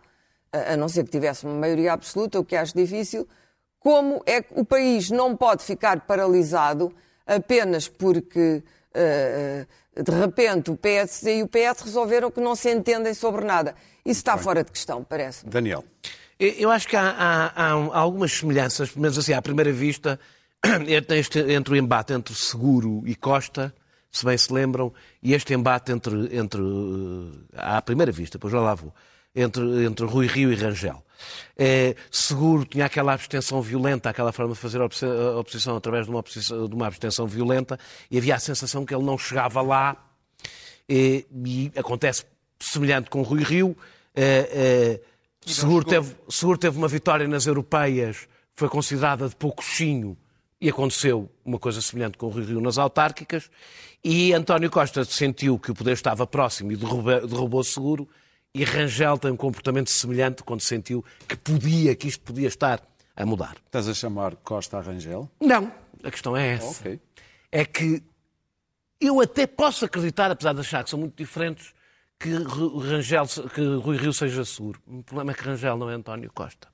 a 0.51 0.77
não 0.77 0.87
ser 0.87 1.03
que 1.03 1.11
tivesse 1.11 1.45
uma 1.45 1.55
maioria 1.55 1.93
absoluta, 1.93 2.39
o 2.39 2.45
que 2.45 2.55
acho 2.55 2.75
difícil, 2.75 3.27
como 3.79 4.21
é 4.25 4.41
que 4.41 4.53
o 4.59 4.65
país 4.65 5.09
não 5.09 5.35
pode 5.35 5.63
ficar 5.63 6.01
paralisado 6.01 6.93
apenas 7.25 7.87
porque 7.87 8.63
uh, 8.95 10.03
de 10.03 10.11
repente 10.11 10.71
o 10.71 10.77
PSD 10.77 11.39
e 11.39 11.43
o 11.43 11.47
PS 11.47 11.81
resolveram 11.83 12.31
que 12.31 12.39
não 12.39 12.55
se 12.55 12.71
entendem 12.71 13.13
sobre 13.13 13.45
nada. 13.45 13.75
Isso 14.05 14.19
está 14.19 14.37
fora 14.37 14.63
de 14.63 14.71
questão, 14.71 15.03
parece. 15.03 15.45
-me. 15.45 15.51
Daniel. 15.51 15.83
Eu 16.39 16.69
acho 16.69 16.87
que 16.87 16.95
há, 16.95 17.09
há, 17.09 17.63
há, 17.63 17.99
algumas 17.99 18.31
semelhanças, 18.31 18.89
pelo 18.89 19.01
menos 19.01 19.17
assim, 19.17 19.33
à 19.33 19.41
primeira 19.41 19.71
vista, 19.71 20.19
entre, 20.87 21.53
entre 21.53 21.73
o 21.73 21.75
embate 21.75 22.13
entre 22.13 22.35
Seguro 22.35 23.01
e 23.07 23.15
Costa, 23.15 23.73
se 24.17 24.25
bem 24.25 24.37
se 24.37 24.51
lembram, 24.51 24.93
e 25.21 25.33
este 25.33 25.53
embate 25.53 25.91
entre, 25.91 26.35
entre 26.35 26.61
à 27.53 27.81
primeira 27.81 28.11
vista, 28.11 28.39
pois 28.39 28.51
já 28.51 28.59
lá 28.59 28.75
vou, 28.75 28.93
entre, 29.35 29.85
entre 29.85 30.05
Rui 30.05 30.27
Rio 30.27 30.51
e 30.51 30.55
Rangel. 30.55 31.03
É, 31.57 31.95
seguro 32.11 32.65
tinha 32.65 32.85
aquela 32.85 33.13
abstenção 33.13 33.61
violenta, 33.61 34.09
aquela 34.09 34.31
forma 34.31 34.53
de 34.53 34.59
fazer 34.59 34.81
a 34.81 35.39
oposição 35.39 35.75
através 35.75 36.05
de 36.05 36.11
uma, 36.11 36.19
oposição, 36.19 36.67
de 36.67 36.75
uma 36.75 36.87
abstenção 36.87 37.27
violenta, 37.27 37.79
e 38.09 38.17
havia 38.17 38.35
a 38.35 38.39
sensação 38.39 38.85
que 38.85 38.93
ele 38.93 39.03
não 39.03 39.17
chegava 39.17 39.61
lá, 39.61 39.95
e, 40.87 41.25
e 41.45 41.71
acontece 41.75 42.25
semelhante 42.59 43.09
com 43.09 43.21
Rui 43.21 43.43
Rio. 43.43 43.75
É, 44.15 44.49
é, 44.51 45.01
seguro, 45.45 45.85
teve, 45.85 46.15
seguro 46.29 46.57
teve 46.57 46.77
uma 46.77 46.87
vitória 46.87 47.27
nas 47.27 47.45
europeias, 47.45 48.27
foi 48.55 48.69
considerada 48.69 49.29
de 49.29 49.35
pouco 49.35 49.63
chinho, 49.63 50.17
e 50.59 50.69
aconteceu 50.69 51.29
uma 51.45 51.59
coisa 51.59 51.81
semelhante 51.81 52.17
com 52.17 52.27
o 52.27 52.29
Rui 52.29 52.43
Rio 52.43 52.61
nas 52.61 52.77
autárquicas, 52.77 53.49
e 54.03 54.33
António 54.33 54.69
Costa 54.69 55.03
sentiu 55.05 55.59
que 55.59 55.71
o 55.71 55.75
poder 55.75 55.93
estava 55.93 56.25
próximo 56.25 56.71
e 56.71 56.75
derrubou, 56.75 57.27
derrubou 57.27 57.63
seguro, 57.63 58.07
e 58.53 58.63
Rangel 58.63 59.17
tem 59.17 59.31
um 59.31 59.37
comportamento 59.37 59.89
semelhante 59.89 60.43
quando 60.43 60.61
sentiu 60.61 61.03
que 61.27 61.35
podia, 61.35 61.95
que 61.95 62.07
isto 62.07 62.21
podia 62.21 62.47
estar 62.47 62.81
a 63.15 63.25
mudar. 63.25 63.55
Estás 63.65 63.87
a 63.87 63.93
chamar 63.93 64.35
Costa 64.37 64.77
a 64.77 64.81
Rangel? 64.81 65.29
Não, 65.39 65.71
a 66.03 66.09
questão 66.09 66.35
é 66.35 66.55
essa. 66.55 66.79
Okay. 66.81 66.99
É 67.51 67.65
que 67.65 68.01
eu 68.99 69.21
até 69.21 69.45
posso 69.45 69.85
acreditar, 69.85 70.31
apesar 70.31 70.53
de 70.53 70.61
achar 70.61 70.83
que 70.83 70.89
são 70.89 70.99
muito 70.99 71.15
diferentes, 71.15 71.73
que 72.19 72.31
Rangel, 72.31 73.25
que 73.53 73.61
Rui 73.75 73.97
Rio 73.97 74.11
seja 74.11 74.43
seguro. 74.43 74.81
O 74.87 75.03
problema 75.03 75.31
é 75.31 75.35
que 75.35 75.43
Rangel 75.43 75.77
não 75.77 75.89
é 75.89 75.93
António 75.93 76.31
Costa. 76.33 76.67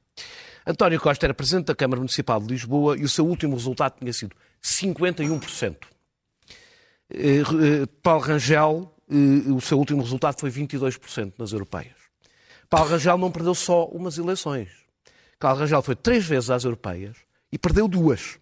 António 0.65 0.99
Costa 0.99 1.25
era 1.25 1.33
presidente 1.33 1.65
da 1.65 1.75
Câmara 1.75 1.99
Municipal 1.99 2.39
de 2.39 2.47
Lisboa 2.47 2.97
e 2.97 3.03
o 3.03 3.09
seu 3.09 3.25
último 3.25 3.55
resultado 3.55 3.99
tinha 3.99 4.13
sido 4.13 4.35
51%. 4.63 5.75
Eh, 7.09 7.39
eh, 7.41 7.43
Paulo 8.01 8.21
Rangel 8.21 8.93
o 9.49 9.61
seu 9.61 9.77
último 9.77 10.01
resultado 10.01 10.39
foi 10.39 10.49
22% 10.49 11.33
nas 11.37 11.51
europeias. 11.51 11.95
Paulo 12.69 12.89
Rangel 12.89 13.17
não 13.17 13.31
perdeu 13.31 13.53
só 13.53 13.85
umas 13.85 14.17
eleições. 14.17 14.69
Paulo 15.39 15.59
Rangel 15.59 15.81
foi 15.81 15.95
três 15.95 16.25
vezes 16.25 16.49
às 16.49 16.63
europeias 16.63 17.15
e 17.51 17.57
perdeu 17.57 17.87
duas. 17.87 18.39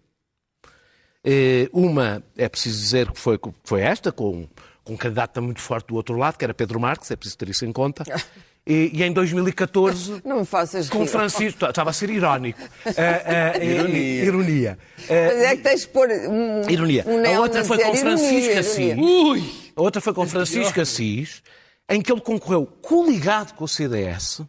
Eh, 1.24 1.68
uma, 1.72 2.22
é 2.36 2.48
preciso 2.48 2.78
dizer 2.78 3.10
que 3.10 3.18
foi, 3.18 3.38
foi 3.64 3.82
esta, 3.82 4.10
com, 4.10 4.48
com 4.82 4.94
um 4.94 4.96
candidato 4.96 5.42
muito 5.42 5.60
forte 5.60 5.88
do 5.88 5.96
outro 5.96 6.16
lado, 6.16 6.38
que 6.38 6.44
era 6.44 6.54
Pedro 6.54 6.80
Marques, 6.80 7.10
é 7.10 7.16
preciso 7.16 7.38
ter 7.38 7.48
isso 7.48 7.66
em 7.66 7.72
conta. 7.72 8.04
E, 8.66 8.90
e 8.94 9.02
em 9.02 9.12
2014, 9.12 10.22
Não 10.24 10.40
me 10.40 10.46
faças 10.46 10.88
com 10.88 11.00
rir. 11.00 11.08
Francisco, 11.08 11.64
estava 11.66 11.90
a 11.90 11.92
ser 11.92 12.10
irónico. 12.10 12.60
Ah, 12.86 13.52
ah, 13.56 13.64
Ironia. 13.64 14.24
ironia. 14.24 14.78
Ah, 15.00 15.12
Mas 15.32 15.42
é 15.42 15.56
que 15.56 15.62
tens 15.62 15.80
de 15.82 15.88
pôr 15.88 16.08
um, 16.08 16.70
Ironia. 16.70 17.04
um 17.06 17.24
a 17.26 17.40
outra 17.40 17.64
foi 17.64 17.78
com 17.78 17.94
Francisco 17.96 18.34
ironia, 18.34 18.60
Assis. 18.60 18.78
ironia. 18.78 19.42
A 19.74 19.82
outra 19.82 20.00
foi 20.00 20.12
com 20.14 20.26
Francisco 20.26 20.80
Assis, 20.80 21.42
em 21.88 22.00
que 22.00 22.12
ele 22.12 22.20
concorreu 22.20 22.66
coligado 22.66 23.54
com 23.54 23.64
o 23.64 23.68
CDS. 23.68 24.42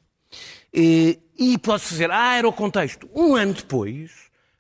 E, 0.74 1.20
e 1.38 1.58
pode-se 1.58 1.90
dizer, 1.90 2.12
ah, 2.12 2.36
era 2.38 2.48
o 2.48 2.54
contexto. 2.54 3.10
Um 3.16 3.36
ano 3.36 3.54
depois, 3.54 4.12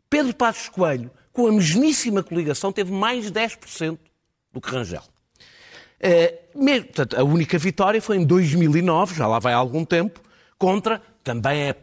Pedro 0.10 0.34
Passos 0.36 0.70
Coelho, 0.70 1.12
com 1.32 1.48
a 1.48 1.52
mesmíssima 1.52 2.24
coligação, 2.24 2.72
teve 2.72 2.92
mais 2.92 3.26
de 3.26 3.32
10% 3.32 3.98
do 4.52 4.62
que 4.62 4.70
Rangel. 4.70 5.04
Eh, 6.00 6.39
mesmo, 6.56 6.86
portanto, 6.88 7.18
a 7.18 7.24
única 7.24 7.58
vitória 7.58 8.02
foi 8.02 8.18
em 8.18 8.26
2009, 8.26 9.16
já 9.16 9.28
lá 9.28 9.39
vai 9.39 9.54
há 9.54 9.58
algum 9.58 9.84
tempo, 9.86 10.22
contra, 10.58 11.02
também 11.24 11.62
é, 11.62 11.76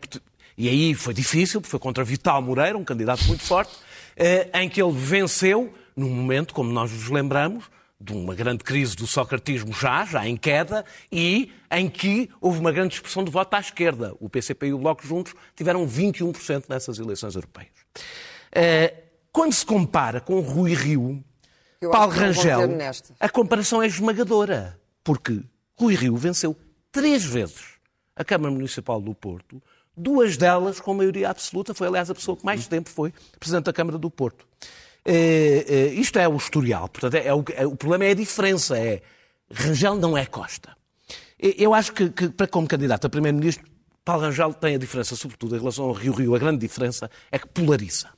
e 0.56 0.68
aí 0.68 0.94
foi 0.94 1.14
difícil, 1.14 1.60
porque 1.60 1.70
foi 1.70 1.80
contra 1.80 2.04
Vital 2.04 2.40
Moreira, 2.42 2.76
um 2.76 2.84
candidato 2.84 3.24
muito 3.24 3.42
forte, 3.42 3.74
eh, 4.16 4.48
em 4.54 4.68
que 4.68 4.82
ele 4.82 4.92
venceu, 4.92 5.72
num 5.96 6.10
momento, 6.10 6.52
como 6.52 6.72
nós 6.72 6.92
nos 6.92 7.08
lembramos, 7.08 7.64
de 8.00 8.12
uma 8.12 8.34
grande 8.34 8.64
crise 8.64 8.96
do 8.96 9.06
socratismo 9.06 9.72
já, 9.72 10.04
já 10.04 10.26
em 10.26 10.36
queda, 10.36 10.84
e 11.12 11.52
em 11.70 11.88
que 11.88 12.30
houve 12.40 12.58
uma 12.58 12.72
grande 12.72 12.94
expressão 12.94 13.22
de 13.24 13.30
voto 13.30 13.54
à 13.54 13.60
esquerda. 13.60 14.14
O 14.18 14.28
PCP 14.28 14.68
e 14.68 14.72
o 14.72 14.78
Bloco 14.78 15.06
juntos 15.06 15.34
tiveram 15.54 15.86
21% 15.86 16.64
nessas 16.68 16.98
eleições 16.98 17.34
europeias. 17.34 17.72
Eh, 18.52 18.94
Quando 19.32 19.52
se 19.52 19.64
compara 19.64 20.20
com 20.20 20.40
Rui 20.40 20.74
Rio, 20.74 21.22
Eu 21.80 21.90
Paulo 21.90 22.12
Rangel, 22.12 22.68
a 23.18 23.28
comparação 23.28 23.82
é 23.82 23.86
esmagadora, 23.86 24.78
porque 25.02 25.40
Rui 25.78 25.94
Rio 25.94 26.14
venceu 26.14 26.54
três 26.92 27.24
vezes 27.24 27.62
a 28.14 28.22
Câmara 28.22 28.52
Municipal 28.52 29.00
do 29.00 29.14
Porto, 29.14 29.62
duas 29.96 30.36
delas 30.36 30.78
com 30.78 30.92
maioria 30.92 31.30
absoluta, 31.30 31.72
foi 31.72 31.86
aliás 31.86 32.10
a 32.10 32.14
pessoa 32.14 32.36
que 32.36 32.44
mais 32.44 32.66
tempo 32.66 32.90
foi 32.90 33.14
Presidente 33.38 33.64
da 33.64 33.72
Câmara 33.72 33.96
do 33.96 34.10
Porto. 34.10 34.46
Eh, 35.06 35.64
eh, 35.66 35.86
isto 35.94 36.18
é 36.18 36.28
o 36.28 36.36
historial, 36.36 36.86
portanto, 36.86 37.14
é, 37.14 37.32
o, 37.32 37.42
é- 37.54 37.66
o 37.66 37.74
problema 37.74 38.04
é 38.04 38.10
a 38.10 38.14
diferença, 38.14 38.78
é 38.78 39.00
Rangel 39.50 39.96
não 39.96 40.18
é 40.18 40.26
Costa. 40.26 40.76
Eu 41.38 41.72
acho 41.72 41.94
que, 41.94 42.10
que, 42.10 42.28
para 42.28 42.46
como 42.46 42.68
candidato 42.68 43.06
a 43.06 43.08
Primeiro-Ministro, 43.08 43.66
Paulo 44.04 44.24
Rangel 44.24 44.52
tem 44.52 44.74
a 44.74 44.78
diferença, 44.78 45.16
sobretudo 45.16 45.56
em 45.56 45.58
relação 45.58 45.86
ao 45.86 45.92
Rio 45.92 46.12
Rio, 46.12 46.34
a 46.34 46.38
grande 46.38 46.58
diferença 46.58 47.10
é 47.32 47.38
que 47.38 47.48
polariza. 47.48 48.10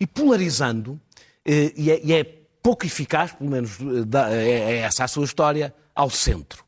E 0.00 0.08
polarizando, 0.08 1.00
eh, 1.44 1.72
e 1.76 1.92
é, 1.92 2.00
e 2.02 2.12
é 2.12 2.39
pouco 2.62 2.84
eficaz, 2.86 3.32
pelo 3.32 3.50
menos 3.50 3.78
eh, 3.80 4.04
dá- 4.06 4.30
é, 4.30 4.78
essa 4.78 5.04
a 5.04 5.08
sua 5.08 5.24
história, 5.24 5.74
ao 5.94 6.08
centro. 6.10 6.64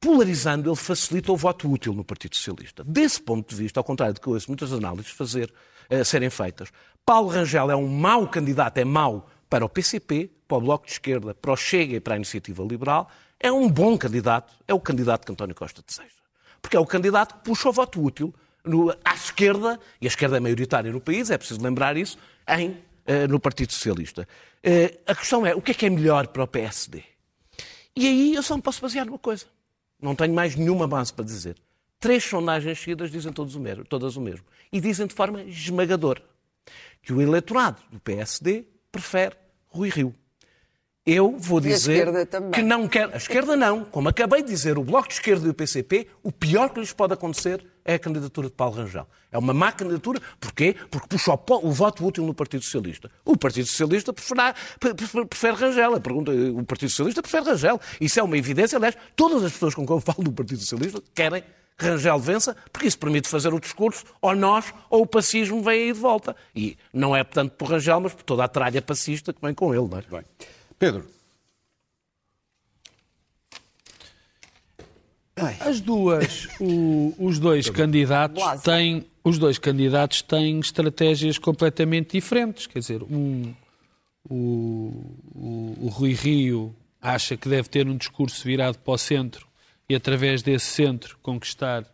Polarizando, 0.00 0.68
ele 0.70 0.76
facilita 0.76 1.30
o 1.30 1.36
voto 1.36 1.70
útil 1.70 1.92
no 1.92 2.02
Partido 2.02 2.34
Socialista. 2.34 2.82
Desse 2.84 3.20
ponto 3.20 3.50
de 3.50 3.54
vista, 3.56 3.78
ao 3.80 3.84
contrário 3.84 4.14
do 4.14 4.20
que 4.20 4.26
eu 4.26 4.32
ouço 4.32 4.48
muitas 4.48 4.72
análises 4.72 5.10
fazer, 5.10 5.52
eh, 5.90 6.02
serem 6.04 6.30
feitas, 6.30 6.70
Paulo 7.04 7.28
Rangel 7.28 7.70
é 7.70 7.76
um 7.76 7.86
mau 7.86 8.26
candidato, 8.28 8.78
é 8.78 8.84
mau 8.84 9.28
para 9.48 9.64
o 9.64 9.68
PCP, 9.68 10.30
para 10.48 10.56
o 10.56 10.60
Bloco 10.60 10.86
de 10.86 10.92
Esquerda, 10.92 11.34
para 11.34 11.52
o 11.52 11.56
Chega 11.56 11.96
e 11.96 12.00
para 12.00 12.14
a 12.14 12.16
Iniciativa 12.16 12.62
Liberal. 12.64 13.10
É 13.38 13.50
um 13.52 13.68
bom 13.68 13.96
candidato, 13.98 14.52
é 14.66 14.72
o 14.72 14.80
candidato 14.80 15.26
que 15.26 15.32
António 15.32 15.54
Costa 15.54 15.82
deseja. 15.86 16.14
Porque 16.62 16.76
é 16.76 16.80
o 16.80 16.86
candidato 16.86 17.34
que 17.36 17.44
puxa 17.44 17.68
o 17.68 17.72
voto 17.72 18.02
útil 18.02 18.34
no- 18.64 18.90
à 19.04 19.14
esquerda, 19.14 19.78
e 20.00 20.06
a 20.06 20.08
esquerda 20.08 20.36
é 20.36 20.40
maioritária 20.40 20.90
no 20.92 21.00
país, 21.00 21.30
é 21.30 21.36
preciso 21.38 21.60
lembrar 21.62 21.96
isso, 21.96 22.16
em, 22.48 22.76
eh, 23.06 23.26
no 23.26 23.40
Partido 23.40 23.72
Socialista. 23.72 24.26
Eh, 24.62 24.98
a 25.06 25.14
questão 25.14 25.46
é, 25.46 25.54
o 25.54 25.62
que 25.62 25.70
é 25.72 25.74
que 25.74 25.86
é 25.86 25.90
melhor 25.90 26.28
para 26.28 26.44
o 26.44 26.46
PSD? 26.46 27.02
E 27.96 28.06
aí 28.06 28.34
eu 28.34 28.42
só 28.42 28.56
me 28.56 28.62
posso 28.62 28.80
basear 28.80 29.06
numa 29.06 29.18
coisa. 29.18 29.46
Não 30.00 30.14
tenho 30.14 30.34
mais 30.34 30.54
nenhuma 30.54 30.86
base 30.86 31.12
para 31.12 31.24
dizer. 31.24 31.56
Três 31.98 32.24
sondagens 32.24 32.78
seguidas 32.78 33.10
dizem 33.10 33.32
todos 33.32 33.54
o 33.54 33.60
mesmo, 33.60 33.84
todas 33.84 34.16
o 34.16 34.20
mesmo. 34.20 34.46
E 34.72 34.80
dizem 34.80 35.06
de 35.06 35.14
forma 35.14 35.42
esmagadora 35.42 36.22
que 37.02 37.12
o 37.12 37.20
eleitorado 37.20 37.82
do 37.90 38.00
PSD 38.00 38.64
prefere 38.90 39.36
Rui 39.68 39.90
Rio. 39.90 40.14
Eu 41.04 41.36
vou 41.38 41.60
dizer 41.60 42.06
que 42.52 42.62
não 42.62 42.86
quer. 42.86 43.12
A 43.12 43.16
esquerda 43.16 43.56
não. 43.56 43.84
Como 43.84 44.08
acabei 44.08 44.42
de 44.42 44.48
dizer, 44.48 44.78
o 44.78 44.84
Bloco 44.84 45.08
de 45.08 45.14
Esquerda 45.14 45.46
e 45.46 45.50
o 45.50 45.54
PCP, 45.54 46.06
o 46.22 46.30
pior 46.30 46.70
que 46.70 46.80
lhes 46.80 46.92
pode 46.92 47.14
acontecer 47.14 47.64
é 47.84 47.94
a 47.94 47.98
candidatura 47.98 48.48
de 48.48 48.54
Paulo 48.54 48.76
Rangel. 48.76 49.06
É 49.32 49.38
uma 49.38 49.54
má 49.54 49.70
candidatura. 49.72 50.20
Porquê? 50.40 50.74
Porque 50.90 51.06
puxa 51.08 51.32
o, 51.32 51.70
voto 51.72 52.04
útil 52.06 52.24
no 52.26 52.34
Partido 52.34 52.62
Socialista. 52.64 53.10
O 53.24 53.36
Partido 53.36 53.66
Socialista 53.66 54.12
preferá- 54.12 54.54
pre- 54.78 54.94
pre- 54.94 55.26
prefere 55.26 55.56
Rangel. 55.56 55.94
A 55.94 56.00
pergunta, 56.00 56.32
o 56.32 56.64
Partido 56.64 56.88
Socialista 56.90 57.22
prefere 57.22 57.44
Rangel. 57.44 57.80
Isso 58.00 58.18
é 58.18 58.22
uma 58.22 58.36
evidência. 58.36 58.76
Aliás, 58.76 58.96
todas 59.14 59.44
as 59.44 59.52
pessoas 59.52 59.74
com 59.74 59.86
quem 59.86 59.94
eu 59.96 60.00
falo 60.00 60.24
do 60.24 60.32
Partido 60.32 60.60
Socialista 60.60 61.02
querem 61.14 61.42
que 61.78 61.86
Rangel 61.86 62.18
vença, 62.18 62.54
porque 62.70 62.86
isso 62.88 62.98
permite 62.98 63.26
fazer 63.26 63.54
o 63.54 63.58
discurso, 63.58 64.04
ou 64.20 64.36
nós, 64.36 64.66
ou 64.90 65.00
o 65.02 65.06
pacismo 65.06 65.62
vem 65.62 65.84
aí 65.84 65.92
de 65.94 65.98
volta. 65.98 66.36
E 66.54 66.76
não 66.92 67.16
é, 67.16 67.24
portanto, 67.24 67.52
por 67.52 67.70
Rangel, 67.70 68.00
mas 68.00 68.12
por 68.12 68.22
toda 68.22 68.44
a 68.44 68.48
tralha 68.48 68.82
passista 68.82 69.32
que 69.32 69.40
vem 69.40 69.54
com 69.54 69.74
ele. 69.74 69.88
Não 69.88 69.96
é? 69.98 70.02
Bem. 70.02 70.24
Pedro, 70.78 71.06
As 75.60 75.80
duas, 75.80 76.48
o- 76.60 77.14
os 77.18 77.38
dois 77.38 77.68
candidatos 77.70 78.42
Blase. 78.42 78.62
têm, 78.64 79.04
os 79.24 79.38
dois 79.38 79.58
candidatos 79.58 80.22
têm 80.22 80.58
estratégias 80.60 81.38
completamente 81.38 82.12
diferentes. 82.12 82.66
Quer 82.66 82.78
dizer, 82.80 83.02
um, 83.02 83.52
o, 84.28 84.92
o, 85.34 85.76
o 85.82 85.88
Rui 85.88 86.12
Rio 86.12 86.74
acha 87.00 87.36
que 87.36 87.48
deve 87.48 87.68
ter 87.68 87.86
um 87.88 87.96
discurso 87.96 88.44
virado 88.44 88.78
para 88.78 88.92
o 88.94 88.98
centro 88.98 89.46
e 89.88 89.94
através 89.94 90.42
desse 90.42 90.66
centro 90.66 91.18
conquistar 91.22 91.84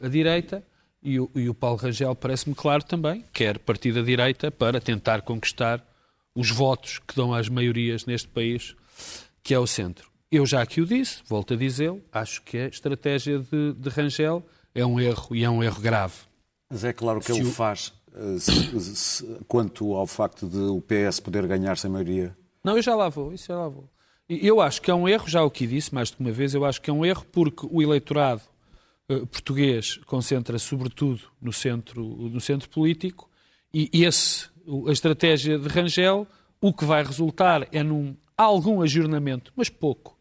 a 0.00 0.08
direita. 0.08 0.62
E 1.02 1.20
o, 1.20 1.30
e 1.36 1.48
o 1.48 1.54
Paulo 1.54 1.76
Rangel 1.78 2.14
parece-me 2.16 2.54
claro 2.54 2.82
também, 2.82 3.22
quer 3.32 3.58
partir 3.60 3.92
da 3.92 4.02
direita 4.02 4.50
para 4.50 4.80
tentar 4.80 5.22
conquistar 5.22 5.84
os 6.34 6.50
votos 6.50 6.98
que 7.06 7.14
dão 7.14 7.32
às 7.32 7.48
maiorias 7.48 8.04
neste 8.06 8.26
país, 8.26 8.74
que 9.42 9.54
é 9.54 9.58
o 9.58 9.66
centro. 9.68 10.10
Eu 10.36 10.46
já 10.46 10.62
aqui 10.62 10.80
o 10.80 10.86
disse, 10.86 11.22
volto 11.26 11.54
a 11.54 11.56
dizê-lo, 11.56 12.02
acho 12.12 12.42
que 12.42 12.58
a 12.58 12.66
estratégia 12.68 13.38
de, 13.38 13.72
de 13.74 13.88
Rangel 13.88 14.44
é 14.74 14.84
um 14.84 15.00
erro 15.00 15.34
e 15.34 15.44
é 15.44 15.50
um 15.50 15.62
erro 15.62 15.80
grave. 15.80 16.14
mas 16.70 16.84
é 16.84 16.92
claro 16.92 17.20
que 17.20 17.26
Se 17.32 17.38
ele 17.40 17.48
o- 17.48 17.52
faz 17.52 17.92
eh, 18.14 18.38
se- 18.38 18.94
se- 18.94 19.38
quanto 19.48 19.94
ao 19.94 20.06
facto 20.06 20.46
de 20.48 20.58
o 20.58 20.80
PS 20.80 21.20
poder 21.20 21.46
ganhar 21.46 21.76
sem 21.78 21.90
maioria. 21.90 22.36
Não, 22.64 22.76
eu 22.76 22.82
já 22.82 22.94
lá 22.94 23.08
vou, 23.08 23.32
isso 23.32 23.46
já 23.48 23.56
lá 23.56 23.68
vou. 23.68 23.88
Eu 24.28 24.60
acho 24.60 24.82
que 24.82 24.90
é 24.90 24.94
um 24.94 25.08
erro, 25.08 25.28
já 25.28 25.42
o 25.44 25.50
que 25.50 25.66
disse 25.66 25.94
mais 25.94 26.10
de 26.10 26.16
uma 26.18 26.32
vez, 26.32 26.52
eu 26.52 26.64
acho 26.64 26.80
que 26.82 26.90
é 26.90 26.92
um 26.92 27.04
erro 27.04 27.24
porque 27.30 27.66
o 27.70 27.80
eleitorado 27.80 28.42
eh, 29.08 29.20
português 29.26 29.98
concentra 30.06 30.58
sobretudo 30.58 31.20
no 31.40 31.52
centro, 31.52 32.02
no 32.04 32.40
centro 32.40 32.68
político 32.68 33.30
e 33.72 33.88
esse, 34.04 34.48
a 34.88 34.90
estratégia 34.92 35.58
de 35.58 35.68
Rangel, 35.68 36.26
o 36.60 36.72
que 36.72 36.84
vai 36.84 37.04
resultar 37.04 37.68
é 37.70 37.82
num 37.82 38.16
algum 38.36 38.82
ajornamento, 38.82 39.52
mas 39.54 39.68
pouco, 39.68 40.15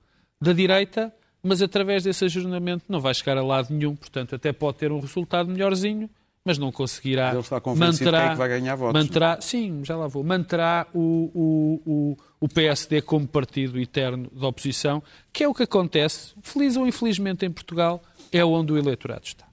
da 0.45 0.53
direita, 0.53 1.13
mas 1.43 1.61
através 1.61 2.03
desse 2.03 2.25
ajornamento 2.25 2.85
não 2.87 2.99
vai 2.99 3.13
chegar 3.13 3.37
a 3.37 3.43
lado 3.43 3.73
nenhum, 3.73 3.95
portanto 3.95 4.35
até 4.35 4.51
pode 4.53 4.77
ter 4.77 4.91
um 4.91 4.99
resultado 4.99 5.49
melhorzinho, 5.49 6.09
mas 6.43 6.57
não 6.59 6.71
conseguirá 6.71 7.31
Ele 7.31 7.39
está 7.39 7.59
convencido 7.59 8.05
manterá, 8.05 8.19
quem 8.21 8.27
é 8.27 8.31
que 8.31 8.37
vai 8.37 8.49
ganhar 8.49 8.75
votos, 8.75 9.01
manterá- 9.01 9.41
sim, 9.41 9.81
já 9.83 9.95
lá 9.97 10.07
vou, 10.07 10.23
manterá 10.23 10.85
o, 10.93 10.99
o, 11.33 11.81
o, 11.85 12.17
o 12.41 12.47
PSD 12.47 13.01
como 13.01 13.27
partido 13.27 13.79
eterno 13.79 14.29
da 14.31 14.47
oposição, 14.47 15.01
que 15.33 15.43
é 15.43 15.47
o 15.47 15.53
que 15.53 15.63
acontece, 15.63 16.33
feliz 16.41 16.77
ou 16.77 16.85
infelizmente 16.87 17.45
em 17.45 17.51
Portugal, 17.51 18.01
é 18.31 18.45
onde 18.45 18.71
o 18.73 18.77
eleitorado 18.77 19.23
está. 19.25 19.45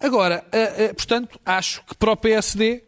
Agora, 0.00 0.44
portanto, 0.96 1.38
acho 1.46 1.84
que 1.84 1.94
para 1.94 2.10
o 2.10 2.16
PSD, 2.16 2.82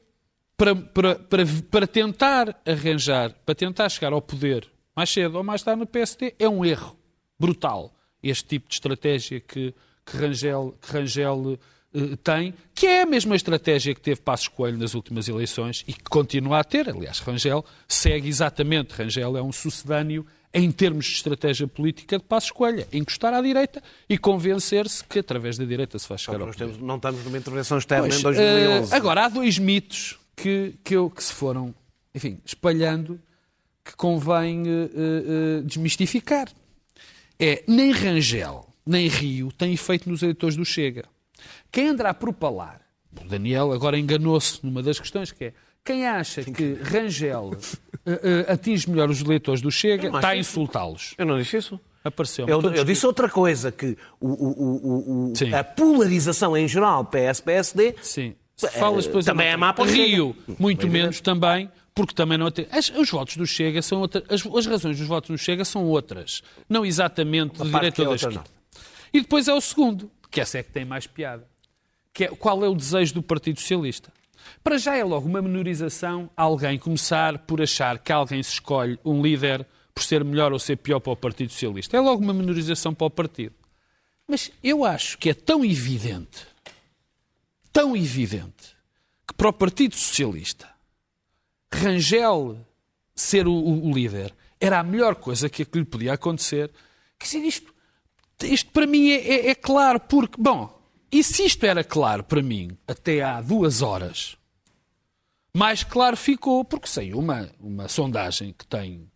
para, 0.56 0.74
para, 0.74 1.14
para, 1.14 1.42
para 1.70 1.86
tentar 1.86 2.60
arranjar, 2.66 3.32
para 3.46 3.54
tentar 3.54 3.88
chegar 3.88 4.12
ao 4.12 4.20
poder 4.20 4.68
mais 4.96 5.10
cedo 5.10 5.36
ou 5.36 5.44
mais 5.44 5.62
tarde 5.62 5.80
no 5.80 5.86
PSD, 5.86 6.34
é 6.38 6.48
um 6.48 6.64
erro 6.64 6.96
brutal 7.38 7.92
este 8.22 8.44
tipo 8.44 8.68
de 8.68 8.74
estratégia 8.74 9.40
que, 9.40 9.74
que 10.06 10.16
Rangel, 10.16 10.74
que 10.80 10.92
Rangel 10.92 11.58
eh, 11.94 12.16
tem, 12.22 12.54
que 12.74 12.86
é 12.86 13.02
a 13.02 13.06
mesma 13.06 13.36
estratégia 13.36 13.94
que 13.94 14.00
teve 14.00 14.20
Passos 14.20 14.48
Coelho 14.48 14.78
nas 14.78 14.94
últimas 14.94 15.28
eleições 15.28 15.84
e 15.86 15.92
que 15.92 16.04
continua 16.04 16.60
a 16.60 16.64
ter. 16.64 16.88
Aliás, 16.88 17.18
Rangel 17.20 17.64
segue 17.86 18.28
exatamente. 18.28 18.92
Rangel 18.94 19.36
é 19.36 19.42
um 19.42 19.52
sucedâneo 19.52 20.26
em 20.56 20.70
termos 20.70 21.06
de 21.06 21.12
estratégia 21.14 21.66
política 21.66 22.16
de 22.16 22.22
Passos 22.24 22.50
Coelho, 22.52 22.86
é 22.92 22.96
encostar 22.96 23.34
à 23.34 23.42
direita 23.42 23.82
e 24.08 24.16
convencer-se 24.16 25.02
que 25.02 25.18
através 25.18 25.58
da 25.58 25.64
direita 25.64 25.98
se 25.98 26.08
vai 26.08 26.16
chegar 26.16 26.40
ao 26.40 26.46
poder. 26.46 26.58
temos- 26.58 26.78
não 26.78 26.94
estamos 26.96 27.24
numa 27.24 27.36
intervenção 27.36 27.76
externa 27.76 28.06
Pois, 28.06 28.20
em 28.20 28.22
2011. 28.22 28.92
eh, 28.92 28.96
agora, 28.96 29.24
há 29.24 29.28
dois 29.28 29.58
mitos 29.58 30.16
que, 30.36 30.74
que, 30.84 30.94
eu- 30.94 31.10
que 31.10 31.22
se 31.24 31.32
foram, 31.32 31.74
enfim, 32.14 32.38
espalhando 32.44 33.20
que 33.84 33.96
convém 33.96 34.62
eh, 34.66 35.62
desmistificar. 35.64 36.48
É, 37.38 37.64
nem 37.66 37.90
Rangel, 37.90 38.66
nem 38.86 39.08
Rio 39.08 39.50
têm 39.52 39.72
efeito 39.72 40.08
nos 40.08 40.22
eleitores 40.22 40.56
do 40.56 40.64
Chega. 40.64 41.04
Quem 41.70 41.88
andará 41.88 42.10
a 42.10 42.14
propalar, 42.14 42.80
o 43.20 43.28
Daniel 43.28 43.72
agora 43.72 43.98
enganou-se 43.98 44.64
numa 44.64 44.82
das 44.82 44.98
questões, 44.98 45.32
que 45.32 45.46
é 45.46 45.52
quem 45.84 46.06
acha 46.06 46.42
que 46.42 46.74
Rangel 46.82 47.50
eh, 48.06 48.20
eh, 48.48 48.52
atinge 48.52 48.88
melhor 48.88 49.10
os 49.10 49.20
eleitores 49.20 49.60
do 49.60 49.70
Chega 49.70 50.08
está 50.08 50.28
a 50.28 50.36
insultá-los. 50.36 51.14
Eu 51.18 51.26
não 51.26 51.38
disse 51.38 51.58
isso. 51.58 51.78
Apareceu. 52.02 52.46
Eu, 52.46 52.60
eu 52.60 52.84
disse 52.84 53.06
outra 53.06 53.28
coisa, 53.28 53.72
que 53.72 53.96
o, 54.20 54.28
o, 54.28 55.32
o, 55.32 55.32
a 55.54 55.64
polarização 55.64 56.56
em 56.56 56.68
geral 56.68 57.04
PS-PSD 57.06 57.96
Sim. 58.02 58.34
Se 58.56 58.68
falas, 58.68 59.06
depois 59.06 59.24
também 59.24 59.48
é 59.48 59.56
má 59.56 59.72
para 59.72 59.84
Rio, 59.90 60.36
muito 60.58 60.86
menos 60.86 61.20
também, 61.20 61.68
porque 61.94 62.14
também 62.14 62.36
não 62.36 62.50
tem. 62.50 62.66
As, 62.70 62.90
os 62.90 63.08
votos 63.08 63.36
do 63.36 63.46
Chega 63.46 63.80
são 63.80 64.00
outras. 64.00 64.24
As, 64.28 64.44
as, 64.44 64.66
razões 64.66 64.98
dos 64.98 65.06
votos 65.06 65.30
do 65.30 65.38
Chega 65.38 65.64
são 65.64 65.84
outras. 65.84 66.42
Não 66.68 66.84
exatamente 66.84 67.62
de 67.62 67.70
direita 67.70 68.02
ou 68.02 68.08
da 68.08 68.14
esquerda. 68.16 68.44
E 69.12 69.20
depois 69.20 69.46
é 69.46 69.54
o 69.54 69.60
segundo, 69.60 70.10
que 70.30 70.40
essa 70.40 70.58
é 70.58 70.62
que 70.62 70.72
tem 70.72 70.84
mais 70.84 71.06
piada. 71.06 71.46
Que 72.12 72.24
é, 72.24 72.28
qual 72.28 72.64
é 72.64 72.68
o 72.68 72.74
desejo 72.74 73.14
do 73.14 73.22
Partido 73.22 73.60
Socialista? 73.60 74.12
Para 74.62 74.76
já 74.76 74.96
é 74.96 75.04
logo 75.04 75.28
uma 75.28 75.40
menorização 75.40 76.28
alguém 76.36 76.78
começar 76.78 77.38
por 77.38 77.62
achar 77.62 77.98
que 77.98 78.12
alguém 78.12 78.42
se 78.42 78.54
escolhe 78.54 78.98
um 79.04 79.22
líder 79.22 79.66
por 79.94 80.02
ser 80.02 80.24
melhor 80.24 80.52
ou 80.52 80.58
ser 80.58 80.76
pior 80.76 80.98
para 80.98 81.12
o 81.12 81.16
Partido 81.16 81.52
Socialista. 81.52 81.96
É 81.96 82.00
logo 82.00 82.22
uma 82.22 82.34
menorização 82.34 82.92
para 82.92 83.06
o 83.06 83.10
partido. 83.10 83.54
Mas 84.26 84.50
eu 84.62 84.84
acho 84.84 85.16
que 85.18 85.30
é 85.30 85.34
tão 85.34 85.64
evidente, 85.64 86.46
tão 87.72 87.96
evidente, 87.96 88.74
que 89.26 89.34
para 89.34 89.48
o 89.48 89.52
Partido 89.52 89.94
Socialista 89.94 90.73
Rangel 91.74 92.58
ser 93.14 93.46
o, 93.46 93.52
o, 93.52 93.90
o 93.90 93.92
líder 93.92 94.34
era 94.60 94.80
a 94.80 94.82
melhor 94.82 95.16
coisa 95.16 95.48
que, 95.48 95.64
que 95.64 95.78
lhe 95.78 95.84
podia 95.84 96.14
acontecer. 96.14 96.70
Quer 97.18 97.26
dizer, 97.26 97.46
isto, 97.46 97.74
isto 98.42 98.70
para 98.70 98.86
mim 98.86 99.10
é, 99.10 99.16
é, 99.16 99.50
é 99.50 99.54
claro, 99.54 100.00
porque, 100.00 100.40
bom, 100.40 100.82
e 101.10 101.22
se 101.22 101.44
isto 101.44 101.64
era 101.64 101.84
claro 101.84 102.24
para 102.24 102.42
mim 102.42 102.76
até 102.88 103.22
há 103.22 103.40
duas 103.40 103.82
horas, 103.82 104.36
mais 105.54 105.84
claro 105.84 106.16
ficou, 106.16 106.64
porque 106.64 106.88
saiu 106.88 107.18
uma, 107.18 107.48
uma 107.60 107.88
sondagem 107.88 108.52
que 108.52 108.66
tem. 108.66 109.08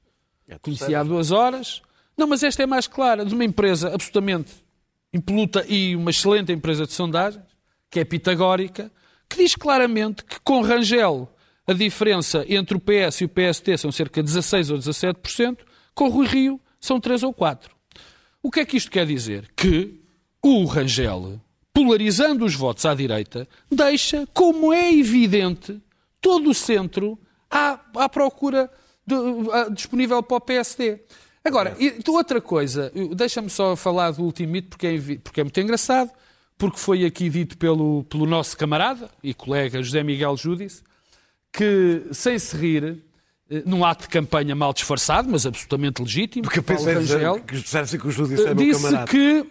É 0.46 0.58
conhecia 0.58 1.00
há 1.00 1.02
duas 1.02 1.30
horas. 1.30 1.82
Não, 2.16 2.26
mas 2.26 2.42
esta 2.42 2.62
é 2.62 2.66
mais 2.66 2.86
clara, 2.86 3.24
de 3.24 3.34
uma 3.34 3.44
empresa 3.44 3.92
absolutamente 3.94 4.52
impoluta 5.12 5.64
e 5.68 5.96
uma 5.96 6.10
excelente 6.10 6.52
empresa 6.52 6.86
de 6.86 6.92
sondagens, 6.92 7.44
que 7.90 8.00
é 8.00 8.04
pitagórica, 8.04 8.90
que 9.28 9.36
diz 9.36 9.54
claramente 9.54 10.24
que 10.24 10.40
com 10.40 10.60
Rangel 10.60 11.28
a 11.68 11.74
diferença 11.74 12.46
entre 12.48 12.78
o 12.78 12.80
PS 12.80 13.20
e 13.20 13.24
o 13.26 13.28
PST 13.28 13.76
são 13.76 13.92
cerca 13.92 14.22
de 14.22 14.32
16 14.32 14.70
ou 14.70 14.78
17%, 14.78 15.58
com 15.94 16.06
o 16.06 16.08
Rui 16.08 16.26
Rio 16.26 16.60
são 16.80 16.98
3 16.98 17.22
ou 17.22 17.34
4. 17.34 17.76
O 18.42 18.50
que 18.50 18.60
é 18.60 18.64
que 18.64 18.78
isto 18.78 18.90
quer 18.90 19.06
dizer? 19.06 19.50
Que 19.54 20.00
o 20.42 20.64
Rangel, 20.64 21.38
polarizando 21.74 22.46
os 22.46 22.54
votos 22.54 22.86
à 22.86 22.94
direita, 22.94 23.46
deixa, 23.70 24.26
como 24.32 24.72
é 24.72 24.90
evidente, 24.90 25.78
todo 26.22 26.48
o 26.48 26.54
centro 26.54 27.18
à, 27.50 27.78
à 27.96 28.08
procura 28.08 28.70
de, 29.06 29.14
à, 29.52 29.68
disponível 29.68 30.22
para 30.22 30.36
o 30.38 30.40
PSD. 30.40 31.00
Agora, 31.44 31.76
e, 31.78 32.02
outra 32.08 32.40
coisa, 32.40 32.90
deixa-me 33.14 33.50
só 33.50 33.76
falar 33.76 34.12
do 34.12 34.22
último 34.22 34.52
mito, 34.52 34.68
porque 34.70 34.86
é, 34.86 35.18
porque 35.18 35.40
é 35.42 35.44
muito 35.44 35.60
engraçado, 35.60 36.10
porque 36.56 36.78
foi 36.78 37.04
aqui 37.04 37.28
dito 37.28 37.58
pelo, 37.58 38.04
pelo 38.04 38.24
nosso 38.24 38.56
camarada 38.56 39.10
e 39.22 39.34
colega 39.34 39.82
José 39.82 40.02
Miguel 40.02 40.34
Júdice, 40.34 40.82
que, 41.52 42.06
sem 42.12 42.38
se 42.38 42.56
rir, 42.56 43.02
eh, 43.50 43.62
num 43.64 43.84
ato 43.84 44.02
de 44.02 44.08
campanha 44.08 44.54
mal 44.54 44.72
disfarçado, 44.72 45.28
mas 45.30 45.46
absolutamente 45.46 46.02
legítimo, 46.02 46.44
porque 46.44 46.62
Paulo 46.62 46.84
Rangel, 46.84 47.40
que, 47.40 47.98
que 47.98 48.06
o 48.06 48.10
Júdice 48.10 48.46
é 48.46 48.54
disse 48.54 49.04
que 49.08 49.46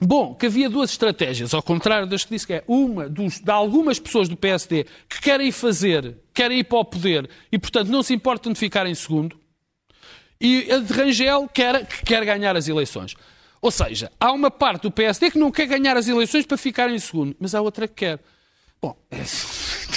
Bom, 0.00 0.34
que 0.34 0.46
havia 0.46 0.68
duas 0.68 0.90
estratégias, 0.90 1.54
ao 1.54 1.62
contrário 1.62 2.06
das 2.06 2.24
que 2.24 2.34
disse 2.34 2.46
que 2.46 2.54
é 2.54 2.64
uma 2.66 3.08
dos, 3.08 3.38
de 3.38 3.50
algumas 3.50 3.98
pessoas 3.98 4.28
do 4.28 4.36
PSD 4.36 4.86
que 5.08 5.20
querem 5.20 5.52
fazer, 5.52 6.16
querem 6.32 6.58
ir 6.58 6.64
para 6.64 6.78
o 6.78 6.84
poder 6.84 7.30
e, 7.50 7.58
portanto, 7.58 7.88
não 7.88 8.02
se 8.02 8.12
importam 8.12 8.52
de 8.52 8.58
ficar 8.58 8.86
em 8.86 8.94
segundo, 8.94 9.38
e 10.40 10.70
a 10.70 10.78
de 10.78 10.92
Rangel 10.92 11.48
quer, 11.48 11.86
que 11.86 12.04
quer 12.04 12.24
ganhar 12.24 12.56
as 12.56 12.66
eleições. 12.66 13.14
Ou 13.62 13.70
seja, 13.70 14.10
há 14.20 14.32
uma 14.32 14.50
parte 14.50 14.82
do 14.82 14.90
PSD 14.90 15.30
que 15.30 15.38
não 15.38 15.50
quer 15.50 15.66
ganhar 15.66 15.96
as 15.96 16.08
eleições 16.08 16.44
para 16.44 16.56
ficar 16.56 16.90
em 16.90 16.98
segundo, 16.98 17.34
mas 17.38 17.54
há 17.54 17.60
outra 17.60 17.86
que 17.86 17.94
quer. 17.94 18.20
Bom. 18.84 18.96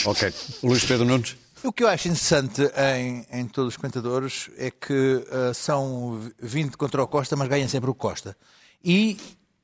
Ok. 0.06 0.34
Luís 0.64 0.86
Pedro 0.86 1.06
Nunes. 1.06 1.36
O 1.64 1.74
que 1.74 1.84
eu 1.84 1.88
acho 1.88 2.08
interessante 2.08 2.62
em, 2.96 3.26
em 3.32 3.46
todos 3.48 3.74
os 3.74 3.78
comentadores 3.78 4.50
é 4.58 4.72
que 4.72 4.94
uh, 4.94 5.54
são 5.54 6.22
20 6.40 6.78
contra 6.78 7.02
o 7.04 7.08
Costa, 7.08 7.36
mas 7.36 7.48
ganham 7.48 7.68
sempre 7.68 7.90
o 7.90 7.96
Costa. 7.96 8.38
E 8.84 9.18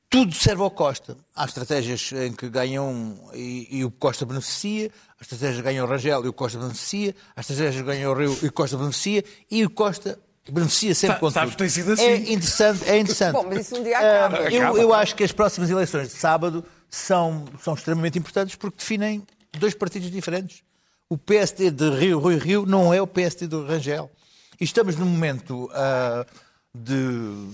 tudo 0.09 0.33
serve 0.33 0.61
ao 0.63 0.71
Costa. 0.71 1.15
Há 1.35 1.45
estratégias 1.45 2.11
em 2.11 2.33
que 2.33 2.49
ganham 2.49 3.17
e, 3.33 3.67
e 3.79 3.85
o 3.85 3.91
Costa 3.91 4.25
beneficia, 4.25 4.91
há 5.19 5.21
estratégias 5.21 5.57
que 5.57 5.63
ganham 5.63 5.85
o 5.85 5.89
Rangel 5.89 6.25
e 6.25 6.27
o 6.27 6.33
Costa 6.33 6.57
beneficia, 6.57 7.15
há 7.35 7.41
estratégias 7.41 7.75
que 7.75 7.83
ganham 7.83 8.11
o 8.11 8.15
Rio 8.15 8.37
e 8.41 8.47
o 8.47 8.51
Costa 8.51 8.75
beneficia, 8.75 9.23
e 9.49 9.63
o 9.63 9.69
Costa 9.69 10.19
beneficia 10.51 10.93
sempre 10.93 11.19
com 11.19 11.31
tudo. 11.31 11.55
Tem 11.55 11.69
sido 11.69 11.93
assim. 11.93 12.03
É 12.03 12.17
interessante, 12.31 12.89
é 12.89 12.97
interessante. 12.97 13.33
Bom, 13.33 13.45
mas 13.47 13.65
isso 13.65 13.77
um 13.77 13.83
dia 13.83 13.97
acaba. 13.97 14.41
Uh, 14.41 14.49
eu, 14.49 14.77
eu 14.77 14.93
acho 14.93 15.15
que 15.15 15.23
as 15.23 15.31
próximas 15.31 15.69
eleições 15.69 16.09
de 16.09 16.15
sábado 16.15 16.65
são, 16.95 17.45
são 17.59 17.73
extremamente 17.73 18.19
importantes 18.19 18.55
porque 18.55 18.77
definem 18.77 19.25
dois 19.57 19.73
partidos 19.73 20.11
diferentes. 20.11 20.61
O 21.09 21.17
PSD 21.17 21.71
de 21.71 21.89
Rio, 21.89 22.19
Rui 22.19 22.37
Rio 22.37 22.65
não 22.65 22.93
é 22.93 23.01
o 23.01 23.07
PSD 23.07 23.47
do 23.47 23.65
Rangel. 23.65 24.11
E 24.61 24.63
estamos 24.63 24.95
num 24.95 25.07
momento 25.07 25.65
uh, 25.65 26.25
de 26.73 27.49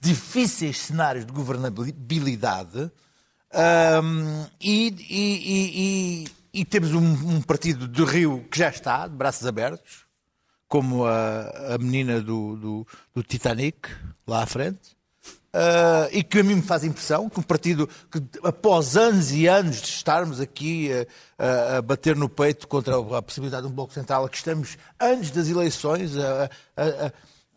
difíceis 0.00 0.78
cenários 0.78 1.26
de 1.26 1.32
governabilidade 1.32 2.90
um, 3.52 4.46
e, 4.60 4.94
e, 5.08 6.24
e, 6.24 6.60
e, 6.60 6.64
temos 6.64 6.92
um, 6.92 7.00
um, 7.00 7.42
partido 7.42 7.88
de 7.88 8.04
Rio 8.04 8.46
que 8.50 8.58
já 8.58 8.68
está, 8.68 9.08
de 9.08 9.16
braços 9.16 9.46
abertos, 9.46 10.04
como 10.68 11.06
a, 11.06 11.74
a 11.74 11.78
menina 11.78 12.20
do, 12.20 12.56
do, 12.56 12.86
do, 13.14 13.22
Titanic, 13.22 13.88
lá 14.26 14.42
à 14.42 14.46
frente, 14.46 14.96
uh, 15.54 16.08
e 16.12 16.22
que 16.22 16.40
a 16.40 16.42
mim 16.42 16.56
me 16.56 16.62
faz 16.62 16.84
impressão 16.84 17.28
que 17.28 17.40
um 17.40 17.42
partido 17.42 17.88
que, 18.10 18.22
após 18.42 18.96
anos 18.96 19.32
e 19.32 19.46
anos 19.46 19.80
de 19.80 19.88
estarmos 19.88 20.40
aqui 20.40 20.90
a, 21.38 21.44
a, 21.44 21.76
a 21.78 21.82
bater 21.82 22.16
no 22.16 22.28
peito 22.28 22.66
contra 22.68 22.96
a, 23.16 23.22
possibilidade 23.22 23.66
de 23.66 23.72
um 23.72 23.74
Bloco 23.74 23.92
Central, 23.92 24.28
que 24.28 24.36
estamos 24.36 24.76
antes 25.00 25.30
das 25.30 25.48
eleições 25.48 26.16
a 26.16 26.50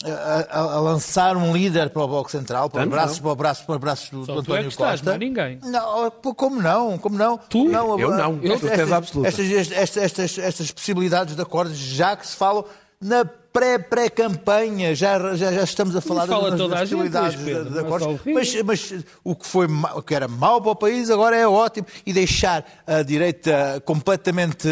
a, 0.03 0.59
a, 0.59 0.61
a, 0.61 0.79
lançar 0.79 1.37
um 1.37 1.53
líder 1.53 1.89
para 1.89 2.01
o 2.01 2.07
Bloco 2.07 2.31
Central, 2.31 2.69
para, 2.69 2.85
braços, 2.85 3.19
para, 3.19 3.35
braços, 3.35 3.65
para 3.65 3.79
braços 3.79 4.09
do, 4.09 4.25
do 4.25 4.39
António 4.39 4.65
é 4.65 4.67
estás, 4.67 5.01
Costa. 5.01 5.05
Não 5.05 5.13
é 5.13 5.17
ninguém. 5.17 5.59
Não, 5.63 6.11
como 6.11 6.61
não? 6.61 6.97
Como 6.97 7.17
não? 7.17 7.37
Tu? 7.37 7.65
Não, 7.65 7.99
eu 7.99 8.11
não. 8.11 8.39
Eu 8.41 8.53
estas, 8.53 8.91
absoluta. 8.91 9.27
Estas, 9.29 9.71
estas, 9.71 9.97
estas, 9.97 10.37
estas 10.37 10.71
possibilidades 10.71 11.35
de 11.35 11.41
acordos, 11.41 11.77
já 11.77 12.15
que 12.15 12.25
se 12.25 12.35
falam 12.35 12.65
na 13.01 13.25
pré-pré-campanha, 13.25 14.95
já, 14.95 15.35
já, 15.35 15.51
já 15.51 15.63
estamos 15.63 15.95
a 15.95 16.01
falar 16.01 16.25
fala 16.25 16.51
das, 16.51 16.69
das 16.69 16.79
possibilidades 16.81 17.39
gente, 17.39 17.63
de, 17.63 17.69
de 17.71 17.79
acordos, 17.79 18.21
mas, 18.25 18.61
mas 18.63 18.93
o 19.23 19.35
que 19.35 19.45
foi 19.45 19.67
o 19.95 20.01
que 20.01 20.15
era 20.15 20.27
mau 20.27 20.61
para 20.61 20.71
o 20.71 20.75
país 20.75 21.09
agora 21.09 21.35
é 21.35 21.45
ótimo 21.45 21.85
e 22.05 22.13
deixar 22.13 22.65
a 22.87 23.01
direita 23.01 23.81
completamente 23.85 24.69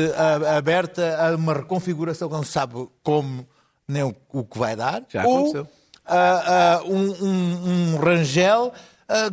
aberta 0.56 1.18
a 1.20 1.36
uma 1.36 1.54
reconfiguração 1.54 2.30
que 2.30 2.36
não 2.36 2.44
se 2.44 2.54
sabe 2.54 2.88
como 3.04 3.46
nem 3.86 4.04
o, 4.04 4.16
o 4.32 4.46
que 4.46 4.58
vai 4.58 4.76
dar. 4.76 5.04
Já 5.10 5.24
aconteceu. 5.24 5.68
Ou, 6.08 6.16
uh, 6.16 6.90
uh, 6.90 6.94
um, 6.94 7.26
um, 7.26 7.96
um, 7.96 7.98
Rangel 7.98 8.72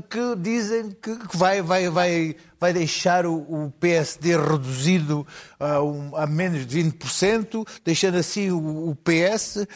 que 0.09 0.37
dizem 0.39 0.91
que, 0.91 1.17
que, 1.17 1.37
vai, 1.37 1.61
vai, 1.61 1.89
vai, 1.89 2.37
vai 2.59 2.73
deixar 2.73 3.27
o, 3.27 3.35
o 3.35 3.71
PSD 3.79 4.37
reduzido 4.37 5.27
um, 5.61 6.17
a 6.17 6.27
menos 6.27 6.67
de 6.67 6.83
20%, 6.83 7.67
deixando 7.85 8.17
assim 8.17 8.51
o, 8.51 8.91
o 8.91 8.97
PS 8.97 9.67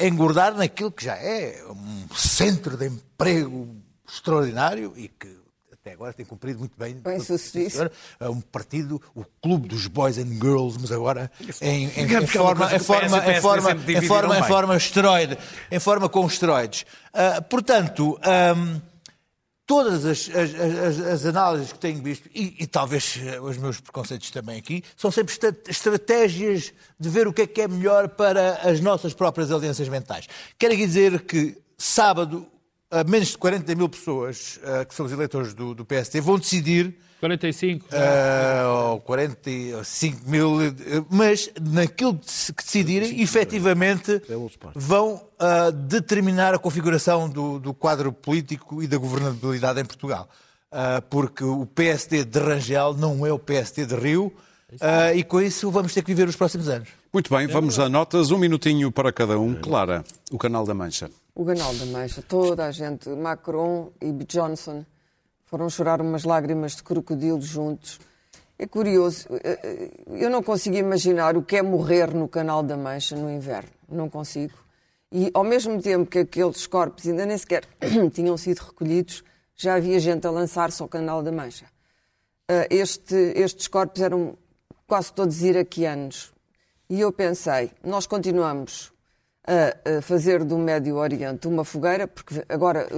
engordar 0.00 0.54
naquilo 0.54 0.90
que 0.90 1.04
já 1.04 1.16
é 1.16 1.62
um 1.68 2.14
centro 2.14 2.76
de 2.76 2.86
emprego 2.86 3.76
extraordinário 4.06 4.92
e 4.96 5.08
que 5.08 5.44
até 5.84 5.92
agora 5.92 6.14
tem 6.14 6.24
cumprido 6.24 6.58
muito 6.58 6.78
bem. 6.78 6.94
Bem 6.94 7.20
sucedido. 7.20 7.90
É 8.18 8.26
um 8.26 8.40
partido, 8.40 9.00
o 9.14 9.22
clube 9.42 9.68
dos 9.68 9.86
boys 9.86 10.16
and 10.16 10.32
girls, 10.40 10.78
mas 10.80 10.90
agora 10.90 11.30
em, 11.60 11.90
em, 11.90 12.04
em 12.04 12.26
forma, 12.26 12.74
em 12.74 12.78
forma, 12.78 13.18
em 13.18 13.40
forma, 13.40 13.72
em 13.72 14.02
forma, 14.02 14.38
em 14.38 14.42
forma 14.44 14.76
esteroide, 14.78 15.38
em 15.70 15.78
forma 15.78 16.08
com 16.08 16.26
esteroides. 16.26 16.86
Uh, 17.12 17.42
portanto, 17.42 18.18
um, 18.56 18.93
todas 19.66 20.04
as, 20.04 20.28
as, 20.28 20.54
as, 20.54 21.00
as, 21.00 21.26
análises 21.26 21.72
que 21.72 21.78
tenho 21.78 22.02
visto, 22.02 22.28
e, 22.34 22.54
e, 22.60 22.66
talvez 22.66 23.18
os 23.42 23.56
meus 23.56 23.80
preconceitos 23.80 24.30
também 24.30 24.58
aqui, 24.58 24.82
são 24.96 25.10
sempre 25.10 25.34
estratégias 25.68 26.72
de 26.98 27.08
ver 27.08 27.26
o 27.26 27.32
que 27.32 27.42
é 27.42 27.46
que 27.46 27.62
é 27.62 27.68
melhor 27.68 28.08
para 28.08 28.54
as 28.62 28.80
nossas 28.80 29.14
próprias 29.14 29.50
alianças 29.50 29.88
mentais. 29.88 30.28
Quero 30.58 30.74
aqui 30.74 30.86
dizer 30.86 31.22
que 31.22 31.56
sábado 31.78 32.46
menos 33.08 33.28
de 33.28 33.38
40 33.38 33.74
mil 33.74 33.88
pessoas, 33.88 34.58
uh, 34.58 34.86
que 34.86 34.94
são 34.94 35.06
os 35.06 35.12
eleitores 35.12 35.54
do, 35.54 35.74
do 35.74 35.84
PST, 35.84 36.20
vão 36.20 36.38
decidir. 36.38 36.96
45. 37.24 37.86
Uh, 37.86 38.90
ou 38.90 39.00
45 39.00 40.28
mil, 40.28 40.56
mas 41.08 41.50
naquilo 41.58 42.18
que 42.18 42.62
decidirem, 42.62 43.22
efetivamente 43.22 44.20
vão 44.74 45.14
uh, 45.14 45.72
determinar 45.72 46.52
a 46.52 46.58
configuração 46.58 47.26
do, 47.26 47.58
do, 47.58 47.72
quadro 47.72 48.12
político 48.12 48.82
e 48.82 48.86
da 48.86 48.98
governabilidade 48.98 49.80
em 49.80 49.86
Portugal. 49.86 50.28
Uh, 50.70 51.00
porque 51.08 51.42
o 51.44 51.64
PSD 51.64 52.24
de 52.24 52.38
Rangel 52.38 52.92
não 52.92 53.24
é 53.24 53.32
o 53.32 53.38
PSD 53.38 53.86
de 53.86 53.94
Rio, 53.94 54.32
Uh, 54.74 55.14
e 55.14 55.22
com 55.22 55.40
isso 55.40 55.70
vamos 55.70 55.94
ter 55.94 56.02
que 56.02 56.08
viver 56.08 56.28
os 56.28 56.34
próximos 56.34 56.68
anos. 56.68 56.88
Muito 57.12 57.32
bem, 57.32 57.46
vamos 57.46 57.78
a 57.78 57.88
notas. 57.88 58.32
Um 58.32 58.38
minutinho 58.38 58.90
para 58.90 59.12
cada 59.12 59.38
um. 59.38 59.54
Clara, 59.54 60.02
o 60.32 60.38
canal 60.38 60.64
da 60.64 60.74
Mancha. 60.74 61.08
O 61.36 61.44
Canal 61.44 61.74
da 61.74 61.86
Mancha, 61.86 62.22
toda 62.22 62.64
a 62.64 62.70
gente, 62.70 63.08
Macron 63.08 63.90
e 64.00 64.12
Johnson, 64.24 64.84
foram 65.54 65.70
chorar 65.70 66.00
umas 66.00 66.24
lágrimas 66.24 66.74
de 66.74 66.82
crocodilo 66.82 67.40
juntos. 67.40 68.00
É 68.58 68.66
curioso, 68.66 69.28
eh, 69.30 69.60
eh, 69.62 69.90
eu 70.08 70.28
não 70.28 70.42
consigo 70.42 70.74
imaginar 70.74 71.36
o 71.36 71.44
que 71.44 71.54
é 71.54 71.62
morrer 71.62 72.12
no 72.12 72.26
Canal 72.26 72.60
da 72.60 72.76
Mancha 72.76 73.14
no 73.14 73.30
inverno. 73.30 73.70
Não 73.88 74.10
consigo. 74.10 74.58
E 75.12 75.30
ao 75.32 75.44
mesmo 75.44 75.80
tempo 75.80 76.10
que 76.10 76.18
aqueles 76.18 76.66
corpos 76.66 77.06
ainda 77.06 77.24
nem 77.24 77.38
sequer 77.38 77.62
tinham 78.12 78.36
sido 78.36 78.58
recolhidos, 78.58 79.22
já 79.54 79.76
havia 79.76 80.00
gente 80.00 80.26
a 80.26 80.30
lançar-se 80.32 80.82
ao 80.82 80.88
Canal 80.88 81.22
da 81.22 81.30
Mancha. 81.30 81.66
Eh, 82.50 82.66
este, 82.70 83.14
estes 83.36 83.68
corpos 83.68 84.02
eram 84.02 84.36
quase 84.88 85.12
todos 85.12 85.40
iraquianos. 85.40 86.32
E 86.90 87.00
eu 87.00 87.12
pensei, 87.12 87.70
nós 87.84 88.08
continuamos 88.08 88.92
a, 89.46 90.02
fazer 90.02 90.42
do 90.42 90.58
Médio 90.58 90.96
Oriente 90.96 91.46
uma 91.46 91.64
fogueira, 91.64 92.08
porque 92.08 92.44
agora 92.48 92.88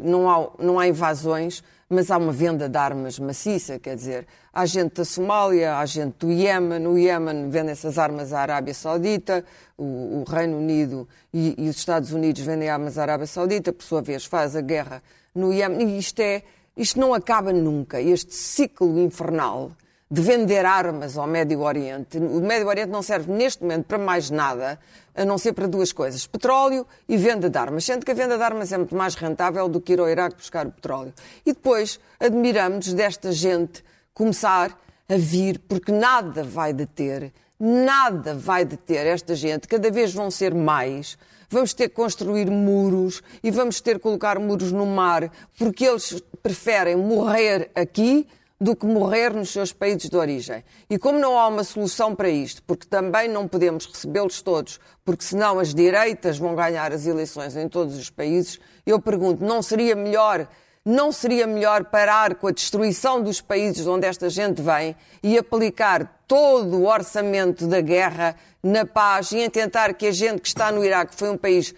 não 0.00 0.30
há, 0.30 0.50
não 0.58 0.78
há 0.78 0.88
invasões, 0.88 1.62
mas 1.88 2.10
há 2.10 2.18
uma 2.18 2.32
venda 2.32 2.68
de 2.68 2.76
armas 2.76 3.18
maciça, 3.18 3.78
quer 3.78 3.96
dizer, 3.96 4.26
há 4.52 4.66
gente 4.66 4.94
da 4.94 5.04
Somália, 5.04 5.78
há 5.78 5.86
gente 5.86 6.16
do 6.18 6.30
Iémen, 6.30 6.78
no 6.78 6.98
Iémen 6.98 7.48
vendem 7.48 7.72
essas 7.72 7.98
armas 7.98 8.32
à 8.32 8.40
Arábia 8.40 8.74
Saudita, 8.74 9.44
o, 9.76 10.22
o 10.22 10.24
Reino 10.28 10.58
Unido 10.58 11.08
e, 11.32 11.54
e, 11.56 11.68
os 11.68 11.76
Estados 11.76 12.12
Unidos 12.12 12.42
vendem 12.42 12.68
armas 12.68 12.98
à 12.98 13.02
Arábia 13.02 13.26
Saudita, 13.26 13.72
por 13.72 13.84
sua 13.84 14.02
vez 14.02 14.26
faz 14.26 14.54
a 14.54 14.60
guerra 14.60 15.02
no 15.34 15.52
Iémen, 15.52 15.88
e 15.88 15.98
isto, 15.98 16.20
é, 16.20 16.42
isto 16.76 17.00
não 17.00 17.14
acaba 17.14 17.52
nunca, 17.52 18.00
este 18.00 18.34
ciclo 18.34 18.98
infernal 19.00 19.72
de 20.10 20.22
vender 20.22 20.64
armas 20.64 21.18
ao 21.18 21.26
Médio 21.26 21.60
Oriente. 21.60 22.16
O 22.16 22.40
Médio 22.40 22.66
Oriente 22.66 22.88
não 22.88 23.02
serve 23.02 23.30
neste 23.30 23.62
momento 23.62 23.84
para 23.84 23.98
mais 23.98 24.30
nada, 24.30 24.78
a 25.18 25.24
não 25.24 25.36
ser 25.36 25.52
para 25.52 25.66
duas 25.66 25.92
coisas: 25.92 26.26
petróleo 26.26 26.86
e 27.08 27.16
venda 27.16 27.50
de 27.50 27.58
armas. 27.58 27.84
Sendo 27.84 28.06
que 28.06 28.12
a 28.12 28.14
venda 28.14 28.36
de 28.36 28.42
armas 28.42 28.72
é 28.72 28.78
muito 28.78 28.94
mais 28.94 29.14
rentável 29.14 29.68
do 29.68 29.80
que 29.80 29.92
ir 29.92 30.00
ao 30.00 30.08
Iraque 30.08 30.36
buscar 30.36 30.66
o 30.66 30.70
petróleo. 30.70 31.12
E 31.44 31.52
depois 31.52 31.98
admiramos 32.20 32.92
desta 32.92 33.32
gente 33.32 33.84
começar 34.14 34.78
a 35.08 35.16
vir, 35.16 35.58
porque 35.68 35.90
nada 35.90 36.44
vai 36.44 36.72
deter, 36.72 37.32
nada 37.58 38.34
vai 38.34 38.64
deter 38.64 39.06
esta 39.06 39.34
gente, 39.34 39.66
cada 39.66 39.90
vez 39.90 40.12
vão 40.12 40.30
ser 40.30 40.54
mais. 40.54 41.18
Vamos 41.50 41.72
ter 41.72 41.88
que 41.88 41.94
construir 41.94 42.50
muros 42.50 43.22
e 43.42 43.50
vamos 43.50 43.80
ter 43.80 43.94
que 43.94 44.02
colocar 44.02 44.38
muros 44.38 44.70
no 44.70 44.84
mar, 44.84 45.30
porque 45.58 45.86
eles 45.86 46.22
preferem 46.42 46.94
morrer 46.94 47.70
aqui 47.74 48.26
do 48.60 48.74
que 48.74 48.86
morrer 48.86 49.32
nos 49.32 49.50
seus 49.50 49.72
países 49.72 50.10
de 50.10 50.16
origem. 50.16 50.64
E 50.90 50.98
como 50.98 51.18
não 51.18 51.38
há 51.38 51.46
uma 51.46 51.62
solução 51.62 52.14
para 52.14 52.28
isto, 52.28 52.62
porque 52.64 52.86
também 52.86 53.28
não 53.28 53.46
podemos 53.46 53.86
recebê-los 53.86 54.42
todos, 54.42 54.80
porque 55.04 55.24
senão 55.24 55.60
as 55.60 55.72
direitas 55.72 56.38
vão 56.38 56.54
ganhar 56.54 56.92
as 56.92 57.06
eleições 57.06 57.56
em 57.56 57.68
todos 57.68 57.96
os 57.96 58.10
países, 58.10 58.58
eu 58.84 59.00
pergunto, 59.00 59.44
não 59.44 59.62
seria 59.62 59.94
melhor 59.94 60.48
não 60.88 61.12
seria 61.12 61.46
melhor 61.46 61.84
parar 61.84 62.36
com 62.36 62.46
a 62.46 62.50
destruição 62.50 63.22
dos 63.22 63.42
países 63.42 63.86
onde 63.86 64.06
esta 64.06 64.30
gente 64.30 64.62
vem 64.62 64.96
e 65.22 65.36
aplicar 65.36 66.22
todo 66.26 66.78
o 66.78 66.86
orçamento 66.86 67.66
da 67.66 67.82
guerra 67.82 68.34
na 68.62 68.86
paz 68.86 69.32
e 69.32 69.38
em 69.38 69.50
tentar 69.50 69.92
que 69.92 70.06
a 70.06 70.12
gente 70.12 70.40
que 70.40 70.48
está 70.48 70.72
no 70.72 70.82
Iraque, 70.82 71.14
foi 71.14 71.28
um 71.28 71.36
país 71.36 71.74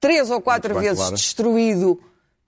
três 0.00 0.30
ou 0.30 0.40
quatro 0.40 0.74
vezes 0.80 0.98
claro. 0.98 1.14
destruído 1.14 2.00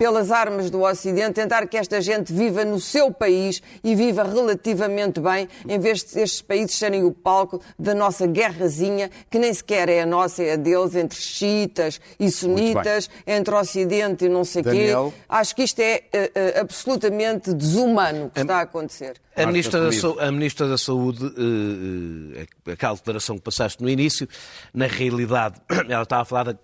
pelas 0.02 0.32
armas 0.32 0.68
do 0.68 0.82
Ocidente, 0.82 1.34
tentar 1.34 1.64
que 1.68 1.76
esta 1.76 2.00
gente 2.00 2.32
viva 2.32 2.64
no 2.64 2.80
seu 2.80 3.12
país 3.12 3.62
e 3.84 3.94
viva 3.94 4.24
relativamente 4.24 5.20
bem, 5.20 5.48
em 5.68 5.78
vez 5.78 6.02
de 6.02 6.18
estes 6.18 6.42
países 6.42 6.74
serem 6.74 7.04
o 7.04 7.12
palco 7.12 7.62
da 7.78 7.94
nossa 7.94 8.26
guerrazinha, 8.26 9.08
que 9.30 9.38
nem 9.38 9.54
sequer 9.54 9.88
é 9.88 10.02
a 10.02 10.06
nossa, 10.06 10.42
é 10.42 10.54
a 10.54 10.56
deles, 10.56 10.96
entre 10.96 11.16
xiitas 11.20 12.00
e 12.18 12.28
sunitas, 12.32 13.08
entre 13.24 13.54
Ocidente 13.54 14.24
e 14.24 14.28
não 14.28 14.44
sei 14.44 14.64
quê. 14.64 14.88
Acho 15.28 15.54
que 15.54 15.62
isto 15.62 15.78
é 15.78 16.02
uh, 16.12 16.18
uh, 16.18 16.60
absolutamente 16.62 17.54
desumano 17.54 18.26
o 18.26 18.30
que 18.30 18.40
a... 18.40 18.42
está 18.42 18.56
a 18.56 18.62
acontecer. 18.62 19.20
A 19.36 19.46
Ministra, 19.46 19.88
da, 19.88 20.26
a 20.26 20.32
Ministra 20.32 20.66
da 20.66 20.78
Saúde, 20.78 21.24
uh, 21.24 22.72
aquela 22.72 22.96
declaração 22.96 23.36
que 23.36 23.42
passaste 23.42 23.80
no 23.80 23.88
início, 23.88 24.28
na 24.74 24.88
realidade, 24.88 25.60
ela 25.88 26.02
estava 26.02 26.22
a 26.22 26.24
falar 26.24 26.52
de 26.54 26.58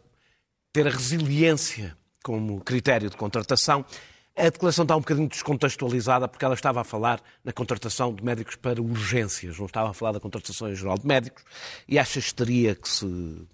ter 0.72 0.89
a 0.89 0.91
resiliência 0.91 1.97
como 2.29 2.61
critério 2.61 3.09
de 3.09 3.16
contratação. 3.16 3.87
A 4.37 4.51
declaração 4.51 4.83
está 4.83 4.95
um 4.95 5.01
bocadinho 5.01 5.29
descontextualizada 5.29 6.29
porque 6.29 6.45
ela 6.45 6.53
estava 6.53 6.83
a 6.83 6.85
falar 6.85 7.22
na 7.43 7.55
contratação 7.55 8.14
de 8.14 8.22
médicos 8.22 8.55
para 8.55 8.83
urgências, 8.83 9.59
não 9.59 9.64
estava 9.64 9.89
a 9.89 9.95
falar 9.95 10.12
da 10.12 10.20
contratação 10.20 10.70
em 10.70 10.74
geral 10.74 10.99
de 10.99 11.07
médicos 11.07 11.43
e 11.89 11.99
acha 11.99 12.18
histeria 12.18 12.74
que 12.74 12.87
se 12.87 13.07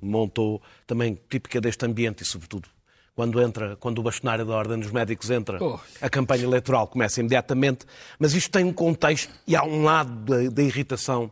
montou 0.03 0.61
também 0.89 1.17
típica 1.31 1.61
deste 1.61 1.87
ambiente 1.87 2.25
e, 2.25 2.27
sobretudo, 2.27 2.69
quando 3.15 3.41
entra, 3.41 3.77
quando 3.77 4.01
o 4.01 4.03
bastonário 4.03 4.45
da 4.45 4.53
Ordem 4.57 4.81
dos 4.81 4.91
Médicos 4.91 5.31
entra, 5.31 5.63
oh. 5.63 5.79
a 6.01 6.11
campanha 6.11 6.43
eleitoral 6.43 6.89
começa 6.89 7.21
imediatamente, 7.21 7.87
mas 8.19 8.35
isto 8.35 8.51
tem 8.51 8.65
um 8.65 8.73
contexto 8.73 9.33
e 9.47 9.55
há 9.55 9.63
um 9.63 9.85
lado 9.85 10.11
da, 10.11 10.51
da 10.51 10.63
irritação 10.65 11.31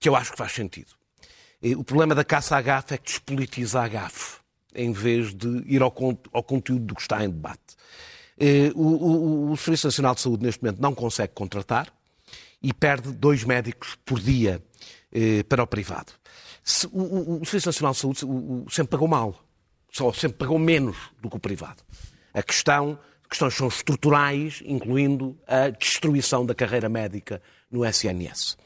que 0.00 0.08
eu 0.08 0.16
acho 0.16 0.32
que 0.32 0.38
faz 0.38 0.50
sentido. 0.50 0.90
O 1.78 1.84
problema 1.84 2.16
da 2.16 2.24
caça 2.24 2.56
à 2.56 2.60
gafe 2.60 2.94
é 2.94 2.98
que 2.98 3.04
despolitiza 3.04 3.80
a 3.80 3.86
gafe 3.86 4.41
em 4.74 4.92
vez 4.92 5.34
de 5.34 5.62
ir 5.66 5.82
ao, 5.82 5.94
ao 6.32 6.42
conteúdo 6.42 6.86
do 6.86 6.94
que 6.94 7.02
está 7.02 7.24
em 7.24 7.28
debate. 7.28 7.76
Eh, 8.38 8.72
o, 8.74 8.82
o, 8.82 9.52
o, 9.52 9.56
Serviço 9.56 9.86
Nacional 9.86 10.14
de 10.14 10.20
Saúde, 10.20 10.44
neste 10.44 10.62
momento, 10.62 10.80
não 10.80 10.94
consegue 10.94 11.32
contratar 11.32 11.92
e 12.62 12.72
perde 12.72 13.12
dois 13.12 13.44
médicos 13.44 13.96
por 14.04 14.18
dia 14.18 14.62
eh, 15.12 15.42
para 15.44 15.62
o 15.62 15.66
privado. 15.66 16.12
O, 16.92 17.44
Serviço 17.44 17.68
Nacional 17.68 17.92
de 17.92 17.98
Saúde 17.98 18.20
sempre 18.70 18.90
pagou 18.90 19.08
mal, 19.08 19.34
só 19.90 20.12
sempre 20.12 20.38
pagou 20.38 20.58
menos 20.58 20.96
do 21.20 21.28
que 21.28 21.36
o 21.36 21.40
privado. 21.40 21.82
A 22.32 22.42
questão, 22.42 22.98
questões 23.28 23.54
são 23.54 23.68
estruturais, 23.68 24.62
incluindo 24.64 25.38
a 25.46 25.70
destruição 25.70 26.46
da 26.46 26.54
carreira 26.54 26.88
médica 26.88 27.42
no 27.70 27.84
SNS. 27.84 28.56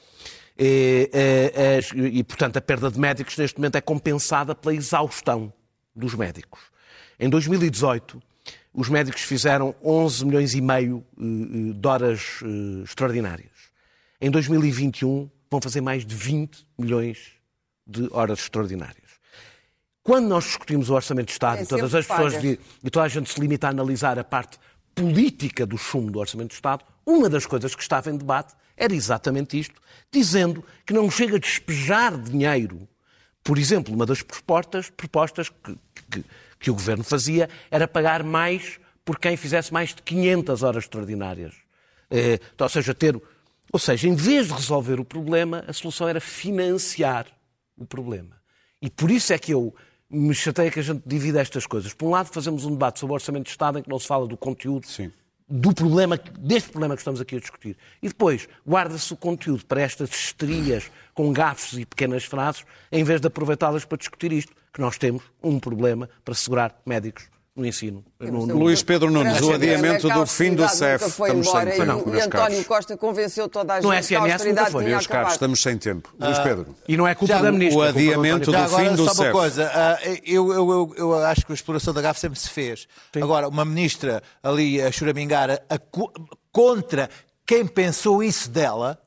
E, 0.59 1.11
e, 1.13 2.19
e, 2.19 2.25
portanto, 2.25 2.57
a 2.57 2.61
perda 2.61 2.91
de 2.91 2.99
médicos 2.99 3.37
neste 3.37 3.59
momento 3.59 3.77
é 3.77 3.81
compensada 3.81 4.55
pela 4.55 4.75
exaustão 4.75 5.53
dos 5.97 6.15
médicos. 6.15 6.61
Em 7.19 7.31
2018, 7.31 8.23
os 8.73 8.89
médicos 8.91 9.23
fizeram 9.23 9.75
11 9.83 10.25
milhões 10.27 10.55
e 10.55 10.61
meio 10.61 11.03
eh, 11.19 11.23
eh, 11.23 11.73
de 11.73 11.89
horas 11.89 12.41
eh, 12.43 12.83
extraordinárias. 12.85 13.51
Em 14.21 14.31
2021, 14.31 15.31
vão 15.51 15.61
fazer 15.61 15.81
mais 15.81 16.05
de 16.05 16.15
20 16.15 16.67
milhões 16.79 17.33
de 17.87 18.09
horas 18.13 18.41
extraordinárias. 18.41 19.17
Quando 20.03 20.29
nós 20.29 20.45
discutimos 20.45 20.91
o 20.91 20.95
Orçamento 20.95 21.27
de 21.27 21.33
Estado, 21.33 21.61
é 21.61 21.63
e 21.63 21.67
todas 21.67 21.95
as 21.95 22.07
pessoas 22.07 22.35
e 22.45 22.91
toda 22.91 23.07
a 23.07 23.09
gente 23.09 23.33
se 23.33 23.41
limita 23.41 23.67
a 23.67 23.71
analisar 23.71 24.19
a 24.19 24.25
parte 24.25 24.59
política 24.95 25.67
do 25.67 25.79
sumo 25.79 26.11
do 26.11 26.19
Orçamento 26.19 26.49
de 26.49 26.55
Estado, 26.55 26.85
uma 27.05 27.29
das 27.29 27.47
coisas 27.47 27.75
que 27.75 27.83
estava 27.83 28.11
em 28.11 28.17
debate 28.17 28.55
era 28.77 28.95
exatamente 28.95 29.59
isto, 29.59 29.81
dizendo 30.13 30.63
que 30.85 30.93
não 30.93 31.11
chega 31.11 31.37
a 31.37 31.41
despejar 31.41 32.17
dinheiro 32.21 32.87
por 33.47 33.59
exemplo, 33.59 33.95
uma 33.95 34.05
das 34.05 34.23
propostas, 34.23 34.91
propostas 34.91 35.49
que, 35.49 35.79
que, 36.11 36.25
que, 36.59 36.69
o 36.69 36.75
Governo 36.75 37.05
fazia 37.05 37.49
era 37.71 37.87
pagar 37.87 38.25
mais 38.25 38.81
por 39.05 39.21
quem 39.21 39.37
fizesse 39.37 39.73
mais 39.73 39.95
de 39.95 40.03
500 40.03 40.65
horas 40.65 40.83
extraordinárias. 40.83 41.55
Eh, 42.11 42.41
ou 42.59 42.69
seja, 42.69 42.93
ter, 42.93 43.15
ou 43.73 43.79
seja, 43.79 44.09
em 44.09 44.17
vez 44.17 44.49
de 44.49 44.53
resolver 44.53 44.99
o 44.99 45.05
problema, 45.05 45.65
a 45.69 45.73
solução 45.73 46.09
era 46.09 46.21
financiar 46.21 47.25
o 47.79 47.87
problema. 47.87 48.37
E 48.83 48.91
por 48.91 49.13
isso 49.13 49.33
é 49.33 49.39
que 49.39 49.55
eu 49.55 49.73
me 50.11 50.35
chateia 50.35 50.69
que 50.69 50.81
a 50.81 50.83
gente 50.83 51.05
divida 51.07 51.41
estas 51.41 51.69
coisas. 51.69 51.95
Por 51.95 52.07
um 52.07 52.11
lado, 52.11 52.31
fazemos 52.33 52.65
um 52.65 52.73
debate 52.73 52.99
sobre 52.99 53.13
o 53.13 53.15
Orçamento 53.15 53.45
de 53.45 53.51
Estado 53.51 53.79
em 53.79 53.83
que 53.83 53.89
não 53.89 54.01
se 54.01 54.09
fala 54.09 54.27
do 54.27 54.37
conteúdo 54.37 54.89
Sim 54.89 55.13
do 55.49 55.73
problema, 55.73 56.19
deste 56.39 56.71
problema 56.71 56.95
que 56.95 57.01
estamos 57.01 57.21
aqui 57.21 57.37
a 57.37 57.41
discutir. 57.41 57.77
E 58.03 58.09
depois 58.09 58.49
guarda-se 58.67 59.13
o 59.13 59.17
conteúdo 59.17 59.65
para 59.65 59.81
estas 59.81 60.11
histerias 60.11 60.91
com 61.15 61.33
gafos 61.33 61.79
e 61.79 61.87
pequenas 61.87 62.25
frases, 62.25 62.65
em 62.91 63.05
vez 63.05 63.21
de 63.21 63.29
aproveitá-las 63.29 63.85
para 63.85 63.99
discutir 63.99 64.33
isto, 64.33 64.53
que 64.73 64.81
nós 64.81 64.99
temos 64.99 65.23
um 65.43 65.59
problema 65.59 66.09
para 66.25 66.35
segurar 66.35 66.81
médicos 66.85 67.36
no 67.57 67.65
ensino. 67.65 68.05
No, 68.21 68.47
no... 68.47 68.59
Luís 68.59 68.83
Pedro 68.83 69.11
Nunes, 69.11 69.41
o 69.41 69.53
adiamento 69.53 70.09
do 70.09 70.27
fim 70.27 70.55
do 70.55 70.69
CEF. 70.69 71.07
Estamos 71.07 71.51
sem 71.51 71.65
tempo, 71.65 71.85
não, 71.87 72.15
e 72.15 72.21
António 72.21 72.65
Costa 72.65 72.97
convenceu 72.97 73.49
toda 73.49 73.75
a 73.75 73.81
gente 73.81 73.87
no 73.87 73.95
SNS, 73.95 74.09
que 74.09 74.15
a 74.15 74.35
austeridade 74.35 74.71
foi. 74.71 74.85
Meus 74.85 75.07
caros, 75.07 75.33
estamos 75.33 75.63
sem 75.63 75.79
tempo. 75.79 76.15
Luís 76.21 76.39
Pedro. 76.41 76.77
E 76.87 76.97
não 76.97 77.09
é 77.09 77.15
culpa 77.15 77.41
da 77.41 77.51
ministra. 77.51 77.79
O 77.79 77.83
adiamento 77.83 78.53
do, 78.53 78.69
fim 78.69 78.95
do 78.95 79.05
só 79.07 79.15
CEF. 79.15 79.21
uma 79.29 79.33
coisa, 79.33 79.67
uh, 79.67 80.21
eu, 80.25 80.53
eu, 80.53 80.71
eu, 80.71 80.95
eu, 80.99 81.15
acho 81.25 81.47
que 81.47 81.53
a 81.53 81.55
exploração 81.55 81.95
da 81.95 82.03
GAF 82.03 82.21
sempre 82.21 82.39
se 82.39 82.51
fez. 82.51 82.87
Sim. 83.15 83.23
Agora, 83.23 83.49
uma 83.49 83.65
ministra 83.65 84.23
ali 84.43 84.81
a 84.83 84.93
choramingar 84.93 85.51
a, 85.51 85.75
a, 85.75 85.79
contra 86.53 87.09
quem 87.47 87.67
pensou 87.67 88.23
isso 88.23 88.51
dela, 88.51 88.99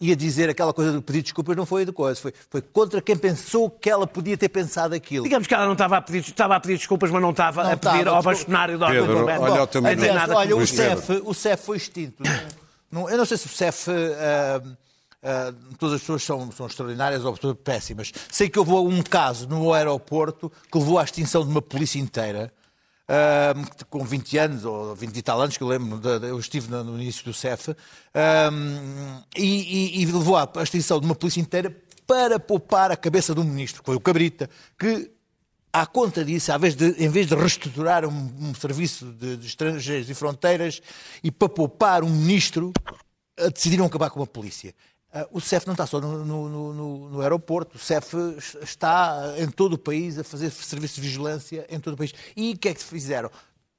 ia 0.00 0.14
dizer 0.14 0.50
aquela 0.50 0.72
coisa 0.72 0.92
do 0.92 1.00
pedir 1.00 1.22
desculpas, 1.22 1.56
não 1.56 1.64
foi 1.64 1.84
de 1.84 1.92
coisa, 1.92 2.20
foi, 2.20 2.32
foi 2.50 2.60
contra 2.60 3.00
quem 3.00 3.16
pensou 3.16 3.70
que 3.70 3.88
ela 3.88 4.06
podia 4.06 4.36
ter 4.36 4.48
pensado 4.48 4.94
aquilo. 4.94 5.24
Digamos 5.24 5.46
que 5.46 5.54
ela 5.54 5.64
não 5.64 5.72
estava 5.72 5.96
a 5.96 6.02
pedir, 6.02 6.18
estava 6.18 6.56
a 6.56 6.60
pedir 6.60 6.76
desculpas, 6.76 7.10
mas 7.10 7.22
não 7.22 7.30
estava 7.30 7.64
não 7.64 7.72
a 7.72 7.76
pedir 7.76 7.98
estava, 7.98 8.16
ao 8.16 8.22
bastonário 8.22 8.78
da 8.78 8.88
Pedro, 8.88 9.24
olha, 9.24 9.40
olha, 9.40 9.66
Bom, 9.66 9.86
aliás, 9.86 10.30
olha 10.30 10.56
o, 10.56 10.66
CEF, 10.66 11.22
o 11.24 11.32
CEF 11.32 11.64
foi 11.64 11.76
extinto. 11.78 12.22
Não, 12.90 13.08
eu 13.08 13.16
não 13.16 13.24
sei 13.24 13.36
se 13.36 13.46
o 13.46 13.48
CEF 13.48 13.90
uh, 13.90 13.92
uh, 13.92 15.76
todas 15.78 15.96
as 15.96 16.00
pessoas 16.00 16.22
são, 16.22 16.52
são 16.52 16.66
extraordinárias 16.66 17.24
ou 17.24 17.34
pessoas 17.34 17.56
péssimas. 17.64 18.12
Sei 18.30 18.48
que 18.48 18.58
houve 18.58 18.72
um 18.72 19.02
caso 19.02 19.48
no 19.48 19.72
aeroporto 19.72 20.52
que 20.70 20.78
levou 20.78 20.98
à 20.98 21.04
extinção 21.04 21.42
de 21.42 21.50
uma 21.50 21.62
polícia 21.62 21.98
inteira. 21.98 22.52
Com 23.88 24.04
20 24.04 24.38
anos 24.38 24.64
ou 24.64 24.94
20 24.94 25.16
e 25.16 25.22
tal 25.22 25.40
anos, 25.40 25.56
que 25.56 25.62
eu 25.62 25.68
lembro, 25.68 25.98
de, 25.98 26.28
eu 26.28 26.38
estive 26.38 26.68
no, 26.70 27.00
início 27.00 27.24
do 27.24 27.32
CEF, 27.32 27.74
e, 29.36 29.42
e, 29.42 30.02
e, 30.02 30.06
levou 30.06 30.36
à 30.36 30.50
extinção 30.62 30.98
de 30.98 31.06
uma 31.06 31.14
polícia 31.14 31.40
inteira 31.40 31.74
para 32.06 32.38
poupar 32.38 32.90
a 32.90 32.96
cabeça 32.96 33.34
do 33.34 33.44
ministro, 33.44 33.82
que 33.82 33.86
foi 33.86 33.96
o 33.96 34.00
Cabrita, 34.00 34.48
que 34.78 35.10
à 35.72 35.84
conta 35.84 36.24
disso, 36.24 36.56
vez 36.58 36.74
de, 36.74 36.86
em 37.04 37.08
vez 37.10 37.26
de 37.26 37.34
reestruturar 37.34 38.06
um, 38.06 38.32
um 38.40 38.54
serviço 38.54 39.12
de, 39.12 39.36
de, 39.36 39.46
estrangeiros 39.46 40.08
e 40.08 40.14
fronteiras 40.14 40.80
e 41.22 41.30
para 41.30 41.50
poupar 41.50 42.02
um 42.02 42.08
ministro, 42.08 42.72
eh, 43.36 43.50
decidiram 43.50 43.84
acabar 43.84 44.08
com 44.08 44.22
a 44.22 44.26
polícia. 44.26 44.74
Eh, 45.16 45.26
o 45.32 45.40
CEF 45.40 45.66
não 45.66 45.72
está 45.72 45.86
só 45.86 45.98
no, 45.98 46.24
no, 46.24 46.48
no, 46.48 47.08
no, 47.10 47.20
aeroporto, 47.22 47.76
o 47.76 47.78
CEF 47.78 48.14
está 48.62 49.34
em 49.38 49.48
todo 49.48 49.72
o 49.72 49.78
país 49.78 50.18
a 50.18 50.24
fazer 50.24 50.50
serviços 50.50 50.96
de 50.96 51.02
vigilância 51.02 51.66
em 51.70 51.80
todo 51.80 51.94
o 51.94 51.96
país. 51.96 52.12
E 52.36 52.52
o 52.52 52.58
que 52.58 52.68
é 52.68 52.74
que 52.74 52.82
fizeram? 52.82 53.30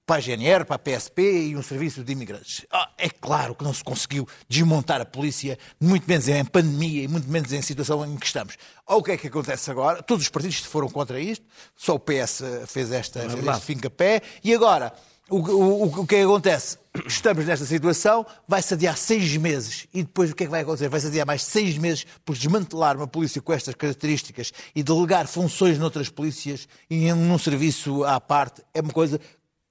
para 0.06 0.20
a 0.20 0.22
GNR, 0.22 0.64
para 0.64 0.78
a 0.78 0.80
PSP 0.80 1.22
e 1.50 1.58
um 1.58 1.62
serviço 1.62 2.02
de 2.02 2.14
imigrantes. 2.14 2.66
Ah, 2.72 2.90
é 2.98 3.10
claro 3.10 3.54
que 3.54 3.62
não 3.62 3.74
se 3.74 3.84
conseguiu 3.84 4.26
desmontar 4.48 5.02
a 5.02 5.06
polícia, 5.06 5.60
muito 5.82 6.08
menos 6.08 6.30
em 6.30 6.46
pandemia 6.46 7.04
e 7.04 7.08
muito 7.10 7.28
menos 7.30 7.52
em 7.52 7.62
situação 7.62 8.06
em 8.06 8.16
que 8.16 8.26
estamos. 8.26 8.58
Ou 8.88 9.00
o 9.00 9.04
que 9.04 9.12
é 9.12 9.18
que 9.18 9.28
acontece 9.28 9.70
agora? 9.70 10.02
Todos 10.02 10.24
os 10.24 10.30
partidos 10.30 10.60
foram 10.60 10.88
contra 10.88 11.20
isto, 11.20 11.46
só 11.76 11.96
o 11.96 12.00
PS 12.00 12.42
fez 12.68 12.90
esta 12.94 13.20
é 13.20 13.30
fez 13.60 13.84
este 13.90 14.22
e 14.46 14.54
agora 14.54 14.94
o, 15.30 15.40
o, 15.40 15.84
o 15.84 16.08
que 16.08 16.16
é 16.16 16.20
que 16.20 16.24
acontece? 16.24 16.78
Estamos 17.06 17.45
nesta 17.45 17.66
situação, 17.66 18.26
vai-se 18.48 18.74
adiar 18.74 18.98
seis 18.98 19.36
meses 19.38 19.88
e 19.93 20.04
depois 20.04 20.32
o 20.32 20.36
que 20.36 20.43
é 20.43 20.45
que 20.48 20.52
vai 20.52 20.62
acontecer? 20.62 20.89
Vai-se 20.89 21.08
adiar 21.08 21.26
mais 21.26 21.43
seis 21.43 21.78
meses 21.78 22.06
por 22.26 22.36
desmantelar 22.36 22.95
uma 22.95 23.08
polícia 23.08 23.41
com 23.41 23.54
estas 23.54 23.76
características 23.76 24.52
e 24.76 24.82
delegar 24.82 25.28
funções 25.28 25.78
noutras 25.78 26.10
polícias 26.10 26.68
e 26.89 27.12
num 27.14 27.38
serviço 27.38 28.04
à 28.04 28.20
parte. 28.20 28.64
É 28.74 28.82
uma 28.82 28.93
coisa 28.93 29.20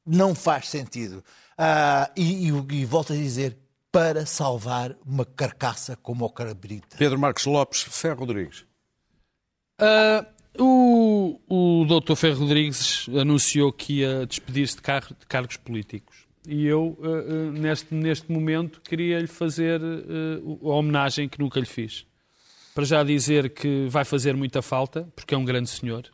não 0.07 0.35
faz 0.35 0.68
sentido. 0.68 1.24
Uh, 1.59 2.12
e, 2.16 2.49
e, 2.49 2.81
e 2.81 2.85
volto 2.85 3.12
a 3.12 3.16
dizer, 3.16 3.57
para 3.91 4.27
salvar 4.27 4.95
uma 5.05 5.24
carcaça 5.24 5.97
como 5.97 6.24
o 6.24 6.31
Carabrita. 6.31 6.97
Pedro 6.97 7.18
Marcos 7.18 7.47
Lopes, 7.47 7.83
Ferro 7.83 8.20
Rodrigues. 8.20 8.64
Uh, 9.81 10.37
o, 10.59 11.41
o 11.49 11.85
Dr. 11.87 12.14
Ferro 12.14 12.41
Rodrigues 12.41 13.07
anunciou 13.09 13.72
que 13.72 14.01
ia 14.01 14.27
despedir-se 14.27 14.77
de, 14.77 14.83
car 14.83 15.07
de, 15.07 15.27
cargos 15.27 15.57
políticos. 15.57 16.16
E 16.47 16.64
eu, 16.66 16.97
uh, 17.01 17.53
neste, 17.53 17.92
neste 17.94 18.30
momento, 18.30 18.80
queria-lhe 18.80 19.26
fazer 19.26 19.80
a 19.82 20.68
homenagem 20.68 21.28
que 21.28 21.38
nunca 21.40 21.59
lhe 21.59 21.66
fiz. 21.66 22.07
Para 22.74 22.84
já 22.84 23.03
dizer 23.03 23.51
que 23.51 23.86
vai 23.88 24.05
fazer 24.05 24.36
muita 24.36 24.62
falta, 24.62 25.09
porque 25.16 25.34
é 25.34 25.38
um 25.38 25.44
grande 25.44 25.68
senhor. 25.68 26.05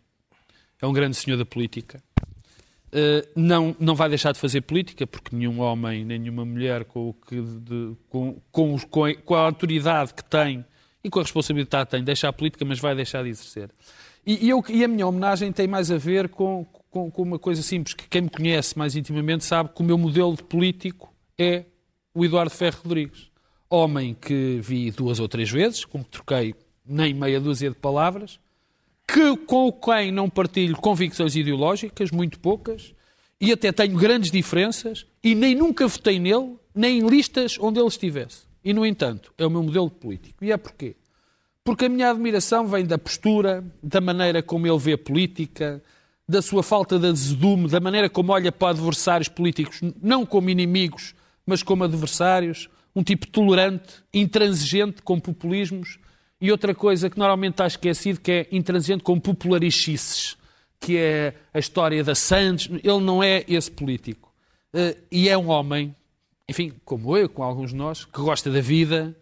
É 0.80 0.86
um 0.86 0.92
grande 0.92 1.16
senhor 1.16 1.36
da 1.36 1.44
política 1.44 2.02
não, 3.34 3.74
não 3.80 3.94
vai 3.94 4.08
deixar 4.08 4.32
de 4.32 4.38
fazer 4.38 4.60
política, 4.62 5.06
porque 5.06 5.34
nenhum 5.34 5.60
homem, 5.60 6.04
nem 6.04 6.18
nenhuma 6.18 6.44
mulher, 6.44 6.84
com, 6.84 7.08
o 7.08 7.14
que 7.14 7.40
de, 7.40 7.96
com, 8.08 8.40
com, 8.50 8.78
com, 9.24 9.34
a, 9.34 9.40
autoridade 9.40 10.12
que 10.12 10.22
tem 10.22 10.64
e 11.02 11.08
com 11.08 11.18
a 11.18 11.22
responsabilidade 11.22 11.86
que 11.86 11.90
tem, 11.92 12.04
deixa 12.04 12.28
a 12.28 12.32
política, 12.32 12.64
mas 12.64 12.78
vai 12.78 12.94
deixar 12.94 13.22
de 13.22 13.30
exercer. 13.30 13.70
E, 14.24 14.48
eu, 14.48 14.62
e 14.68 14.84
a 14.84 14.88
minha 14.88 15.06
homenagem 15.06 15.50
tem 15.50 15.66
mais 15.66 15.90
a 15.90 15.96
ver 15.96 16.28
com, 16.28 16.66
com, 16.92 17.10
com, 17.10 17.22
uma 17.22 17.38
coisa 17.38 17.62
simples, 17.62 17.94
que 17.94 18.06
quem 18.06 18.20
me 18.20 18.28
conhece 18.28 18.78
mais 18.78 18.94
intimamente 18.94 19.46
sabe 19.46 19.70
que 19.74 19.80
o 19.80 19.84
meu 19.84 19.96
modelo 19.96 20.36
de 20.36 20.42
político 20.42 21.12
é 21.38 21.64
o 22.14 22.22
Eduardo 22.22 22.52
Ferro 22.52 22.82
Rodrigues. 22.84 23.30
Homem 23.68 24.14
que 24.14 24.60
vi 24.62 24.90
duas 24.90 25.18
ou 25.18 25.26
três 25.26 25.50
vezes, 25.50 25.86
com 25.86 26.04
que 26.04 26.10
troquei 26.10 26.54
nem 26.84 27.14
meia 27.14 27.40
dúzia 27.40 27.70
de 27.70 27.76
palavras, 27.76 28.38
que, 29.08 29.34
com 29.38 29.72
quem 29.72 30.12
não 30.12 30.28
partilho 30.28 30.76
convicções 30.76 31.34
ideológicas, 31.34 32.10
muito 32.10 32.38
poucas, 32.38 32.94
e 33.40 33.50
até 33.50 33.72
tenho 33.72 33.96
grandes 33.96 34.30
diferenças, 34.30 35.06
e 35.24 35.34
nem 35.34 35.54
nunca 35.54 35.88
votei 35.88 36.18
nele, 36.18 36.56
nem 36.74 36.98
em 36.98 37.08
listas 37.08 37.56
onde 37.58 37.80
ele 37.80 37.88
estivesse. 37.88 38.42
E, 38.62 38.74
no 38.74 38.84
entanto, 38.84 39.32
é 39.38 39.46
o 39.46 39.50
meu 39.50 39.62
modelo 39.62 39.90
político. 39.90 40.44
E 40.44 40.52
é 40.52 40.58
porquê? 40.58 40.94
Porque 41.64 41.86
a 41.86 41.88
minha 41.88 42.10
admiração 42.10 42.66
vem 42.66 42.84
da 42.84 42.98
postura, 42.98 43.64
da 43.82 44.00
maneira 44.00 44.42
como 44.42 44.66
ele 44.66 44.78
vê 44.78 44.92
a 44.92 44.98
política, 44.98 45.82
da 46.32 46.40
sua 46.40 46.62
falta 46.62 46.98
de 46.98 47.06
azedume, 47.06 47.68
da 47.68 47.78
maneira 47.78 48.08
como 48.08 48.32
olha 48.32 48.50
para 48.50 48.70
adversários 48.70 49.28
políticos, 49.28 49.80
não 50.02 50.24
como 50.24 50.48
inimigos, 50.48 51.14
mas 51.44 51.62
como 51.62 51.84
adversários, 51.84 52.70
um 52.96 53.02
tipo 53.02 53.26
tolerante, 53.26 54.02
intransigente 54.14 55.02
com 55.02 55.20
populismos 55.20 55.98
e 56.40 56.50
outra 56.50 56.74
coisa 56.74 57.10
que 57.10 57.18
normalmente 57.18 57.52
está 57.52 57.66
esquecido, 57.66 58.18
que 58.18 58.32
é 58.32 58.48
intransigente 58.50 59.04
com 59.04 59.20
popularichices, 59.20 60.38
que 60.80 60.96
é 60.96 61.34
a 61.52 61.58
história 61.58 62.02
da 62.02 62.14
Santos. 62.14 62.70
Ele 62.82 63.00
não 63.00 63.22
é 63.22 63.44
esse 63.46 63.70
político. 63.70 64.32
Uh, 64.74 64.96
e 65.10 65.28
é 65.28 65.36
um 65.36 65.50
homem, 65.50 65.94
enfim, 66.48 66.72
como 66.82 67.14
eu, 67.16 67.28
com 67.28 67.42
alguns 67.42 67.70
de 67.70 67.76
nós, 67.76 68.06
que 68.06 68.20
gosta 68.20 68.50
da 68.50 68.62
vida 68.62 69.14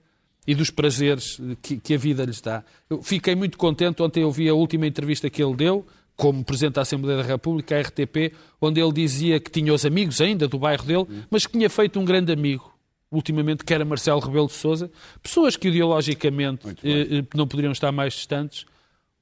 e 0.47 0.55
dos 0.55 0.71
prazeres 0.71 1.41
que 1.83 1.95
a 1.95 1.99
vida 1.99 2.25
lhes 2.25 2.41
dá. 2.41 2.63
Eu 2.89 3.03
fiquei 3.03 3.35
muito 3.35 3.59
contente, 3.59 4.01
ontem 4.01 4.23
eu 4.23 4.31
vi 4.31 4.49
a 4.49 4.55
última 4.55 4.87
entrevista 4.87 5.29
que 5.29 5.43
ele 5.43 5.55
deu, 5.55 5.85
como 6.21 6.45
Presidente 6.45 6.75
da 6.75 6.83
Assembleia 6.83 7.23
da 7.23 7.27
República, 7.27 7.75
a 7.75 7.81
RTP, 7.81 8.35
onde 8.61 8.79
ele 8.79 8.93
dizia 8.93 9.41
que 9.41 9.51
tinha 9.51 9.73
os 9.73 9.87
amigos 9.87 10.21
ainda 10.21 10.47
do 10.47 10.59
bairro 10.59 10.85
dele, 10.85 11.07
mas 11.31 11.47
que 11.47 11.53
tinha 11.53 11.71
feito 11.71 11.99
um 11.99 12.05
grande 12.05 12.31
amigo 12.31 12.71
ultimamente, 13.11 13.65
que 13.65 13.73
era 13.73 13.87
Marcelo 13.87 14.21
Rebelo 14.21 14.47
de 14.47 14.53
Sousa, 14.53 14.91
pessoas 15.23 15.57
que 15.57 15.69
ideologicamente 15.69 16.69
eh, 16.69 16.75
eh, 16.85 17.25
não 17.35 17.49
poderiam 17.49 17.73
estar 17.73 17.91
mais 17.91 18.13
distantes. 18.13 18.67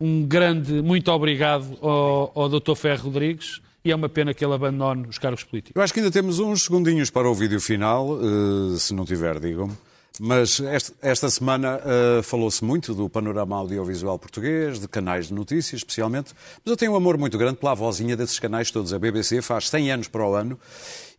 Um 0.00 0.26
grande 0.26 0.82
muito 0.82 1.10
obrigado 1.12 1.78
ao, 1.80 2.32
ao 2.34 2.48
Dr. 2.48 2.74
Ferro 2.74 3.04
Rodrigues 3.04 3.60
e 3.84 3.92
é 3.92 3.94
uma 3.94 4.08
pena 4.08 4.34
que 4.34 4.44
ele 4.44 4.54
abandone 4.54 5.06
os 5.06 5.18
cargos 5.18 5.44
políticos. 5.44 5.76
Eu 5.76 5.82
acho 5.82 5.94
que 5.94 6.00
ainda 6.00 6.10
temos 6.10 6.40
uns 6.40 6.64
segundinhos 6.64 7.10
para 7.10 7.30
o 7.30 7.34
vídeo 7.34 7.60
final, 7.60 8.10
uh, 8.10 8.76
se 8.76 8.92
não 8.92 9.04
tiver, 9.04 9.38
digam-me. 9.38 9.74
Mas 10.20 10.60
esta, 10.60 10.94
esta 11.00 11.30
semana 11.30 11.78
uh, 11.78 12.22
falou-se 12.22 12.64
muito 12.64 12.94
do 12.94 13.08
panorama 13.08 13.56
audiovisual 13.56 14.18
português, 14.18 14.80
de 14.80 14.88
canais 14.88 15.28
de 15.28 15.34
notícias, 15.34 15.80
especialmente. 15.80 16.34
Mas 16.64 16.70
eu 16.70 16.76
tenho 16.76 16.92
um 16.92 16.96
amor 16.96 17.16
muito 17.16 17.38
grande 17.38 17.58
pela 17.58 17.74
vozinha 17.74 18.16
desses 18.16 18.38
canais 18.38 18.70
todos. 18.70 18.92
A 18.92 18.98
BBC 18.98 19.40
faz 19.42 19.68
100 19.68 19.92
anos 19.92 20.08
para 20.08 20.26
o 20.26 20.34
ano 20.34 20.58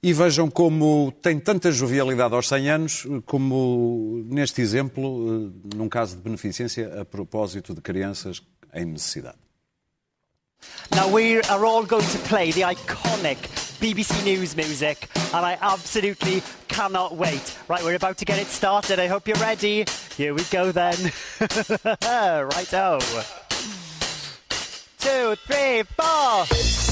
e 0.03 0.13
vejam 0.13 0.49
como 0.49 1.13
tem 1.21 1.39
tanta 1.39 1.71
jovialidade 1.71 2.33
aos 2.33 2.47
100 2.47 2.69
anos, 2.69 3.07
como 3.25 4.23
neste 4.25 4.61
exemplo, 4.61 5.47
uh, 5.47 5.53
num 5.75 5.89
caso 5.89 6.15
de 6.15 6.21
beneficência 6.21 7.01
a 7.01 7.05
propósito 7.05 7.73
de 7.73 7.81
crianças 7.81 8.41
em 8.73 8.85
necessidade. 8.85 9.48
Now 10.91 11.07
we 11.07 11.41
are 11.41 11.65
all 11.65 11.83
going 11.83 12.05
to 12.05 12.17
play 12.19 12.51
the 12.51 12.61
iconic 12.61 13.37
BBC 13.79 14.23
News 14.25 14.55
music, 14.55 15.09
and 15.33 15.45
I 15.45 15.57
absolutely 15.61 16.41
cannot 16.67 17.15
wait. 17.15 17.57
Right, 17.67 17.83
we're 17.83 17.95
about 17.95 18.17
to 18.17 18.25
get 18.25 18.39
it 18.39 18.47
started. 18.47 18.99
I 18.99 19.07
hope 19.07 19.27
you're 19.27 19.37
ready. 19.37 19.85
Here 20.17 20.33
we 20.33 20.43
go 20.45 20.71
then. 20.71 20.95
Righto. 22.03 22.99
Two, 24.99 25.35
three, 25.47 25.83
four. 25.83 26.88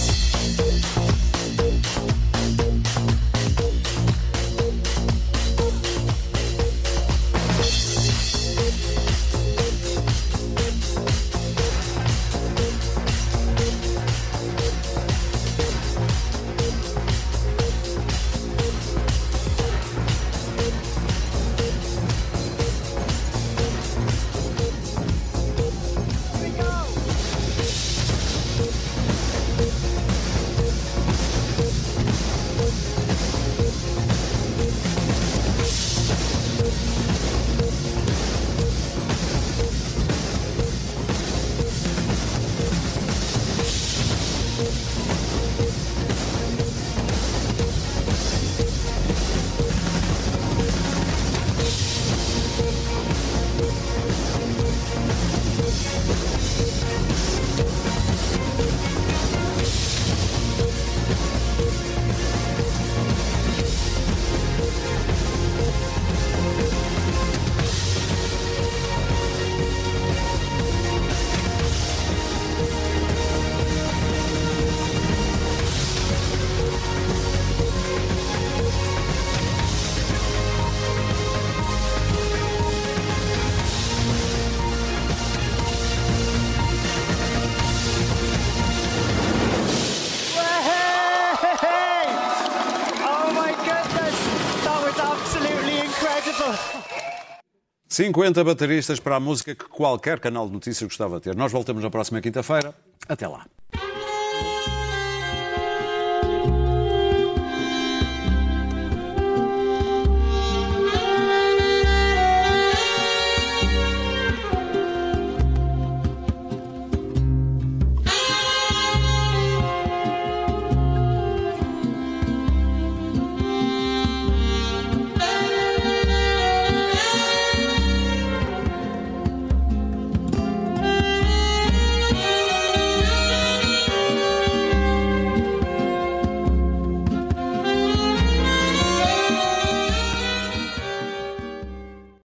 50 97.97 98.43
bateristas 98.43 98.99
para 98.99 99.15
a 99.15 99.19
música 99.19 99.55
que 99.55 99.65
qualquer 99.65 100.19
canal 100.19 100.45
de 100.45 100.53
notícias 100.53 100.87
gostava 100.87 101.15
de 101.15 101.23
ter. 101.23 101.35
Nós 101.35 101.51
voltamos 101.51 101.81
na 101.81 101.89
próxima 101.89 102.21
quinta-feira. 102.21 102.71
Até 103.09 103.27
lá. 103.27 103.47